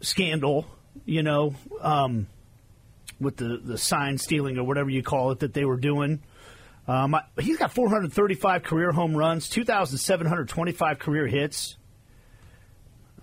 scandal. 0.00 0.66
You 1.04 1.22
know, 1.22 1.54
um, 1.80 2.26
with 3.20 3.36
the 3.36 3.60
the 3.62 3.78
sign 3.78 4.18
stealing 4.18 4.58
or 4.58 4.64
whatever 4.64 4.90
you 4.90 5.02
call 5.02 5.30
it 5.30 5.40
that 5.40 5.54
they 5.54 5.64
were 5.64 5.76
doing. 5.76 6.22
Um, 6.88 7.16
he's 7.40 7.56
got 7.58 7.72
435 7.72 8.62
career 8.62 8.92
home 8.92 9.16
runs, 9.16 9.48
2,725 9.48 10.98
career 10.98 11.26
hits. 11.26 11.76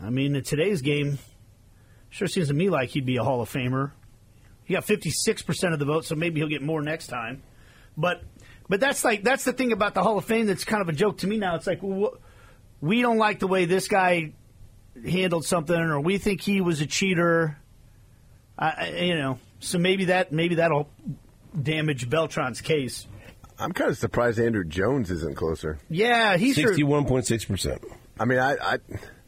I 0.02 0.10
mean, 0.10 0.36
in 0.36 0.44
today's 0.44 0.82
game, 0.82 1.18
sure 2.10 2.28
seems 2.28 2.50
to 2.50 2.54
me 2.54 2.70
like 2.70 2.90
he'd 2.90 3.06
be 3.06 3.18
a 3.18 3.24
Hall 3.24 3.42
of 3.42 3.50
Famer. 3.50 3.92
He 4.66 4.74
got 4.74 4.86
56% 4.86 5.74
of 5.74 5.80
the 5.80 5.86
vote, 5.86 6.06
so 6.06 6.16
maybe 6.16 6.40
he'll 6.40 6.50
get 6.50 6.62
more 6.62 6.82
next 6.82 7.08
time. 7.08 7.42
But 7.96 8.24
but 8.68 8.80
that's 8.80 9.04
like 9.04 9.24
that's 9.24 9.44
the 9.44 9.54
thing 9.54 9.72
about 9.72 9.94
the 9.94 10.02
Hall 10.02 10.18
of 10.18 10.26
Fame 10.26 10.48
that's 10.48 10.64
kind 10.64 10.82
of 10.82 10.90
a 10.90 10.94
joke 10.94 11.20
to 11.20 11.28
me 11.28 11.38
now. 11.38 11.56
It's 11.56 11.68
like 11.68 11.82
we 12.82 13.02
don't 13.02 13.18
like 13.18 13.40
the 13.40 13.48
way 13.48 13.66
this 13.66 13.88
guy 13.88 14.34
handled 15.06 15.46
something, 15.46 15.76
or 15.76 16.00
we 16.00 16.18
think 16.18 16.42
he 16.42 16.62
was 16.62 16.82
a 16.82 16.86
cheater. 16.86 17.58
I, 18.58 18.90
you 18.90 19.16
know, 19.16 19.40
so 19.60 19.78
maybe 19.80 20.06
that 20.06 20.32
maybe 20.32 20.56
that'll 20.56 20.90
damage 21.62 22.10
Beltran's 22.10 22.62
case. 22.62 23.08
I'm 23.64 23.72
kind 23.72 23.90
of 23.90 23.98
surprised 23.98 24.40
Andruw 24.40 24.68
Jones 24.68 25.10
isn't 25.10 25.38
closer. 25.38 25.80
Yeah, 25.90 26.36
he's 26.36 26.56
sixty-one 26.56 27.06
point 27.06 27.26
six 27.26 27.46
percent. 27.46 27.82
I 28.20 28.26
mean, 28.26 28.38
I, 28.38 28.58
I 28.62 28.78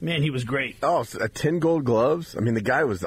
man, 0.01 0.21
he 0.21 0.29
was 0.29 0.43
great. 0.43 0.75
Oh, 0.83 1.05
uh, 1.19 1.27
ten 1.33 1.59
Gold 1.59 1.85
Gloves. 1.85 2.35
I 2.35 2.41
mean, 2.41 2.53
the 2.53 2.61
guy 2.61 2.83
was 2.83 3.05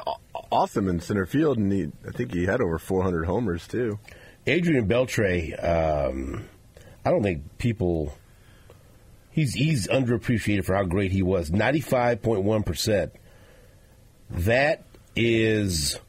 awesome 0.51 0.89
in 0.89 0.99
center 0.99 1.27
field, 1.27 1.59
and 1.59 1.71
he, 1.71 1.91
I 2.07 2.11
think 2.11 2.33
he 2.33 2.45
had 2.45 2.61
over 2.61 2.79
400 2.79 3.25
homers 3.25 3.67
too. 3.67 3.99
Adrian 4.47 4.87
Beltre, 4.87 5.53
um, 5.63 6.45
I 7.05 7.11
don't 7.11 7.21
think 7.21 7.59
people. 7.59 8.17
He's 9.29 9.53
he's 9.53 9.87
underappreciated 9.87 10.65
for 10.65 10.75
how 10.75 10.83
great 10.83 11.11
he 11.11 11.21
was. 11.21 11.51
Ninety-five 11.51 12.23
point 12.23 12.41
one 12.43 12.63
percent. 12.63 13.13
That 14.31 14.83
is 15.15 15.99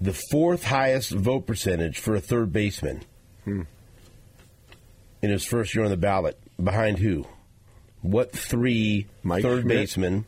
the 0.00 0.12
fourth 0.12 0.64
highest 0.64 1.12
vote 1.12 1.46
percentage 1.46 2.00
for 2.00 2.16
a 2.16 2.20
third 2.20 2.52
baseman. 2.52 3.04
Hmm 3.44 3.62
in 5.22 5.30
his 5.30 5.44
first 5.44 5.74
year 5.74 5.84
on 5.84 5.90
the 5.90 5.96
ballot. 5.96 6.38
Behind 6.62 6.98
who? 6.98 7.26
What 8.02 8.32
three 8.32 9.06
Mike 9.22 9.42
third 9.42 9.62
Schmidt, 9.62 9.76
basemen? 9.76 10.24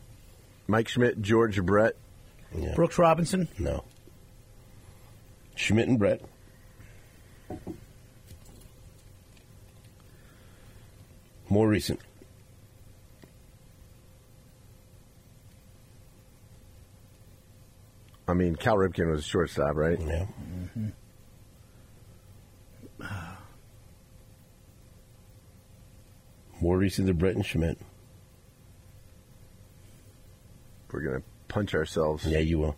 Mike 0.67 0.87
Schmidt, 0.87 1.21
George 1.21 1.61
Brett, 1.63 1.95
yeah. 2.55 2.73
Brooks 2.75 2.97
Robinson. 2.97 3.47
No. 3.57 3.83
Schmidt 5.55 5.87
and 5.87 5.99
Brett. 5.99 6.21
More 11.49 11.67
recent. 11.67 11.99
I 18.27 18.33
mean, 18.33 18.55
Cal 18.55 18.77
Ripken 18.77 19.11
was 19.11 19.19
a 19.19 19.23
shortstop, 19.23 19.75
right? 19.75 19.99
Yeah. 19.99 20.25
Mm-hmm. 20.75 20.87
More 26.63 26.77
recent 26.77 27.07
than 27.07 27.17
Brett 27.17 27.35
and 27.35 27.45
Schmidt. 27.45 27.77
We're 30.93 31.01
going 31.01 31.17
to 31.17 31.23
punch 31.49 31.75
ourselves. 31.75 32.25
Yeah, 32.25 32.37
you 32.37 32.57
will. 32.57 32.77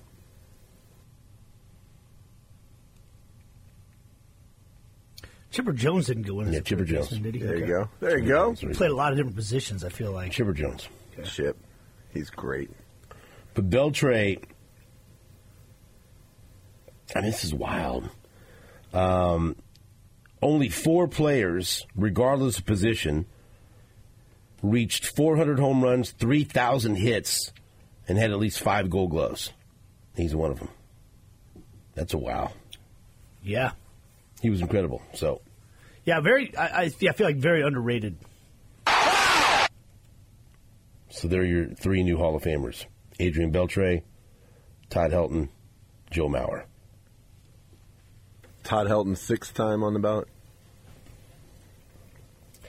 Chipper 5.52 5.72
Jones 5.72 6.08
didn't 6.08 6.24
go 6.24 6.40
in. 6.40 6.52
Yeah, 6.52 6.62
Chipper 6.62 6.84
Jones. 6.84 7.10
Did 7.10 7.36
he? 7.36 7.42
There 7.42 7.52
okay. 7.52 7.60
you 7.60 7.68
go. 7.68 7.90
There 8.00 8.18
you 8.18 8.28
go. 8.28 8.54
He 8.54 8.66
played 8.70 8.90
a 8.90 8.96
lot 8.96 9.12
of 9.12 9.20
different 9.20 9.36
positions. 9.36 9.84
I 9.84 9.90
feel 9.90 10.12
like 10.12 10.32
Chipper 10.32 10.54
Jones. 10.54 10.90
Okay. 11.14 11.30
Chip, 11.30 11.56
he's 12.12 12.32
great. 12.32 12.72
But 13.54 13.70
Beltre, 13.70 14.44
I 17.16 17.22
mean, 17.22 17.30
this 17.30 17.44
is 17.44 17.54
wild. 17.54 18.10
Um, 18.94 19.56
only 20.42 20.70
four 20.70 21.08
players, 21.08 21.86
regardless 21.96 22.58
of 22.58 22.66
position, 22.66 23.28
reached 24.72 25.16
400 25.16 25.60
home 25.60 25.84
runs, 25.84 26.12
3,000 26.12 26.96
hits, 26.96 27.52
and 28.08 28.18
had 28.18 28.32
at 28.32 28.40
least 28.40 28.60
five 28.60 28.90
gold 28.90 29.12
gloves. 29.12 29.52
He's 30.16 30.36
one 30.36 30.52
of 30.52 30.60
them. 30.60 30.70
That's 31.94 32.14
a 32.14 32.18
wow. 32.18 32.52
Yeah. 33.44 33.72
He 34.42 34.50
was 34.50 34.62
incredible. 34.62 35.02
So. 35.14 35.42
Yeah, 36.04 36.20
very. 36.20 36.56
I, 36.56 36.66
I, 36.66 36.84
I 36.84 36.90
feel 36.90 37.26
like 37.26 37.38
very 37.38 37.62
underrated. 37.62 38.18
So 41.10 41.30
there 41.30 41.42
are 41.42 41.46
your 41.46 41.68
three 41.68 42.04
new 42.04 42.18
Hall 42.18 42.36
of 42.36 42.44
Famers: 42.44 42.86
Adrian 43.20 43.52
Beltre, 43.52 44.04
Todd 44.90 45.12
Helton, 45.12 45.48
Joe 46.12 46.28
Mauer. 46.28 46.66
Todd 48.64 48.88
Helton, 48.88 49.18
sixth 49.18 49.54
time 49.54 49.82
on 49.82 49.94
the 49.94 50.00
ballot. 50.00 50.28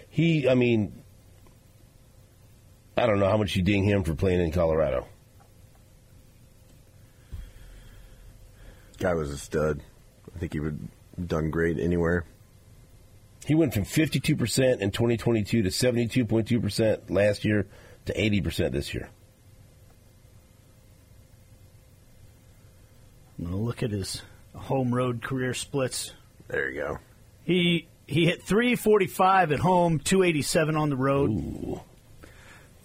He, 0.09 0.49
I 0.49 0.55
mean, 0.55 1.03
I 2.97 3.07
don't 3.07 3.19
know 3.19 3.29
how 3.29 3.37
much 3.37 3.55
you 3.57 3.63
ding 3.63 3.85
him 3.85 4.05
for 4.05 4.15
playing 4.15 4.41
in 4.41 4.53
Colorado. 4.53 5.07
Guy 8.99 9.13
was 9.15 9.31
a 9.31 9.37
stud. 9.37 9.83
I 10.35 10.39
think 10.39 10.55
he 10.55 10.61
would 10.61 10.89
have 11.17 11.29
done 11.29 11.51
great 11.51 11.79
anywhere. 11.79 12.25
He 13.45 13.55
went 13.55 13.75
from 13.75 13.85
52% 13.85 14.81
in 14.81 14.91
2022 14.91 15.63
to 15.63 15.69
72.2% 15.69 17.11
last 17.11 17.45
year 17.45 17.67
to 18.07 18.15
80% 18.15 18.73
this 18.73 18.95
year. 18.95 19.11
I'm 23.39 23.45
going 23.45 23.57
to 23.57 23.63
look 23.63 23.83
at 23.83 23.91
his 23.91 24.23
home 24.55 24.95
road 24.95 25.23
career 25.23 25.53
splits. 25.53 26.13
There 26.49 26.71
you 26.71 26.81
go. 26.81 26.99
He 27.45 27.87
he 28.07 28.25
hit 28.25 28.43
345 28.43 29.53
at 29.53 29.59
home, 29.59 29.99
287 29.99 30.77
on 30.77 30.91
the 30.91 30.97
road. 30.97 31.31
Ooh. 31.31 31.81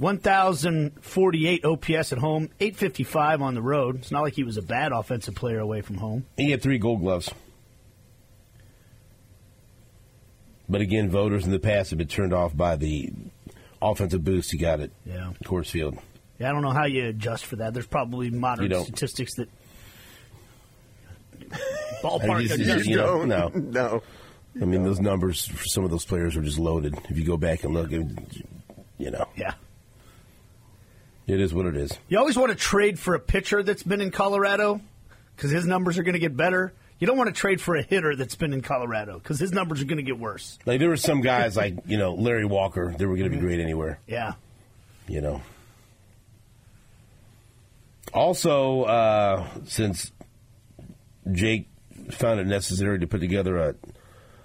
1,048 0.01 1.63
OPS 1.63 2.11
at 2.11 2.17
home, 2.17 2.49
855 2.59 3.41
on 3.43 3.53
the 3.53 3.61
road. 3.61 3.97
It's 3.97 4.09
not 4.09 4.23
like 4.23 4.33
he 4.33 4.43
was 4.43 4.57
a 4.57 4.63
bad 4.63 4.91
offensive 4.91 5.35
player 5.35 5.59
away 5.59 5.81
from 5.81 5.97
home. 5.97 6.25
He 6.37 6.49
had 6.49 6.63
three 6.63 6.79
gold 6.79 7.01
gloves. 7.01 7.31
But 10.67 10.81
again, 10.81 11.11
voters 11.11 11.45
in 11.45 11.51
the 11.51 11.59
past 11.59 11.91
have 11.91 11.99
been 11.99 12.07
turned 12.07 12.33
off 12.33 12.57
by 12.57 12.77
the 12.77 13.13
offensive 13.79 14.23
boost 14.23 14.51
he 14.51 14.57
got 14.57 14.79
at 14.79 14.89
yeah. 15.05 15.33
Coors 15.45 15.69
Field. 15.69 15.99
Yeah, 16.39 16.49
I 16.49 16.53
don't 16.53 16.63
know 16.63 16.71
how 16.71 16.85
you 16.85 17.05
adjust 17.05 17.45
for 17.45 17.57
that. 17.57 17.75
There's 17.75 17.85
probably 17.85 18.31
modern 18.31 18.73
statistics 18.83 19.35
that 19.35 19.49
ballpark 22.01 22.47
just, 22.47 22.59
just, 22.59 22.85
you 22.87 22.95
know, 22.95 23.23
no, 23.23 23.49
no. 23.49 24.01
I 24.59 24.65
mean, 24.65 24.83
those 24.83 24.99
numbers 24.99 25.45
for 25.45 25.65
some 25.65 25.83
of 25.83 25.91
those 25.91 26.05
players 26.05 26.35
are 26.35 26.41
just 26.41 26.57
loaded. 26.57 26.97
If 27.07 27.19
you 27.19 27.23
go 27.23 27.37
back 27.37 27.63
and 27.63 27.73
look, 27.75 27.91
you 27.91 29.11
know. 29.11 29.27
Yeah. 29.35 29.53
It 31.27 31.39
is 31.39 31.53
what 31.53 31.65
it 31.65 31.77
is. 31.77 31.91
You 32.09 32.17
always 32.19 32.37
want 32.37 32.49
to 32.51 32.57
trade 32.57 32.99
for 32.99 33.13
a 33.15 33.19
pitcher 33.19 33.63
that's 33.63 33.83
been 33.83 34.01
in 34.01 34.11
Colorado 34.11 34.81
because 35.35 35.51
his 35.51 35.65
numbers 35.65 35.97
are 35.97 36.03
going 36.03 36.13
to 36.13 36.19
get 36.19 36.35
better. 36.35 36.73
You 36.99 37.07
don't 37.07 37.17
want 37.17 37.33
to 37.33 37.39
trade 37.39 37.59
for 37.61 37.75
a 37.75 37.81
hitter 37.81 38.15
that's 38.15 38.35
been 38.35 38.53
in 38.53 38.61
Colorado 38.61 39.17
because 39.17 39.39
his 39.39 39.51
numbers 39.51 39.81
are 39.81 39.85
going 39.85 39.97
to 39.97 40.03
get 40.03 40.19
worse. 40.19 40.59
Like 40.65 40.79
there 40.79 40.89
were 40.89 40.97
some 40.97 41.21
guys 41.21 41.55
like 41.57 41.75
you 41.87 41.97
know 41.97 42.13
Larry 42.13 42.45
Walker. 42.45 42.93
They 42.97 43.05
were 43.05 43.15
going 43.15 43.25
to 43.25 43.29
be 43.29 43.37
Mm-hmm. 43.37 43.45
great 43.45 43.59
anywhere. 43.59 43.99
Yeah. 44.07 44.33
You 45.07 45.21
know. 45.21 45.41
Also, 48.13 48.83
uh, 48.83 49.47
since 49.65 50.11
Jake 51.31 51.67
found 52.11 52.39
it 52.39 52.47
necessary 52.47 52.99
to 52.99 53.07
put 53.07 53.21
together 53.21 53.57
a 53.57 53.75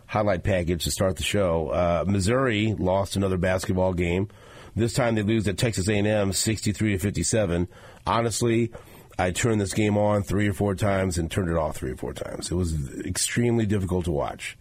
highlight 0.07 0.45
package 0.45 0.85
to 0.85 0.91
start 0.91 1.17
the 1.17 1.23
show, 1.25 1.69
uh, 1.71 2.05
Missouri 2.07 2.75
lost 2.79 3.17
another 3.17 3.37
basketball 3.39 3.93
game. 3.93 4.29
This 4.77 4.93
time 4.93 5.15
they 5.15 5.23
lose 5.23 5.49
at 5.49 5.57
Texas 5.57 5.89
A&M, 5.89 6.33
sixty-three 6.33 6.93
to 6.93 6.99
fifty-seven. 6.99 7.67
Honestly, 8.07 8.71
I 9.19 9.31
turned 9.31 9.61
this 9.61 9.73
game 9.73 9.97
on 9.97 10.23
three 10.23 10.47
or 10.49 10.53
four 10.53 10.75
times 10.75 11.17
and 11.17 11.31
turned 11.31 11.49
it 11.49 11.57
off 11.57 11.77
three 11.77 11.93
or 11.93 11.97
four 11.97 12.13
times. 12.13 12.51
It 12.51 12.55
was 12.55 13.01
extremely 13.01 13.65
difficult 13.65 14.05
to 14.05 14.13
watch. 14.13 14.59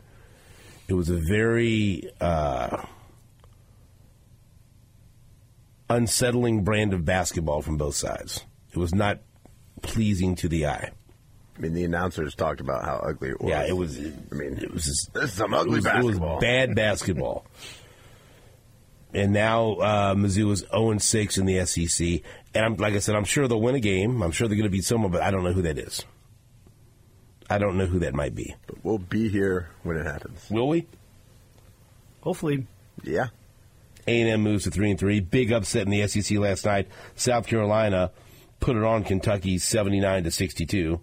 It 0.88 0.94
was 0.94 1.10
a 1.10 1.16
very 1.16 2.10
uh, 2.22 2.86
unsettling 5.90 6.64
brand 6.64 6.94
of 6.94 7.04
basketball 7.04 7.62
from 7.62 7.76
both 7.76 7.96
sides. 7.96 8.46
It 8.72 8.78
was 8.78 8.96
not 8.96 9.20
pleasing 9.82 10.36
to 10.36 10.48
the 10.48 10.68
eye. 10.68 10.92
I 11.58 11.62
mean, 11.62 11.74
the 11.74 11.84
announcers 11.84 12.36
talked 12.36 12.60
about 12.60 12.84
how 12.86 12.98
ugly 12.98 13.30
it 13.30 13.42
was. 13.42 13.50
Yeah, 13.50 13.64
it 13.66 13.76
was. 13.76 13.98
I 13.98 14.36
mean, 14.36 14.58
it 14.58 14.74
was 14.74 14.86
just, 14.86 15.14
this 15.14 15.26
is 15.26 15.34
some 15.34 15.54
it 15.54 15.58
ugly 15.58 15.76
was, 15.76 15.86
it 15.86 15.96
was 15.96 16.06
basketball. 16.06 16.40
bad 16.40 16.76
basketball. 16.76 17.46
And 19.16 19.32
now 19.34 19.74
uh, 19.76 20.14
Mizzou 20.16 20.52
is 20.52 20.60
zero 20.60 20.92
and 20.92 21.02
six 21.02 21.38
in 21.38 21.46
the 21.46 21.66
SEC. 21.66 22.22
And 22.54 22.66
I'm 22.66 22.76
like 22.76 22.94
I 22.94 23.00
said, 23.00 23.16
I'm 23.16 23.24
sure 23.26 23.48
they'll 23.48 23.62
win 23.62 23.76
a 23.76 23.80
game. 23.80 24.22
I'm 24.22 24.32
sure 24.32 24.48
they're 24.48 24.58
going 24.58 24.70
to 24.70 24.72
beat 24.72 24.84
someone, 24.86 25.12
but 25.12 25.22
I 25.22 25.32
don't 25.32 25.44
know 25.44 25.54
who 25.54 25.64
that 25.64 25.78
is. 25.78 26.04
I 27.50 27.58
don't 27.58 27.78
know 27.78 27.86
who 27.86 28.00
that 28.00 28.14
might 28.14 28.34
be. 28.36 28.56
But 28.68 28.84
we'll 28.84 28.98
be 28.98 29.30
here 29.30 29.70
when 29.84 29.98
it 29.98 30.06
happens. 30.06 30.46
Will 30.50 30.68
we? 30.68 30.86
Hopefully, 32.22 32.66
Yeah. 33.04 33.28
A&M 34.08 34.42
moves 34.42 34.66
to 34.66 34.72
three 34.72 34.92
and 34.92 35.00
three. 35.00 35.20
Big 35.20 35.52
upset 35.52 35.88
in 35.88 35.90
the 35.92 36.08
SEC 36.08 36.38
last 36.38 36.64
night. 36.66 36.88
South 37.16 37.48
Carolina 37.48 38.12
put 38.60 38.76
it 38.78 38.84
on 38.84 39.04
Kentucky, 39.04 39.58
seventy 39.58 40.00
nine 40.00 40.24
to 40.26 40.32
sixty 40.32 40.66
two. 40.66 41.02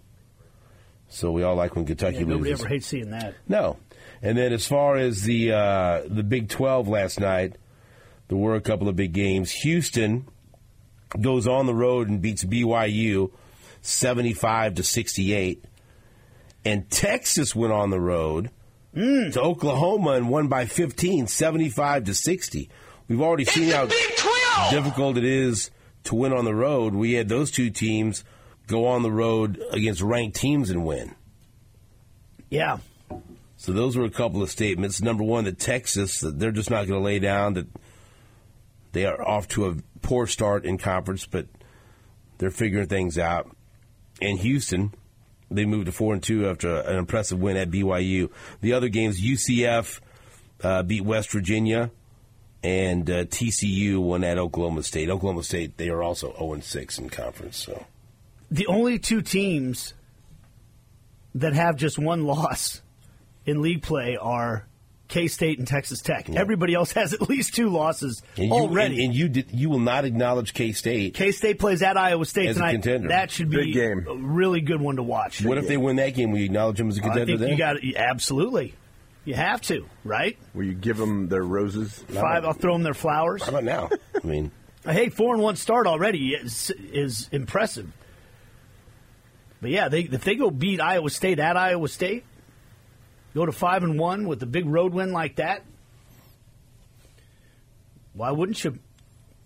So 1.09 1.31
we 1.31 1.43
all 1.43 1.55
like 1.55 1.75
when 1.75 1.85
Kentucky 1.85 2.19
yeah, 2.19 2.21
nobody 2.23 2.51
loses. 2.51 2.61
ever 2.61 2.69
hates 2.69 2.87
seeing 2.87 3.11
that. 3.11 3.35
No. 3.47 3.77
And 4.21 4.37
then 4.37 4.53
as 4.53 4.65
far 4.65 4.95
as 4.95 5.23
the 5.23 5.51
uh, 5.51 6.01
the 6.07 6.23
Big 6.23 6.47
12 6.49 6.87
last 6.87 7.19
night, 7.19 7.57
there 8.33 8.41
were 8.41 8.55
a 8.55 8.61
couple 8.61 8.89
of 8.89 8.95
big 8.95 9.13
games. 9.13 9.51
Houston 9.51 10.27
goes 11.21 11.45
on 11.45 11.67
the 11.67 11.75
road 11.75 12.09
and 12.09 12.19
beats 12.19 12.43
BYU 12.43 13.31
75 13.83 14.73
to 14.73 14.83
68. 14.83 15.63
And 16.65 16.89
Texas 16.89 17.55
went 17.55 17.73
on 17.73 17.91
the 17.91 17.99
road 17.99 18.49
to 18.95 19.39
Oklahoma 19.39 20.13
and 20.13 20.29
won 20.29 20.47
by 20.47 20.65
15, 20.65 21.27
75 21.27 22.05
to 22.05 22.15
60. 22.15 22.69
We've 23.07 23.21
already 23.21 23.45
seen 23.45 23.69
how 23.69 23.85
difficult 24.71 25.17
it 25.17 25.25
is 25.25 25.69
to 26.05 26.15
win 26.15 26.33
on 26.33 26.43
the 26.43 26.55
road. 26.55 26.95
We 26.95 27.13
had 27.13 27.29
those 27.29 27.51
two 27.51 27.69
teams 27.69 28.23
go 28.65 28.87
on 28.87 29.03
the 29.03 29.11
road 29.11 29.61
against 29.69 30.01
ranked 30.01 30.37
teams 30.37 30.71
and 30.71 30.83
win. 30.83 31.13
Yeah. 32.49 32.79
So 33.57 33.73
those 33.73 33.95
were 33.95 34.05
a 34.05 34.09
couple 34.09 34.41
of 34.41 34.49
statements. 34.49 35.03
Number 35.03 35.23
one, 35.23 35.43
that 35.43 35.59
Texas, 35.59 36.21
that 36.21 36.39
they're 36.39 36.51
just 36.51 36.71
not 36.71 36.87
going 36.87 36.99
to 36.99 37.05
lay 37.05 37.19
down. 37.19 37.53
That 37.53 37.67
they 38.93 39.05
are 39.05 39.21
off 39.21 39.47
to 39.49 39.67
a 39.67 39.75
poor 40.01 40.25
start 40.27 40.65
in 40.65 40.77
conference, 40.77 41.25
but 41.25 41.47
they're 42.37 42.51
figuring 42.51 42.87
things 42.87 43.17
out. 43.17 43.55
And 44.21 44.39
Houston, 44.39 44.93
they 45.51 45.65
moved 45.65 45.87
to 45.87 45.91
four 45.91 46.13
and 46.13 46.23
two 46.23 46.47
after 46.47 46.77
an 46.77 46.97
impressive 46.97 47.39
win 47.39 47.57
at 47.57 47.69
BYU. 47.69 48.29
The 48.61 48.73
other 48.73 48.89
games, 48.89 49.21
UCF 49.21 49.99
uh, 50.63 50.83
beat 50.83 51.03
West 51.03 51.31
Virginia, 51.31 51.91
and 52.63 53.09
uh, 53.09 53.25
TCU 53.25 53.97
won 53.97 54.23
at 54.23 54.37
Oklahoma 54.37 54.83
State. 54.83 55.09
Oklahoma 55.09 55.43
State, 55.43 55.77
they 55.77 55.89
are 55.89 56.01
also 56.01 56.33
zero 56.33 56.53
and 56.53 56.63
six 56.63 56.97
in 56.97 57.09
conference. 57.09 57.57
So 57.57 57.85
The 58.49 58.67
only 58.67 58.99
two 58.99 59.21
teams 59.21 59.93
that 61.35 61.53
have 61.53 61.75
just 61.75 61.99
one 61.99 62.25
loss 62.25 62.81
in 63.45 63.61
league 63.61 63.81
play 63.81 64.17
are 64.19 64.67
K 65.13 65.27
State 65.27 65.59
and 65.59 65.67
Texas 65.67 66.01
Tech. 66.01 66.27
Everybody 66.29 66.73
else 66.73 66.91
has 66.93 67.13
at 67.13 67.21
least 67.29 67.53
two 67.53 67.69
losses 67.69 68.23
and 68.35 68.47
you, 68.47 68.51
already. 68.51 68.95
and, 68.95 69.03
and 69.05 69.15
you 69.15 69.29
did 69.29 69.51
you 69.51 69.69
will 69.69 69.77
not 69.79 70.05
acknowledge 70.05 70.53
K 70.55 70.71
State. 70.71 71.13
K 71.13 71.31
State 71.31 71.59
plays 71.59 71.83
at 71.83 71.97
Iowa 71.97 72.25
State 72.25 72.49
As 72.49 72.55
a 72.57 72.59
tonight. 72.59 72.71
contender. 72.73 73.07
That 73.09 73.29
should 73.29 73.49
be 73.51 73.57
Big 73.65 73.73
game. 73.75 74.07
a 74.09 74.15
really 74.15 74.61
good 74.61 74.81
one 74.81 74.95
to 74.95 75.03
watch. 75.03 75.45
What 75.45 75.59
if 75.59 75.67
they 75.67 75.77
win 75.77 75.97
that 75.97 76.15
game? 76.15 76.31
Will 76.31 76.39
you 76.39 76.45
acknowledge 76.45 76.77
them 76.77 76.89
as 76.89 76.97
a 76.97 77.01
I 77.01 77.03
contender 77.03 77.37
think 77.37 77.39
then? 77.39 77.49
you 77.51 77.57
got 77.57 77.77
absolutely. 78.09 78.73
You 79.25 79.35
have 79.35 79.61
to, 79.63 79.85
right? 80.03 80.35
Will 80.55 80.65
you 80.65 80.73
give 80.73 80.97
them 80.97 81.29
their 81.29 81.43
roses? 81.43 82.03
Five. 82.09 82.43
I'll 82.43 82.53
throw 82.53 82.73
them 82.73 82.81
their 82.83 82.93
flowers. 82.95 83.43
How 83.43 83.49
about 83.49 83.63
now? 83.63 83.89
I 84.21 84.27
mean, 84.27 84.51
Hey, 84.85 85.09
four 85.09 85.33
and 85.35 85.41
one 85.43 85.55
start 85.55 85.85
already 85.87 86.29
is 86.31 86.71
is 86.71 87.29
impressive. 87.31 87.89
But 89.61 89.69
yeah, 89.71 89.87
they, 89.87 90.01
if 90.01 90.23
they 90.25 90.35
go 90.35 90.49
beat 90.51 90.81
Iowa 90.81 91.09
State 91.09 91.39
at 91.39 91.55
Iowa 91.55 91.87
State, 91.87 92.25
go 93.33 93.45
to 93.45 93.51
five 93.51 93.83
and 93.83 93.99
one 93.99 94.27
with 94.27 94.41
a 94.43 94.45
big 94.45 94.65
road 94.65 94.93
win 94.93 95.11
like 95.11 95.37
that, 95.37 95.63
why 98.13 98.31
wouldn't 98.31 98.63
you? 98.63 98.77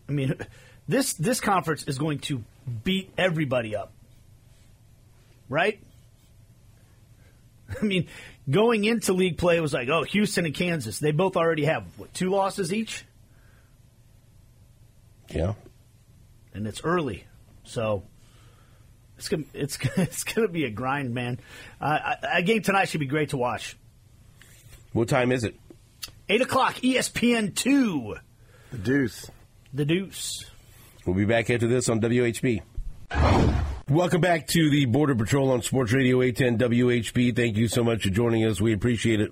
I 0.08 0.12
mean, 0.12 0.34
this 0.88 1.14
this 1.14 1.40
conference 1.40 1.84
is 1.84 1.98
going 1.98 2.20
to 2.20 2.44
beat 2.84 3.12
everybody 3.18 3.76
up, 3.76 3.92
right? 5.50 5.80
I 7.82 7.86
mean, 7.86 8.08
going 8.50 8.86
into 8.86 9.14
league 9.14 9.38
play 9.38 9.58
it 9.58 9.62
was 9.62 9.74
like, 9.74 9.90
oh, 9.90 10.04
Houston 10.04 10.46
and 10.46 10.54
Kansas, 10.56 11.00
they 11.00 11.12
both 11.12 11.36
already 11.36 11.66
have 11.66 11.86
what 11.98 12.14
two 12.14 12.30
losses 12.30 12.74
each. 12.74 13.06
yeah. 15.30 15.54
and 16.54 16.66
it's 16.68 16.82
early, 16.84 17.26
so 17.64 18.04
it's 19.18 19.30
gonna 19.30 19.44
it's 19.54 19.78
it's 19.98 20.24
gonna 20.24 20.48
be 20.48 20.66
a 20.66 20.70
grind, 20.70 21.14
man. 21.14 21.40
Uh, 21.82 22.16
a 22.34 22.42
game 22.42 22.62
tonight 22.62 22.86
should 22.90 23.00
be 23.00 23.06
great 23.08 23.30
to 23.30 23.38
watch. 23.38 23.78
What 24.94 25.10
time 25.10 25.32
is 25.32 25.44
it? 25.44 25.56
Eight 26.30 26.42
o'clock, 26.42 26.76
ESPN 26.76 27.56
two, 27.56 28.16
The 28.72 28.78
deuce. 28.78 29.30
the 29.74 29.86
Deuce. 29.86 30.46
We'll 31.06 31.16
be 31.16 31.26
back 31.26 31.50
after 31.50 31.68
this 31.68 31.88
on 31.88 32.02
WHB. 32.02 32.62
Welcome 33.90 34.20
back 34.20 34.48
to 34.48 34.70
the 34.70 34.84
Border 34.86 35.16
Patrol 35.16 35.52
on 35.52 35.62
Sports 35.62 35.94
Radio 35.94 36.22
810 36.22 36.70
WHB. 36.70 37.34
Thank 37.34 37.56
you 37.56 37.70
so 37.70 37.82
much 37.86 38.04
for 38.04 38.10
joining 38.10 38.44
us. 38.46 38.60
We 38.60 38.74
appreciate 38.74 39.22
it. 39.22 39.32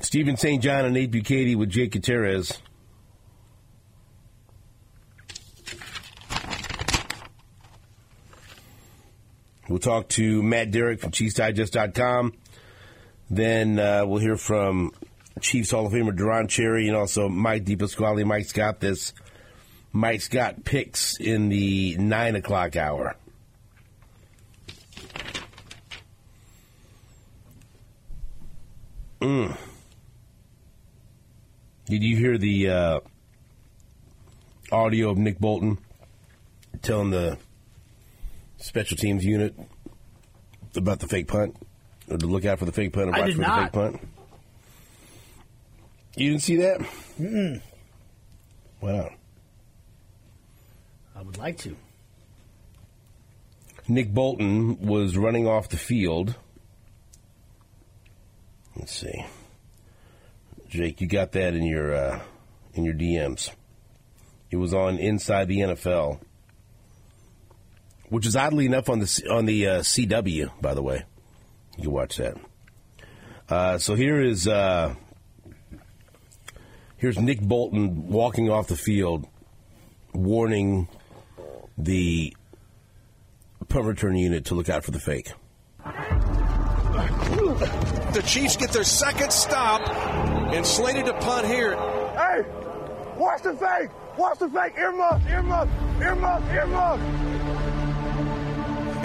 Steven 0.00 0.36
St. 0.36 0.62
John 0.62 0.84
and 0.86 0.94
Nate 0.94 1.10
Bukaty 1.10 1.56
with 1.56 1.68
Jake 1.70 1.92
Gutierrez. 1.92 2.58
We'll 9.76 9.82
talk 9.82 10.08
to 10.08 10.42
Matt 10.42 10.70
Derrick 10.70 11.00
from 11.00 11.10
ChiefsDigest.com. 11.10 12.32
Then 13.28 13.78
uh, 13.78 14.06
we'll 14.06 14.22
hear 14.22 14.38
from 14.38 14.92
Chiefs 15.42 15.72
Hall 15.72 15.84
of 15.84 15.92
Famer 15.92 16.16
Deron 16.16 16.48
Cherry 16.48 16.88
and 16.88 16.96
also 16.96 17.28
Mike 17.28 17.66
DePasquale. 17.66 18.24
Mike's 18.24 18.52
got 18.52 18.80
this. 18.80 19.12
Mike's 19.92 20.28
got 20.28 20.64
picks 20.64 21.20
in 21.20 21.50
the 21.50 21.94
9 21.98 22.36
o'clock 22.36 22.74
hour. 22.74 23.16
Mm. 29.20 29.58
Did 31.84 32.02
you 32.02 32.16
hear 32.16 32.38
the 32.38 32.70
uh, 32.70 33.00
audio 34.72 35.10
of 35.10 35.18
Nick 35.18 35.38
Bolton 35.38 35.76
telling 36.80 37.10
the 37.10 37.36
special 38.58 38.96
teams 38.96 39.24
unit 39.24 39.54
about 40.74 41.00
the 41.00 41.06
fake 41.08 41.28
punt? 41.28 41.56
Or 42.10 42.16
to 42.16 42.26
look 42.26 42.44
out 42.44 42.58
for 42.58 42.64
the 42.64 42.72
fake 42.72 42.92
punt 42.92 43.08
and 43.08 43.16
I 43.16 43.20
watch 43.20 43.26
did 43.28 43.36
for 43.36 43.42
not. 43.42 43.56
the 43.56 43.62
fake 43.62 43.72
punt? 43.72 44.08
You 46.16 46.30
didn't 46.30 46.42
see 46.42 46.56
that? 46.56 46.80
Mm-mm. 47.20 47.60
Not? 48.82 49.12
I 51.16 51.22
would 51.22 51.38
like 51.38 51.58
to. 51.58 51.76
Nick 53.88 54.12
Bolton 54.12 54.80
was 54.80 55.16
running 55.16 55.46
off 55.46 55.68
the 55.68 55.76
field. 55.76 56.36
Let's 58.76 58.92
see, 58.94 59.24
Jake, 60.68 61.00
you 61.00 61.08
got 61.08 61.32
that 61.32 61.54
in 61.54 61.64
your 61.64 61.94
uh, 61.94 62.20
in 62.74 62.84
your 62.84 62.94
DMs. 62.94 63.50
It 64.50 64.56
was 64.56 64.74
on 64.74 64.98
Inside 64.98 65.48
the 65.48 65.58
NFL, 65.60 66.20
which 68.08 68.26
is 68.26 68.36
oddly 68.36 68.66
enough 68.66 68.88
on 68.88 69.00
the 69.00 69.26
on 69.30 69.46
the 69.46 69.66
uh, 69.66 69.80
CW. 69.80 70.50
By 70.60 70.74
the 70.74 70.82
way, 70.82 71.04
you 71.76 71.84
can 71.84 71.92
watch 71.92 72.16
that. 72.16 72.36
Uh, 73.48 73.78
so 73.78 73.94
here 73.94 74.20
is 74.20 74.48
uh, 74.48 74.94
here's 76.96 77.18
Nick 77.18 77.40
Bolton 77.40 78.08
walking 78.08 78.50
off 78.50 78.68
the 78.68 78.76
field, 78.76 79.26
warning 80.12 80.88
the 81.78 82.34
punt 83.68 83.84
return 83.84 84.16
unit 84.16 84.46
to 84.46 84.54
look 84.54 84.68
out 84.68 84.84
for 84.84 84.90
the 84.90 85.00
fake. 85.00 85.32
The 88.12 88.22
Chiefs 88.26 88.56
get 88.56 88.70
their 88.70 88.84
second 88.84 89.32
stop 89.32 89.86
and 90.52 90.64
slated 90.66 91.06
to 91.06 91.12
punt 91.14 91.46
here. 91.46 91.74
Hey, 91.74 92.44
watch 93.16 93.42
the 93.42 93.54
fake. 93.54 93.90
Watch 94.16 94.38
the 94.38 94.48
fake. 94.48 94.74
Earmuff, 94.76 95.20
earmuff, 95.26 95.68
earmuff, 95.98 96.42
earmuff. 96.48 97.35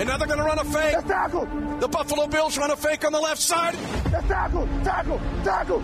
And 0.01 0.09
now 0.09 0.17
they're 0.17 0.25
going 0.25 0.39
to 0.39 0.45
run 0.45 0.57
a 0.57 0.63
fake. 0.63 0.93
That's 0.93 1.07
tackle. 1.07 1.45
The 1.79 1.87
Buffalo 1.87 2.25
Bills 2.25 2.57
run 2.57 2.71
a 2.71 2.75
fake 2.75 3.05
on 3.05 3.11
the 3.11 3.19
left 3.19 3.39
side. 3.39 3.75
That's 4.05 4.27
tackle. 4.27 4.65
Tackle. 4.83 5.19
Tackle. 5.43 5.79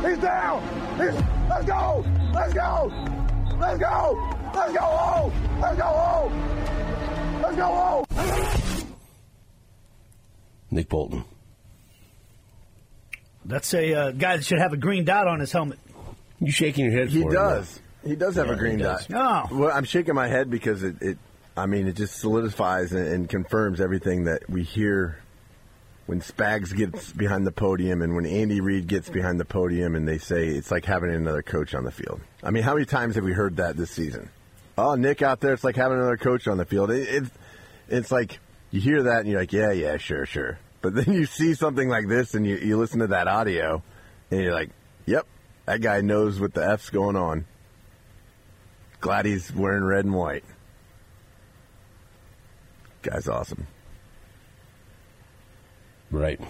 He's 0.00 0.16
down. 0.16 0.62
He's, 0.96 1.12
let's 1.50 1.66
go. 1.66 2.02
Let's 2.32 2.54
go. 2.54 2.90
Let's 3.60 3.78
go. 3.78 4.34
Let's 4.54 4.72
go 4.72 4.80
home. 4.80 5.60
Let's 5.60 5.76
go 5.76 5.84
home. 5.84 7.42
Let's 7.42 7.56
go 7.56 7.66
home. 7.66 8.86
Nick 10.70 10.88
Bolton. 10.88 11.24
That's 13.44 13.74
a 13.74 13.92
uh, 13.92 14.10
guy 14.12 14.38
that 14.38 14.46
should 14.46 14.60
have 14.60 14.72
a 14.72 14.78
green 14.78 15.04
dot 15.04 15.28
on 15.28 15.40
his 15.40 15.52
helmet. 15.52 15.78
You 16.40 16.52
shaking 16.52 16.86
your 16.86 16.94
head 16.94 17.10
He 17.10 17.20
for 17.20 17.32
does. 17.34 17.80
He 18.02 18.16
does 18.16 18.36
have 18.36 18.46
Yeah, 18.46 18.54
a 18.54 18.56
green 18.56 18.78
dot. 18.78 19.06
Oh. 19.12 19.44
Well, 19.52 19.70
I'm 19.76 19.84
shaking 19.84 20.14
my 20.14 20.26
head 20.26 20.48
because 20.48 20.82
it, 20.82 21.02
it 21.02 21.18
I 21.58 21.66
mean, 21.66 21.86
it 21.86 21.96
just 21.96 22.16
solidifies 22.16 22.92
and, 22.92 23.28
confirms 23.28 23.80
everything 23.80 24.24
that 24.24 24.48
we 24.48 24.62
hear 24.62 25.18
when 26.06 26.20
Spags 26.20 26.74
gets 26.74 27.12
behind 27.12 27.46
the 27.46 27.52
podium 27.52 28.00
and 28.00 28.14
when 28.14 28.24
Andy 28.24 28.60
Reid 28.60 28.86
gets 28.86 29.10
behind 29.10 29.38
the 29.38 29.44
podium 29.44 29.94
and 29.94 30.08
they 30.08 30.18
say 30.18 30.48
it's 30.48 30.70
like 30.70 30.84
having 30.84 31.10
another 31.10 31.42
coach 31.42 31.74
on 31.74 31.84
the 31.84 31.90
field. 31.90 32.20
I 32.42 32.50
mean, 32.50 32.62
how 32.62 32.74
many 32.74 32.86
times 32.86 33.16
have 33.16 33.24
we 33.24 33.32
heard 33.32 33.56
that 33.56 33.76
this 33.76 33.90
season? 33.90 34.30
Oh, 34.78 34.94
Nick 34.94 35.20
out 35.20 35.40
there, 35.40 35.52
it's 35.52 35.64
like 35.64 35.76
having 35.76 35.98
another 35.98 36.16
coach 36.16 36.46
on 36.46 36.56
the 36.56 36.64
field. 36.64 36.90
It, 36.90 37.08
it, 37.08 37.24
it's 37.88 38.12
like 38.12 38.38
you 38.70 38.80
hear 38.80 39.02
that 39.02 39.20
and 39.20 39.28
you're 39.28 39.40
like, 39.40 39.52
yeah, 39.52 39.72
yeah, 39.72 39.96
sure, 39.96 40.24
sure. 40.24 40.58
But 40.80 40.94
then 40.94 41.12
you 41.12 41.26
see 41.26 41.54
something 41.54 41.88
like 41.88 42.08
this 42.08 42.34
and 42.34 42.46
you, 42.46 42.56
you 42.56 42.78
listen 42.78 43.00
to 43.00 43.08
that 43.08 43.26
audio 43.26 43.82
and 44.30 44.40
you're 44.40 44.54
like, 44.54 44.70
yep, 45.06 45.26
that 45.66 45.80
guy 45.80 46.00
knows 46.00 46.40
what 46.40 46.54
the 46.54 46.66
F's 46.66 46.90
going 46.90 47.16
on. 47.16 47.44
Glad 49.00 49.26
he's 49.26 49.52
wearing 49.52 49.84
red 49.84 50.04
and 50.04 50.14
white. 50.14 50.44
Guy's 53.02 53.28
awesome. 53.28 53.66
Right. 56.10 56.40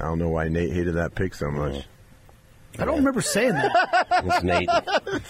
I 0.00 0.04
don't 0.04 0.18
know 0.18 0.30
why 0.30 0.48
Nate 0.48 0.72
hated 0.72 0.94
that 0.94 1.14
pick 1.14 1.34
so 1.34 1.50
much. 1.50 1.84
I 2.78 2.86
don't 2.86 2.96
remember 2.96 3.20
saying 3.20 3.52
that. 3.52 4.06
That's 4.24 4.42
Nate. 4.42 4.68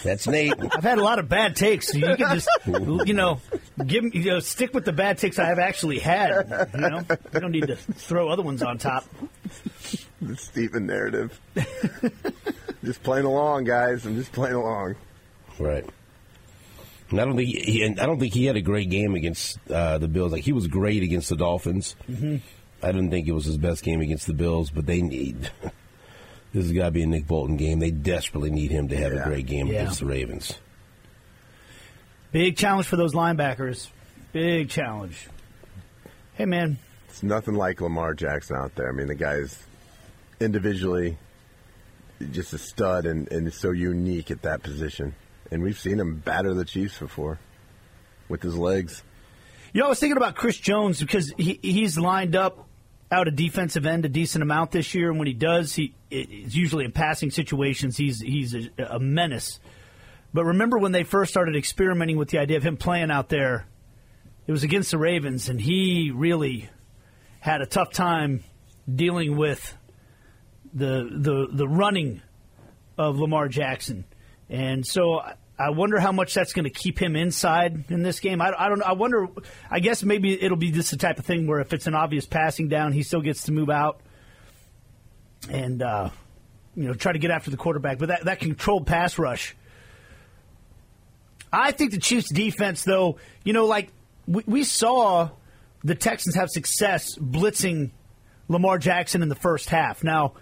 That's 0.05 0.29
Nate. 0.29 0.55
I've 0.73 0.85
had 0.85 0.99
a 0.99 1.03
lot 1.03 1.19
of 1.19 1.29
bad 1.29 1.57
takes. 1.57 1.89
So 1.89 1.99
you 1.99 2.17
can 2.17 2.39
just, 2.39 2.49
you 2.67 3.15
know, 3.15 3.41
give 3.85 4.15
you 4.15 4.31
know, 4.31 4.41
stick 4.41 4.73
with 4.73 4.85
the 4.85 4.93
bad 4.93 5.19
takes 5.19 5.41
I 5.41 5.47
have 5.47 5.59
actually 5.59 5.99
had. 5.99 6.71
You 6.73 6.81
know, 6.81 7.05
you 7.35 7.41
don't 7.41 7.51
need 7.51 7.67
to 7.67 7.77
throw 7.77 8.29
other 8.29 8.43
ones 8.43 8.63
on 8.63 8.79
top. 8.79 9.05
The 10.21 10.37
Steven 10.37 10.87
narrative. 10.87 11.39
just 12.85 13.03
playing 13.03 13.27
along, 13.27 13.65
guys. 13.65 14.07
I'm 14.07 14.15
just 14.15 14.33
playing 14.33 14.55
along. 14.55 14.95
Right. 15.59 15.85
And 17.13 17.21
I 17.21 17.25
don't 17.25 17.37
think 17.37 17.49
he, 17.49 17.61
he 17.61 17.83
and 17.83 18.01
I 18.01 18.07
don't 18.07 18.19
think 18.19 18.35
he 18.35 18.47
had 18.47 18.57
a 18.57 18.61
great 18.63 18.91
game 18.91 19.15
against 19.15 19.59
uh, 19.71 19.99
the 19.99 20.09
Bills. 20.09 20.33
Like 20.33 20.43
he 20.43 20.53
was 20.53 20.67
great 20.67 21.03
against 21.03 21.29
the 21.29 21.37
Dolphins. 21.37 21.95
Mm-hmm. 22.11 22.37
I 22.83 22.87
didn't 22.91 23.11
think 23.11 23.29
it 23.29 23.33
was 23.33 23.45
his 23.45 23.59
best 23.59 23.85
game 23.85 24.01
against 24.01 24.27
the 24.27 24.35
Bills, 24.35 24.71
but 24.71 24.87
they 24.87 25.03
need 25.03 25.37
this 26.53 26.65
has 26.65 26.73
got 26.73 26.87
to 26.87 26.91
be 26.91 27.03
a 27.03 27.07
Nick 27.07 27.27
Bolton 27.29 27.57
game. 27.57 27.79
They 27.79 27.91
desperately 27.93 28.51
need 28.51 28.71
him 28.73 28.89
to 28.89 28.97
have 28.97 29.13
Yeah. 29.13 29.21
a 29.23 29.25
great 29.25 29.47
game 29.47 29.69
Yeah. 29.69 29.83
against 29.83 30.01
the 30.01 30.07
Ravens. 30.07 30.55
Big 32.33 32.57
challenge 32.57 32.87
for 32.87 32.97
those 32.97 33.15
linebackers. 33.15 33.89
Big 34.33 34.71
challenge. 34.71 35.29
Hey, 36.35 36.47
man, 36.47 36.79
It's 37.11 37.23
nothing 37.23 37.55
like 37.55 37.81
Lamar 37.83 38.15
Jackson 38.15 38.57
out 38.57 38.75
there. 38.75 38.89
I 38.89 38.93
mean, 38.93 39.07
the 39.09 39.15
guy's 39.15 39.63
individually 40.41 41.19
just 42.31 42.53
a 42.55 42.59
stud 42.59 43.05
and, 43.05 43.31
and 43.31 43.47
is 43.49 43.55
so 43.55 43.71
unique 43.73 44.31
at 44.31 44.43
that 44.43 44.63
position. 44.63 45.15
And 45.53 45.63
we've 45.63 45.79
seen 45.79 46.01
him 46.01 46.17
batter 46.17 46.55
the 46.55 46.65
Chiefs 46.65 46.99
before 46.99 47.39
with 48.27 48.43
his 48.43 48.57
legs. 48.57 49.03
You 49.75 49.81
know, 49.81 49.87
I 49.87 49.89
was 49.91 50.01
thinking 50.01 50.17
about 50.17 50.35
Chris 50.35 50.57
Jones 50.57 50.99
because 50.99 51.31
he, 51.37 51.59
he's 51.61 51.99
lined 51.99 52.35
up 52.35 52.69
out 53.11 53.29
a 53.29 53.31
defensive 53.31 53.85
end 53.85 54.07
a 54.07 54.09
decent 54.09 54.43
amount 54.43 54.71
this 54.71 54.95
year, 54.95 55.11
and 55.11 55.19
when 55.19 55.29
he 55.29 55.35
does, 55.35 55.75
he 55.75 55.95
it's 56.11 56.55
usually 56.55 56.87
in 56.87 56.93
passing 56.93 57.31
situations. 57.31 57.99
He's 57.99 58.19
he's 58.19 58.55
a, 58.55 58.71
a 58.79 58.99
menace. 58.99 59.61
But 60.33 60.47
remember 60.47 60.79
when 60.79 60.93
they 60.93 61.05
first 61.05 61.31
started 61.31 61.55
experimenting 61.55 62.17
with 62.17 62.31
the 62.31 62.39
idea 62.39 62.57
of 62.57 62.63
him 62.63 62.79
playing 62.79 63.11
out 63.11 63.29
there? 63.29 63.67
It 64.47 64.53
was 64.53 64.63
against 64.63 64.91
the 64.91 64.99
Ravens, 64.99 65.51
and 65.51 65.61
he 65.61 66.11
really 66.15 66.71
had 67.41 67.61
a 67.61 67.67
tough 67.67 67.93
time 67.93 68.43
dealing 68.93 69.37
with 69.37 69.77
the 70.73 71.11
the 71.13 71.49
the 71.53 71.69
running 71.69 72.23
of 72.97 73.19
Lamar 73.19 73.49
Jackson, 73.49 74.07
and 74.49 74.87
so 74.87 75.21
I- 75.67 75.71
wonder 75.71 75.99
how 75.99 76.13
much 76.13 76.35
that's 76.35 76.53
going 76.53 76.65
to 76.65 76.71
keep 76.71 77.01
him 77.01 77.17
inside 77.17 77.85
in 77.91 78.03
this 78.03 78.21
game. 78.21 78.41
I, 78.41 78.53
I 78.57 78.69
don't. 78.69 78.83
I 78.83 78.93
wonder. 78.93 79.29
I 79.71 79.81
guess 79.81 80.03
maybe 80.03 80.41
it'll 80.43 80.57
be 80.57 80.71
just 80.71 80.91
the 80.91 80.97
type 80.97 81.19
of 81.19 81.25
thing 81.25 81.47
where 81.47 81.61
if 81.61 81.73
it's 81.73 81.87
an 81.87 81.95
obvious 81.95 82.27
passing 82.27 82.69
down, 82.69 82.93
he 82.93 83.03
still 83.03 83.21
gets 83.23 83.45
to 83.45 83.53
move 83.53 83.71
out 83.71 84.01
and 85.51 85.83
uh, 85.83 86.11
you 86.77 86.85
know 86.85 86.95
try 86.95 87.13
to 87.13 87.19
get 87.19 87.31
after 87.31 87.51
the 87.51 87.57
quarterback. 87.57 87.99
But 87.99 88.09
that 88.09 88.25
that 88.25 88.41
controlled 88.41 88.87
pass 88.87 89.19
rush. 89.19 89.57
I 91.53 91.73
think 91.73 91.91
the 91.91 91.99
Chiefs' 91.99 92.33
defense, 92.33 92.83
though, 92.83 93.19
you 93.45 93.53
know, 93.53 93.67
like 93.67 93.91
we, 94.27 94.43
we 94.47 94.65
saw 94.65 95.29
the 95.85 95.95
Texans 95.95 96.35
have 96.35 96.49
success 96.49 97.19
blitzing 97.19 97.91
Lamar 98.49 98.79
Jackson 98.79 99.23
in 99.23 99.29
the 99.29 99.35
first 99.35 99.69
half. 99.69 100.03
Now, 100.03 100.35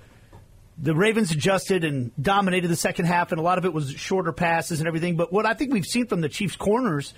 the 0.82 0.94
Ravens 0.94 1.30
adjusted 1.30 1.84
and 1.84 2.10
dominated 2.20 2.68
the 2.68 2.76
second 2.76 3.04
half, 3.04 3.32
and 3.32 3.38
a 3.38 3.42
lot 3.42 3.58
of 3.58 3.66
it 3.66 3.72
was 3.72 3.90
shorter 3.92 4.32
passes 4.32 4.80
and 4.80 4.88
everything. 4.88 5.16
But 5.16 5.30
what 5.30 5.44
I 5.44 5.52
think 5.52 5.72
we've 5.72 5.84
seen 5.84 6.06
from 6.06 6.22
the 6.22 6.28
Chiefs' 6.28 6.56
corners, 6.56 7.12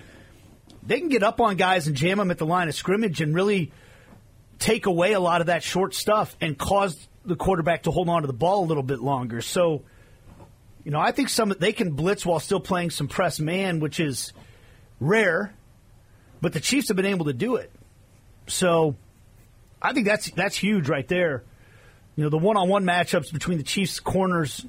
they 0.85 0.99
can 0.99 1.07
get 1.07 1.23
up 1.23 1.39
on 1.39 1.55
guys 1.55 1.87
and 1.87 1.95
jam 1.95 2.17
them 2.17 2.29
at 2.29 2.37
the 2.37 2.45
line 2.45 2.67
of 2.67 2.75
scrimmage 2.75 3.21
and 3.21 3.33
really 3.33 3.71
take 4.59 4.85
away 4.85 5.13
a 5.13 5.19
lot 5.19 5.39
of 5.39 5.47
that 5.47 5.63
short 5.63 5.95
stuff 5.95 6.35
and 6.41 6.57
cause 6.57 7.07
the 7.25 7.37
quarterback 7.37 7.83
to 7.83 7.91
hold 7.91 8.09
on 8.09 8.21
to 8.21 8.27
the 8.27 8.33
ball 8.33 8.65
a 8.65 8.67
little 8.67 8.83
bit 8.83 8.99
longer. 8.99 9.41
So, 9.41 9.83
you 10.83 10.91
know, 10.91 10.99
I 10.99 11.13
think 11.13 11.29
some 11.29 11.53
they 11.57 11.71
can 11.71 11.91
blitz 11.91 12.25
while 12.25 12.41
still 12.41 12.59
playing 12.59 12.89
some 12.89 13.07
press 13.07 13.39
man, 13.39 13.79
which 13.79 14.01
is 14.01 14.33
rare, 14.99 15.53
but 16.41 16.51
the 16.51 16.59
Chiefs 16.59 16.89
have 16.89 16.97
been 16.97 17.05
able 17.05 17.25
to 17.25 17.33
do 17.33 17.55
it. 17.55 17.71
So, 18.47 18.97
I 19.81 19.93
think 19.93 20.05
that's 20.05 20.29
that's 20.31 20.57
huge 20.57 20.89
right 20.89 21.07
there. 21.07 21.43
You 22.15 22.23
know, 22.23 22.29
the 22.29 22.37
one-on-one 22.37 22.83
matchups 22.83 23.33
between 23.33 23.57
the 23.57 23.63
Chiefs 23.63 23.99
corners 23.99 24.65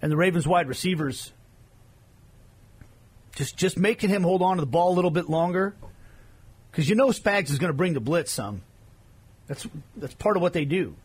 and 0.00 0.10
the 0.10 0.16
Ravens 0.16 0.46
wide 0.46 0.68
receivers. 0.68 1.32
Just 3.36 3.56
just 3.56 3.78
making 3.78 4.10
him 4.10 4.22
hold 4.22 4.42
on 4.42 4.56
to 4.56 4.60
the 4.60 4.66
ball 4.66 4.92
a 4.92 4.96
little 4.96 5.10
bit 5.10 5.28
longer, 5.28 5.74
because 6.70 6.88
you 6.88 6.96
know 6.96 7.08
Spags 7.08 7.50
is 7.50 7.58
going 7.58 7.70
to 7.70 7.76
bring 7.76 7.92
the 7.92 8.00
blitz 8.00 8.32
some. 8.32 8.62
That's 9.46 9.66
that's 9.96 10.14
part 10.14 10.36
of 10.36 10.42
what 10.42 10.52
they 10.52 10.64
do. 10.64 10.96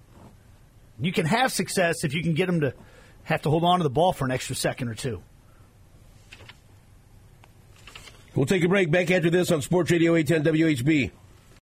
You 1.00 1.12
can 1.12 1.26
have 1.26 1.52
success 1.52 2.04
if 2.04 2.14
you 2.14 2.24
can 2.24 2.34
get 2.34 2.48
them 2.48 2.62
to 2.62 2.74
have 3.24 3.42
to 3.44 3.50
hold 3.50 3.64
on 3.64 3.80
to 3.80 3.84
the 3.84 3.90
ball 3.90 4.14
for 4.14 4.26
an 4.26 4.32
extra 4.32 4.56
second 4.56 4.88
or 4.88 4.96
two. 4.96 5.22
We'll 8.34 8.46
take 8.46 8.64
a 8.64 8.68
break. 8.68 8.92
Back 8.92 9.12
after 9.12 9.30
this 9.30 9.52
on 9.52 9.62
Sports 9.62 9.92
Radio 9.92 10.16
810 10.16 10.54
WHB. 10.54 11.12